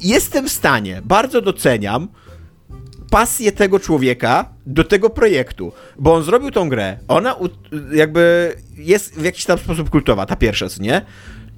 [0.00, 2.08] jestem w stanie, bardzo doceniam
[3.10, 7.36] pasję tego człowieka do tego projektu, bo on zrobił tą grę, ona
[7.92, 11.02] jakby jest w jakiś tam sposób kultowa, ta pierwsza, co nie?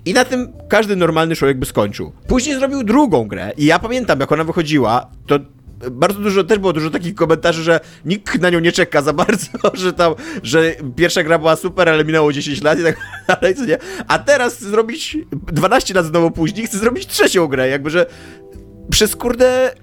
[0.04, 2.12] I na tym każdy normalny człowiek by skończył.
[2.26, 5.38] Później zrobił drugą grę i ja pamiętam, jak ona wychodziła, to
[5.90, 9.46] bardzo dużo, też było dużo takich komentarzy, że nikt na nią nie czeka za bardzo,
[9.74, 12.96] że tam, że pierwsza gra była super, ale minęło 10 lat i tak
[13.28, 13.78] dalej, co nie?
[14.08, 18.06] A teraz chce zrobić 12 lat znowu później, chce zrobić trzecią grę, jakby, że
[18.90, 19.74] przez kurde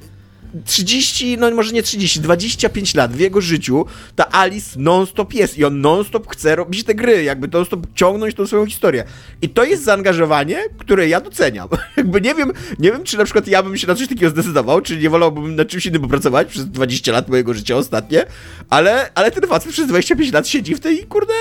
[0.66, 3.86] 30, no może nie 30, 25 lat w jego życiu
[4.16, 8.48] ta Alice non-stop jest i on non-stop chce robić te gry, jakby non-stop ciągnąć tą
[8.48, 9.04] swoją historię.
[9.42, 11.70] I to jest zaangażowanie, które ja doceniam.
[11.98, 14.82] Jakby nie wiem, nie wiem, czy na przykład ja bym się na coś takiego zdecydował,
[14.82, 18.26] czy nie wolałbym nad czymś innym popracować przez 20 lat mojego życia ostatnie,
[18.70, 21.34] ale, ale ten facet przez 25 lat siedzi w tej, kurde,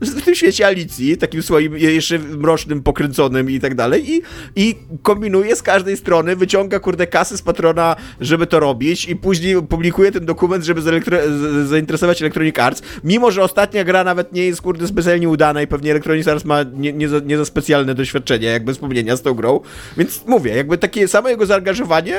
[0.00, 4.22] w tym świecie Alicji, takim swoim jeszcze mrocznym, pokręconym i tak dalej i,
[4.56, 9.62] i kombinuje z każdej strony, wyciąga, kurde, kasy z patrona, żeby to robić i później
[9.62, 14.62] publikuje ten dokument, żeby z- zainteresować Electronic Arts, mimo, że ostatnia gra nawet nie jest,
[14.62, 18.46] kurde, specjalnie udana i pewnie Electronic Arts ma nie, nie, za, nie za specjalne doświadczenie,
[18.46, 19.60] jakby wspomnienia z tą grą,
[19.96, 22.16] więc mówię, jakby takie samo jego zaangażowanie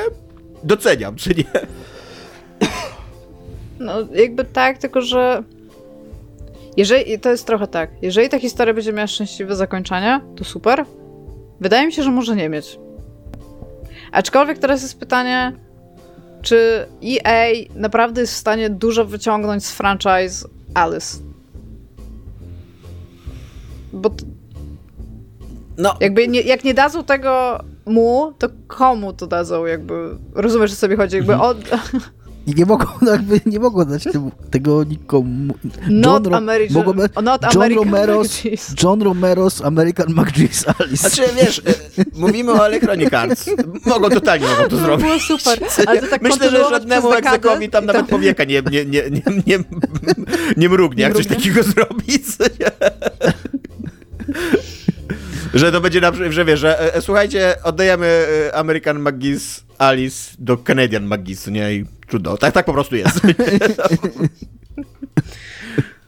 [0.63, 1.45] doceniam, czy nie?
[3.79, 5.43] No, jakby tak, tylko że.
[6.77, 7.89] Jeżeli, to jest trochę tak.
[8.01, 10.85] Jeżeli ta historia będzie miała szczęśliwe zakończenie, to super.
[11.61, 12.79] Wydaje mi się, że może nie mieć.
[14.11, 15.51] Aczkolwiek teraz jest pytanie,
[16.41, 21.17] czy EA naprawdę jest w stanie dużo wyciągnąć z franchise Alice?
[23.93, 24.11] Bo
[25.77, 29.65] No, jakby nie, jak nie dadzą tego mu, to komu to dadzą?
[29.65, 31.15] Jakby rozumiesz, o co mi chodzi?
[31.15, 31.57] Jakby od,
[32.47, 34.03] I nie mogą, no jakby nie mogą dać
[34.51, 35.53] tego nikomu.
[35.89, 36.93] not Ro- American, mogą
[37.23, 38.83] not John American Romero's, McGee's.
[38.83, 41.09] John Romero's American McGee's Alice.
[41.09, 43.49] Znaczy, wiesz, e, mówimy o Electronic Arts.
[43.85, 45.05] Mogą totalnie mogą to To zrobić.
[45.05, 45.59] było super.
[45.87, 49.59] Ale to tak Myślę, że żadnemu egzekowi tam nawet powieka nie, nie, nie, nie, nie,
[50.57, 52.03] nie mrugnie, jak coś takiego zrobi.
[55.53, 60.35] Że to będzie na że wiesz, że e, e, słuchajcie, oddajemy e, American McGee's Alice
[60.39, 61.73] do Canadian McGee's, nie?
[61.73, 61.85] I.
[62.39, 63.19] Tak, tak po prostu jest.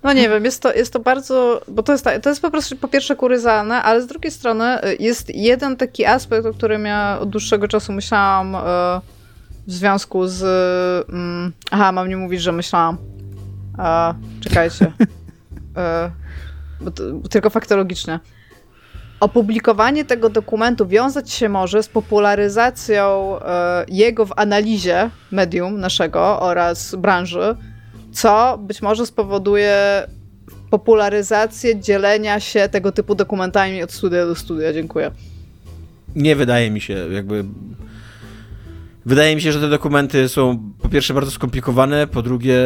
[0.04, 2.78] No nie wiem, jest to, jest to bardzo, bo to jest, to jest po prostu
[2.78, 7.18] po pierwsze kuryzalne, ale z drugiej strony y, jest jeden taki aspekt, o którym ja
[7.22, 8.58] od dłuższego czasu myślałam
[9.68, 10.44] w związku z...
[11.10, 12.98] mm, aha, mam nie mówić, że myślałam.
[14.42, 14.92] Czekajcie.
[16.82, 18.20] Bo to, tylko faktologicznie.
[19.20, 26.96] Opublikowanie tego dokumentu wiązać się może z popularyzacją e, jego w analizie medium naszego oraz
[26.96, 27.56] branży,
[28.12, 30.04] co być może spowoduje
[30.70, 34.74] popularyzację dzielenia się tego typu dokumentami od studia do studia.
[34.74, 35.12] Dziękuję.
[36.16, 37.46] Nie wydaje mi się, jakby.
[39.06, 42.58] Wydaje mi się, że te dokumenty są po pierwsze bardzo skomplikowane, po drugie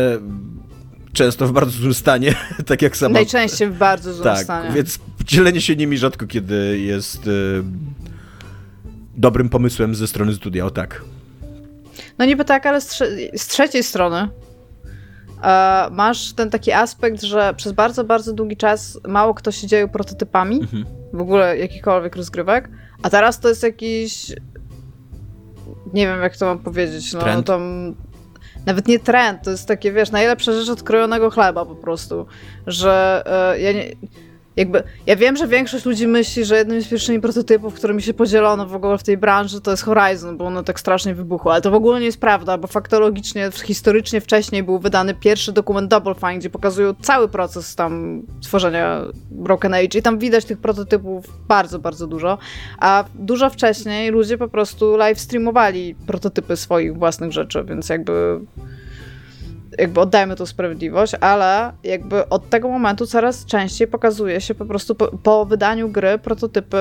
[1.14, 2.36] często w bardzo złym stanie,
[2.68, 3.14] tak jak sama.
[3.14, 4.72] Najczęściej w bardzo złym tak, stanie.
[4.72, 7.28] więc dzielenie się nimi rzadko kiedy jest.
[7.28, 7.64] y,
[9.18, 11.02] dobrym pomysłem ze strony studia, o tak.
[12.18, 14.30] No niby tak, ale z, trze z trzeciej strony
[15.44, 19.88] e, masz ten taki aspekt, że przez bardzo, bardzo długi czas mało kto się dzieje
[19.88, 20.86] prototypami, mhm.
[21.14, 22.70] w ogóle jakichkolwiek rozgrywek,
[23.04, 24.32] a teraz to jest jakiś
[25.94, 27.48] nie wiem jak to mam powiedzieć, no trend.
[27.48, 27.96] tam
[28.66, 32.26] nawet nie trend, to jest takie, wiesz, najlepsza rzecz od krojonego chleba po prostu,
[32.68, 33.24] że
[33.56, 33.86] e, ja nie,
[34.56, 38.68] jakby, ja wiem, że większość ludzi myśli, że jednym z pierwszych prototypów, którymi się podzielono
[38.68, 41.72] w ogóle w tej branży, to jest Horizon, bo ono tak strasznie wybuchło, ale to
[41.72, 46.38] w ogóle nie jest prawda, bo faktologicznie, historycznie wcześniej był wydany pierwszy dokument Double Fine,
[46.38, 49.02] gdzie pokazują cały proces tam tworzenia
[49.32, 52.38] Broken Age i tam widać tych prototypów bardzo, bardzo dużo,
[52.80, 58.40] a dużo wcześniej ludzie po prostu live streamowali prototypy swoich własnych rzeczy, więc jakby
[59.80, 64.96] jakby oddajmy tu sprawiedliwość, ale jakby od tego momentu coraz częściej pokazuje się po prostu
[64.96, 66.78] po, po wydaniu gry prototypy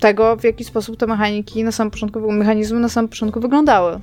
[0.00, 4.00] tego, w jaki sposób te mechaniki na samym początku, mechanizmy na samym początku wyglądały.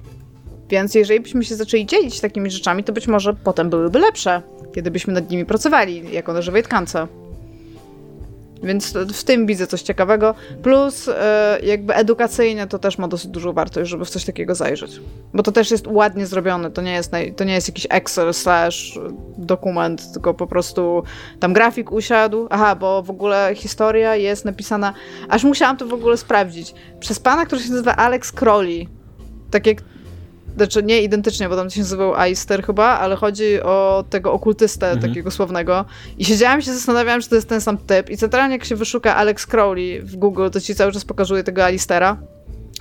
[0.69, 4.41] Więc jeżeli byśmy się zaczęli dzielić takimi rzeczami, to być może potem byłyby lepsze,
[4.75, 7.07] kiedy byśmy nad nimi pracowali, jako na żywej tkance.
[8.63, 10.35] Więc w tym widzę coś ciekawego.
[10.63, 15.01] Plus e, jakby edukacyjnie to też ma dosyć dużą wartość, żeby w coś takiego zajrzeć.
[15.33, 16.71] Bo to też jest ładnie zrobione.
[16.71, 18.99] To nie jest, to nie jest jakiś Excel slash
[19.37, 21.03] dokument, tylko po prostu
[21.39, 22.47] tam grafik usiadł.
[22.49, 24.93] Aha, bo w ogóle historia jest napisana,
[25.29, 28.87] aż musiałam to w ogóle sprawdzić, przez pana, który się nazywa Alex Crowley.
[29.51, 29.77] Tak jak
[30.57, 35.09] znaczy nie identycznie, bo tam się nazywał Aister chyba, ale chodzi o tego okultystę mhm.
[35.09, 35.85] takiego sławnego.
[36.17, 38.09] I siedziałam się zastanawiałam, czy to jest ten sam typ.
[38.09, 41.65] I centralnie jak się wyszuka Alex Crowley w Google, to ci cały czas pokazuje tego
[41.65, 42.17] Alistera.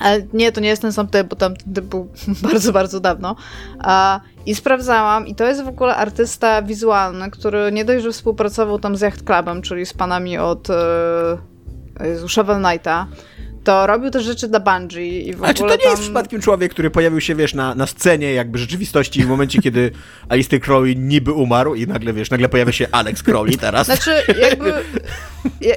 [0.01, 2.09] Ale nie, to nie jest ten sam typ, bo tam ten typ był
[2.51, 3.36] bardzo, bardzo dawno.
[3.78, 8.78] A, I sprawdzałam, i to jest w ogóle artysta wizualny, który nie dość, że współpracował
[8.78, 11.39] tam z Yacht Clubem, czyli z panami od e,
[12.28, 13.07] Shovel Knighta,
[13.67, 15.91] to robił też rzeczy dla Bungie i w A czy to nie tam...
[15.91, 19.91] jest przypadkiem człowiek, który pojawił się, wiesz, na, na scenie jakby rzeczywistości w momencie, kiedy
[20.29, 23.87] Alistair Crowley niby umarł i nagle, wiesz, nagle pojawia się Alex Crowley teraz?
[23.87, 24.11] Znaczy,
[24.41, 24.73] jakby...
[25.61, 25.75] Ja,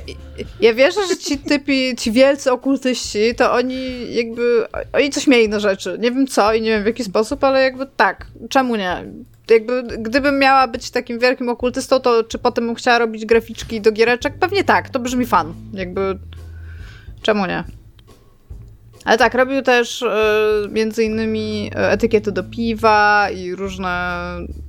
[0.59, 4.67] ja wierzę, że ci typi, ci wielcy okultyści, to oni jakby...
[4.93, 5.97] Oni coś mieli na rzeczy.
[5.99, 8.27] Nie wiem co i nie wiem w jaki sposób, ale jakby tak.
[8.49, 9.03] Czemu nie?
[9.51, 13.91] jakby, gdybym miała być takim wielkim okultystą, to czy potem bym chciała robić graficzki do
[13.91, 14.33] giereczek?
[14.39, 15.53] Pewnie tak, to brzmi fan.
[15.73, 16.19] Jakby,
[17.21, 17.63] czemu nie?
[19.05, 20.07] Ale tak, robił też y,
[20.69, 24.23] między innymi e, etykiety do piwa i różne,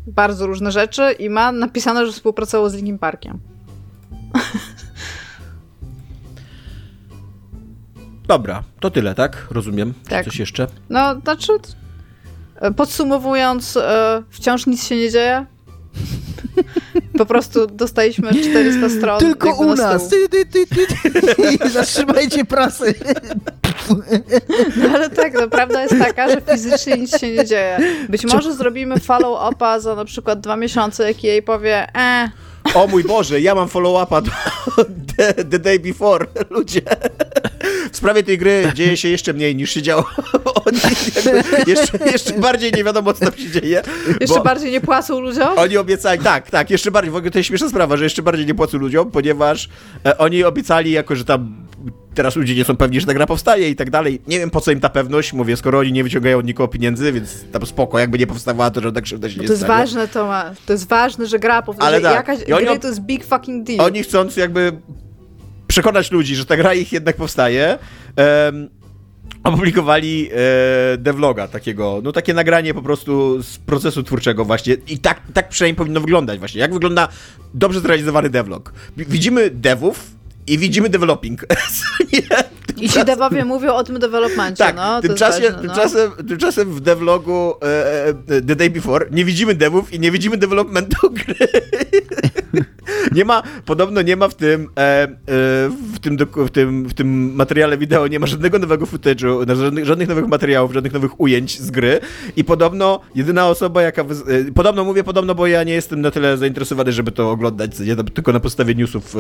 [0.07, 3.39] bardzo różne rzeczy i ma napisane, że współpracował z Linkin Parkiem.
[8.29, 9.47] Dobra, to tyle, tak?
[9.51, 9.95] Rozumiem.
[10.09, 10.25] Tak.
[10.25, 10.67] Czy coś jeszcze?
[10.91, 11.53] No, znaczy,
[12.77, 13.79] podsumowując,
[14.31, 15.47] wciąż nic się nie dzieje.
[17.19, 19.21] Po prostu dostaliśmy 400 stron.
[19.21, 20.09] Tylko u nas!
[20.09, 22.95] Ty, ty, ty, ty, Zatrzymajcie prasy!
[24.77, 27.79] No ale tak, no prawda jest taka, że fizycznie nic się nie dzieje.
[28.09, 32.31] Być może zrobimy follow-upa za na przykład dwa miesiące, jak jej powie, e,
[32.75, 34.23] o mój Boże, ja mam follow-upa
[35.17, 36.81] the, the Day Before, ludzie.
[37.93, 40.05] W sprawie tej gry dzieje się jeszcze mniej niż się działo.
[40.67, 40.79] Oni
[41.67, 43.83] jeszcze, jeszcze bardziej nie wiadomo, co tam się dzieje.
[44.21, 45.59] Jeszcze bardziej nie płacą ludziom?
[45.59, 48.47] Oni obiecali, tak, tak, jeszcze bardziej, w ogóle to jest śmieszna sprawa, że jeszcze bardziej
[48.47, 49.69] nie płacą ludziom, ponieważ
[50.07, 51.55] e, oni obiecali jako, że tam
[52.15, 54.21] teraz ludzie nie są pewni, że ta gra powstaje i tak dalej.
[54.27, 57.13] Nie wiem, po co im ta pewność, mówię, skoro oni nie wyciągają od nikogo pieniędzy,
[57.13, 59.79] więc tam spoko, jakby nie powstawała, to żadna krzywda się no nie To jest stanie.
[59.79, 62.15] ważne, to ma, to jest ważne, że gra powstaje, Ale tak.
[62.15, 63.81] jakaś I oni, to jest big fucking deal.
[63.81, 64.73] Oni chcąc jakby
[65.67, 67.79] przekonać ludzi, że ta gra ich jednak powstaje,
[68.17, 68.69] um,
[69.45, 75.21] opublikowali e, devloga takiego, no takie nagranie po prostu z procesu twórczego właśnie i tak,
[75.35, 76.61] tak przynajmniej powinno wyglądać właśnie.
[76.61, 77.09] Jak wygląda
[77.55, 78.73] dobrze zrealizowany devlog?
[78.97, 80.20] Widzimy devów,
[80.51, 81.41] i widzimy developing.
[82.77, 85.01] I ci devowie mówią o tym developmencie, tak, no.
[85.01, 85.69] Tymczasem, ważne,
[86.17, 86.25] no.
[86.29, 91.11] tymczasem, w devlogu e, e, The Day Before nie widzimy devów i nie widzimy developmentu
[91.27, 91.35] gry.
[93.13, 95.09] nie ma, podobno nie ma w tym, e, e,
[95.95, 96.17] w, tym
[96.47, 100.73] w, tym, w tym materiale wideo nie ma żadnego nowego footage'u, żadnych, żadnych nowych materiałów,
[100.73, 102.01] żadnych nowych ujęć z gry
[102.37, 106.37] i podobno jedyna osoba, jaka, e, podobno mówię podobno, bo ja nie jestem na tyle
[106.37, 109.17] zainteresowany, żeby to oglądać, ja tylko na podstawie newsów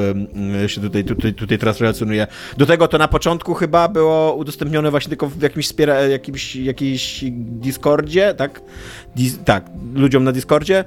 [0.65, 2.27] e, się tutaj, tutaj, tutaj teraz relacjonuję.
[2.57, 7.25] Do tego to na początku chyba było udostępnione właśnie tylko w jakimś, wspiera, jakimś, jakimś
[7.33, 8.61] Discordzie, tak?
[9.17, 9.65] Dis, tak,
[9.95, 10.85] ludziom na Discordzie,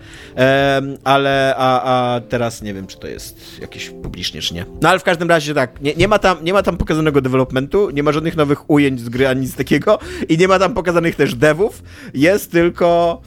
[1.03, 4.65] ale a, a teraz nie wiem, czy to jest jakieś publicznie, czy nie.
[4.81, 7.89] No ale w każdym razie tak, nie, nie, ma, tam, nie ma tam pokazanego developmentu,
[7.89, 9.99] nie ma żadnych nowych ujęć z gry, ani nic takiego
[10.29, 13.21] i nie ma tam pokazanych też devów, jest tylko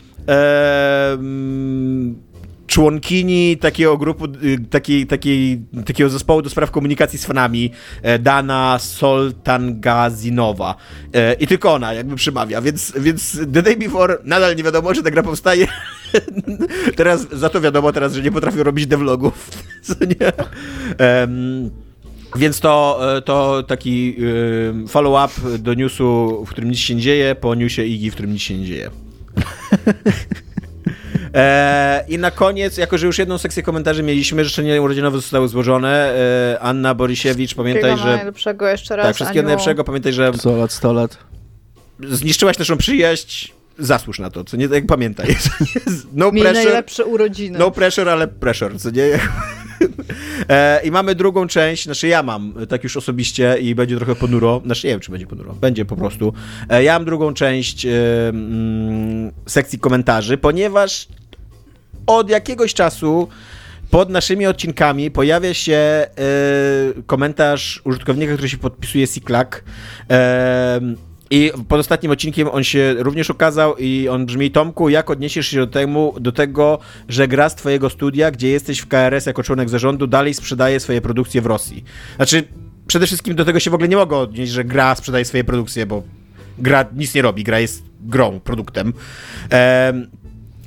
[2.66, 7.70] członkini takiego grupu, y, takiej, takiej, takiego zespołu do spraw komunikacji z fanami,
[8.02, 10.74] e, Dana Soltangazinowa.
[11.14, 15.02] E, I tylko ona jakby przemawia, więc, więc The Day Before nadal nie wiadomo, czy
[15.02, 15.66] ta gra powstaje.
[16.96, 19.50] teraz za to wiadomo teraz, że nie potrafią robić devlogów.
[19.82, 20.32] Co nie?
[21.20, 21.70] Um,
[22.36, 24.16] więc to, e, to taki
[24.88, 28.42] follow-up do newsu, w którym nic się nie dzieje, po newsie Igi, w którym nic
[28.42, 28.90] się nie dzieje.
[31.36, 36.14] E, I na koniec, jako że już jedną sekcję komentarzy mieliśmy, życzenia urodzinowe zostały złożone.
[36.54, 38.16] E, Anna Borisiewicz, pamiętaj, Wszystkiego że.
[38.16, 39.06] najlepszego jeszcze raz.
[39.06, 39.48] Tak, wszystkiego Aniu.
[39.48, 39.84] najlepszego.
[39.84, 41.18] Pamiętaj, że 100 lat, 100 lat.
[42.08, 43.52] zniszczyłaś naszą przyjaźń.
[43.78, 45.36] Zasłuż na to, co nie, jak pamiętaj.
[46.12, 47.58] No Miej pressure, najlepsze urodziny.
[47.58, 49.08] no pressure, ale pressure, co nie?
[50.48, 54.62] E, I mamy drugą część, znaczy ja mam, tak już osobiście i będzie trochę ponuro,
[54.64, 56.32] znaczy nie wiem, czy będzie ponuro, będzie po prostu.
[56.68, 57.90] E, ja mam drugą część e,
[58.28, 61.08] mm, sekcji komentarzy, ponieważ
[62.06, 63.28] od jakiegoś czasu
[63.90, 66.08] pod naszymi odcinkami pojawia się e,
[67.06, 69.64] komentarz użytkownika, który się podpisuje Siklak.
[70.10, 70.80] E,
[71.30, 75.56] I pod ostatnim odcinkiem on się również ukazał i on brzmi Tomku, jak odniesiesz się
[75.56, 76.78] do, temu, do tego,
[77.08, 81.00] że gra z twojego studia, gdzie jesteś w KRS jako członek zarządu, dalej sprzedaje swoje
[81.00, 81.84] produkcje w Rosji?
[82.16, 82.44] Znaczy,
[82.86, 85.86] przede wszystkim do tego się w ogóle nie mogę odnieść, że gra sprzedaje swoje produkcje,
[85.86, 86.02] bo
[86.58, 88.92] gra nic nie robi, gra jest grą, produktem.
[89.50, 90.10] Em,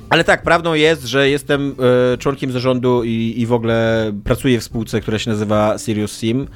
[0.10, 1.76] ale tak, prawdą jest, że jestem
[2.14, 6.48] e, członkiem zarządu i, i w ogóle pracuję w spółce, która się nazywa Sirius Sim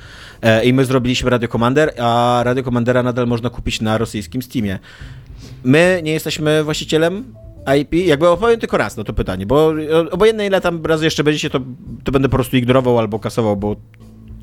[0.41, 4.80] e, i my zrobiliśmy Radio Commander, a Radio Commandera nadal można kupić na rosyjskim Steamie.
[5.63, 7.34] My nie jesteśmy właścicielem
[7.81, 9.73] IP, jakby opowiem tylko raz na to pytanie, bo
[10.11, 11.59] obojętnie ile tam razy jeszcze będziecie, to,
[12.03, 13.75] to będę po prostu ignorował albo kasował, bo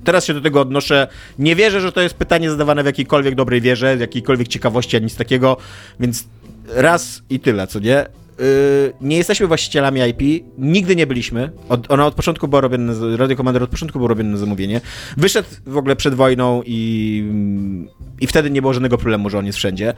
[0.04, 1.08] teraz się do tego odnoszę.
[1.38, 5.04] Nie wierzę, że to jest pytanie zadawane w jakiejkolwiek dobrej wierze, w jakiejkolwiek ciekawości, ani
[5.04, 5.56] nic takiego,
[6.00, 6.24] więc
[6.68, 8.06] raz i tyle, co nie?
[8.40, 11.50] Yy, nie jesteśmy właścicielami IP, nigdy nie byliśmy.
[11.68, 14.80] Od, ona od początku była z- Radio Commander od początku był robiony na zamówienie.
[15.16, 17.24] Wyszedł w ogóle przed wojną i,
[18.20, 19.94] i wtedy nie było żadnego problemu, że on jest wszędzie.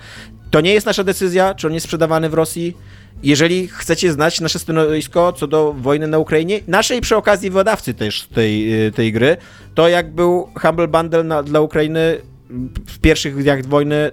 [0.50, 2.76] To nie jest nasza decyzja, czy on jest sprzedawany w Rosji.
[3.22, 8.22] Jeżeli chcecie znać nasze stanowisko co do wojny na Ukrainie, naszej przy okazji wydawcy też
[8.22, 9.36] tej, y, tej gry,
[9.74, 12.18] to jak był Humble Bundle na, dla Ukrainy
[12.86, 14.10] w pierwszych dniach wojny,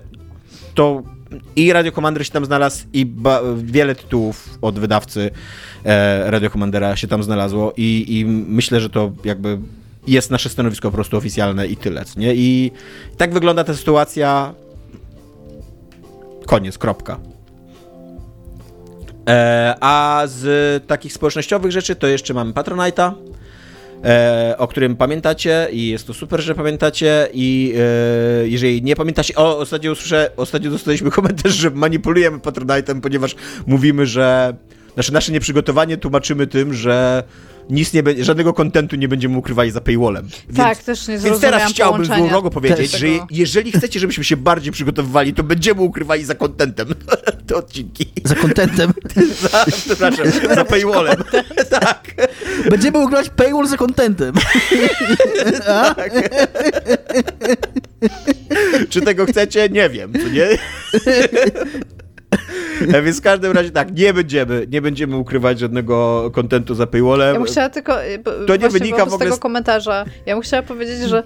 [0.76, 1.04] to
[1.56, 5.32] i Radio Commander się tam znalazł i ba- wiele tytułów od wydawcy
[5.86, 9.58] e, Radio Commandera się tam znalazło i, i myślę, że to jakby
[10.08, 12.34] jest nasze stanowisko po prostu oficjalne i tyle, nie?
[12.36, 12.72] I
[13.18, 14.54] tak wygląda ta sytuacja.
[16.46, 17.20] Koniec, kropka.
[19.30, 23.12] E, a z takich społecznościowych rzeczy to jeszcze mamy Patronite'a,
[24.58, 29.58] o którym pamiętacie i jest to super, że pamiętacie i e, jeżeli nie pamiętacie, o,
[29.58, 33.36] ostatnio usłyszę, ostatnio dostaliśmy komentarz, że manipulujemy Patronite'em, ponieważ
[33.68, 34.54] mówimy, że
[34.94, 37.24] znaczy nasze nieprzygotowanie tłumaczymy tym, że
[37.70, 40.28] nic nie będzie, żadnego kontentu nie będziemy ukrywali za paywallem.
[40.48, 43.28] Więc, tak, też nie więc teraz chciałbym złowrogo powiedzieć, Też że tego.
[43.32, 46.88] jeżeli chcecie, żebyśmy się bardziej przygotowywali, to będziemy ukrywali za kontentem
[47.48, 48.06] te odcinki.
[48.24, 48.94] Za kontentem.
[49.52, 50.26] Za, przepraszam,
[50.56, 51.24] za paywallem.
[51.70, 52.04] tak.
[52.70, 54.36] Będziemy ukrywać paywall za kontentem.
[58.90, 59.70] Czy tego chcecie?
[59.70, 60.48] Nie wiem, nie?
[62.94, 67.34] E, Więc w każdym razie tak, nie będziemy, nie będziemy ukrywać żadnego kontentu za paywallem.
[67.34, 67.96] Ja bym chciała tylko.
[68.26, 70.06] bo- To nie wynika w ogóle tego z- komentarza.
[70.26, 71.24] Ja bym chciała powiedzieć, że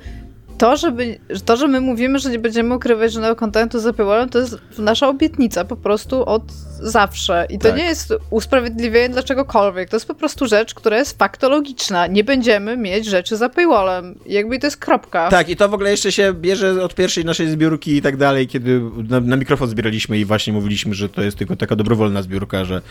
[0.64, 4.30] to, żeby, że to, że my mówimy, że nie będziemy ukrywać żadnego kontentu za paywallem,
[4.30, 6.44] to jest nasza obietnica po prostu od
[6.80, 7.45] zawsze.
[7.49, 7.77] I to Tak.
[7.77, 9.90] nie jest usprawiedliwienie dla czegokolwiek.
[9.90, 12.07] To jest po prostu rzecz, która jest faktologiczna.
[12.07, 14.19] Nie będziemy mieć rzeczy za paywallem.
[14.26, 15.30] Jakby to jest kropka.
[15.30, 18.48] Tak, i to w ogóle jeszcze się bierze od pierwszej naszej zbiórki i tak dalej,
[18.48, 22.65] kiedy na, na mikrofon zbieraliśmy i właśnie mówiliśmy, że to jest tylko taka dobrowolna zbiórka,
[22.65, 22.81] że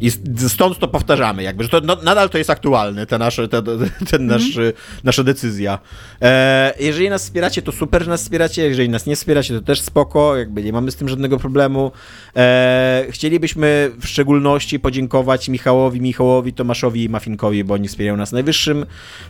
[0.00, 0.10] i
[0.48, 3.72] stąd to powtarzamy, jakby, że to no, nadal to jest aktualne, te nasze, te, te,
[4.10, 4.72] ten nasz, y,
[5.04, 5.78] nasza decyzja.
[6.22, 9.80] E, jeżeli nas wspieracie, to super, że nas wspieracie, jeżeli nas nie wspieracie, to też
[9.80, 11.92] spoko, jakby nie mamy z tym żadnego problemu.
[12.36, 18.32] E, chcielibyśmy w szczególności podziękować Michałowi, Michałowi, Tomaszowi i Mafinkowi, bo oni wspierają nas w
[18.32, 18.86] najwyższym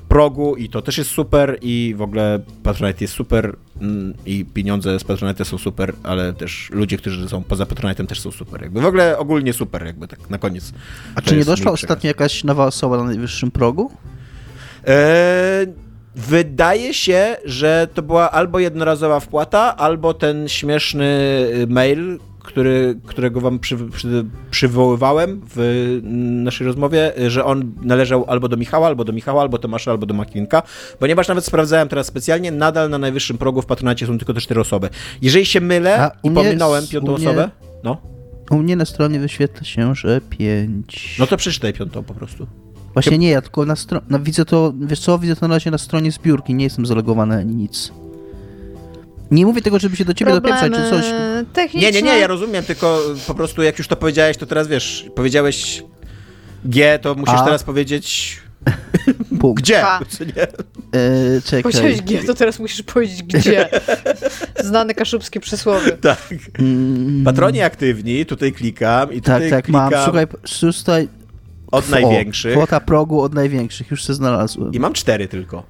[0.09, 4.99] progu i to też jest super i w ogóle Patronite jest super mm, i pieniądze
[4.99, 8.63] z Patronite są super, ale też ludzie, którzy są poza Patronite'em też są super.
[8.63, 10.73] Jakby w ogóle ogólnie super, jakby tak na koniec.
[11.15, 13.91] A czy nie doszła ostatnio jakaś nowa osoba na najwyższym progu?
[14.87, 15.67] Eee,
[16.17, 21.05] wydaje się, że to była albo jednorazowa wpłata, albo ten śmieszny
[21.55, 26.01] y, mail, który, którego wam przy, przy, przywoływałem w
[26.45, 30.07] naszej rozmowie, y, że on należał albo do Michała, albo do Michała, albo Tomasza, albo
[30.07, 30.63] do Makwinka,
[30.99, 34.61] ponieważ nawet sprawdzałem teraz specjalnie, nadal na najwyższym progu w patronacie są tylko te cztery
[34.61, 34.89] osoby.
[35.23, 37.51] Jeżeli się mylę A i pominąłem piątą mnie- osobę,
[37.85, 37.97] no,
[38.51, 41.17] U mnie na stronie wyświetla się, że pięć.
[41.19, 42.47] no to przeczytaj piątą po prostu.
[42.93, 45.71] Właśnie nie, ja tylko na stronie, no, widzę to, wiesz co, widzę to na razie
[45.71, 47.93] na stronie zbiórki, nie jestem zalogowany ani nic.
[49.31, 51.05] Nie mówię tego, żeby się do ciebie dopieprzać czy coś.
[51.53, 51.91] techniczne.
[51.93, 55.07] Nie, nie, nie, ja rozumiem, tylko po prostu jak już to powiedziałeś, to teraz wiesz,
[55.15, 55.83] powiedziałeś
[56.65, 57.45] G, to musisz A.
[57.45, 58.39] teraz powiedzieć
[59.41, 59.63] Punkt.
[59.63, 59.85] gdzie.
[60.37, 60.43] Nie?
[60.43, 61.63] E, czekaj.
[61.63, 63.69] Powiedziałeś G, to teraz musisz powiedzieć gdzie.
[64.65, 65.93] Znane kaszubskie przysłowie.
[65.93, 66.35] Tak.
[66.59, 70.05] Mm, Patroni aktywni, tutaj klikam i Tak, tutaj tak, klikam mam.
[70.05, 70.27] Słuchaj,
[70.79, 71.09] tutaj
[71.71, 74.73] od kwo- największych Kwota progu od największych, już się znalazłem.
[74.73, 75.63] i mam cztery tylko.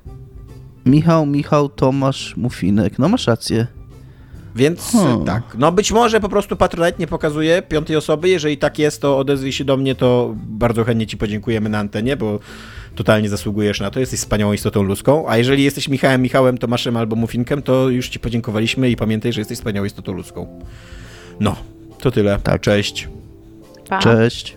[0.86, 2.98] Michał, Michał, Tomasz, Mufinek.
[2.98, 3.66] No masz rację.
[4.56, 5.24] Więc Hmm.
[5.24, 9.18] tak, no być może po prostu Patronite nie pokazuje piątej osoby, jeżeli tak jest, to
[9.18, 12.38] odezwij się do mnie, to bardzo chętnie ci podziękujemy na antenie, bo
[12.94, 17.16] totalnie zasługujesz na to, jesteś wspaniałą istotą ludzką, a jeżeli jesteś Michałem, Michałem, Tomaszem albo
[17.16, 20.60] Mufinkiem, to już ci podziękowaliśmy i pamiętaj, że jesteś wspaniałą istotą ludzką.
[21.40, 21.56] No,
[22.00, 22.38] to tyle.
[22.42, 22.60] Tak.
[22.60, 23.08] Cześć.
[23.88, 23.98] Pa.
[23.98, 24.56] Cześć.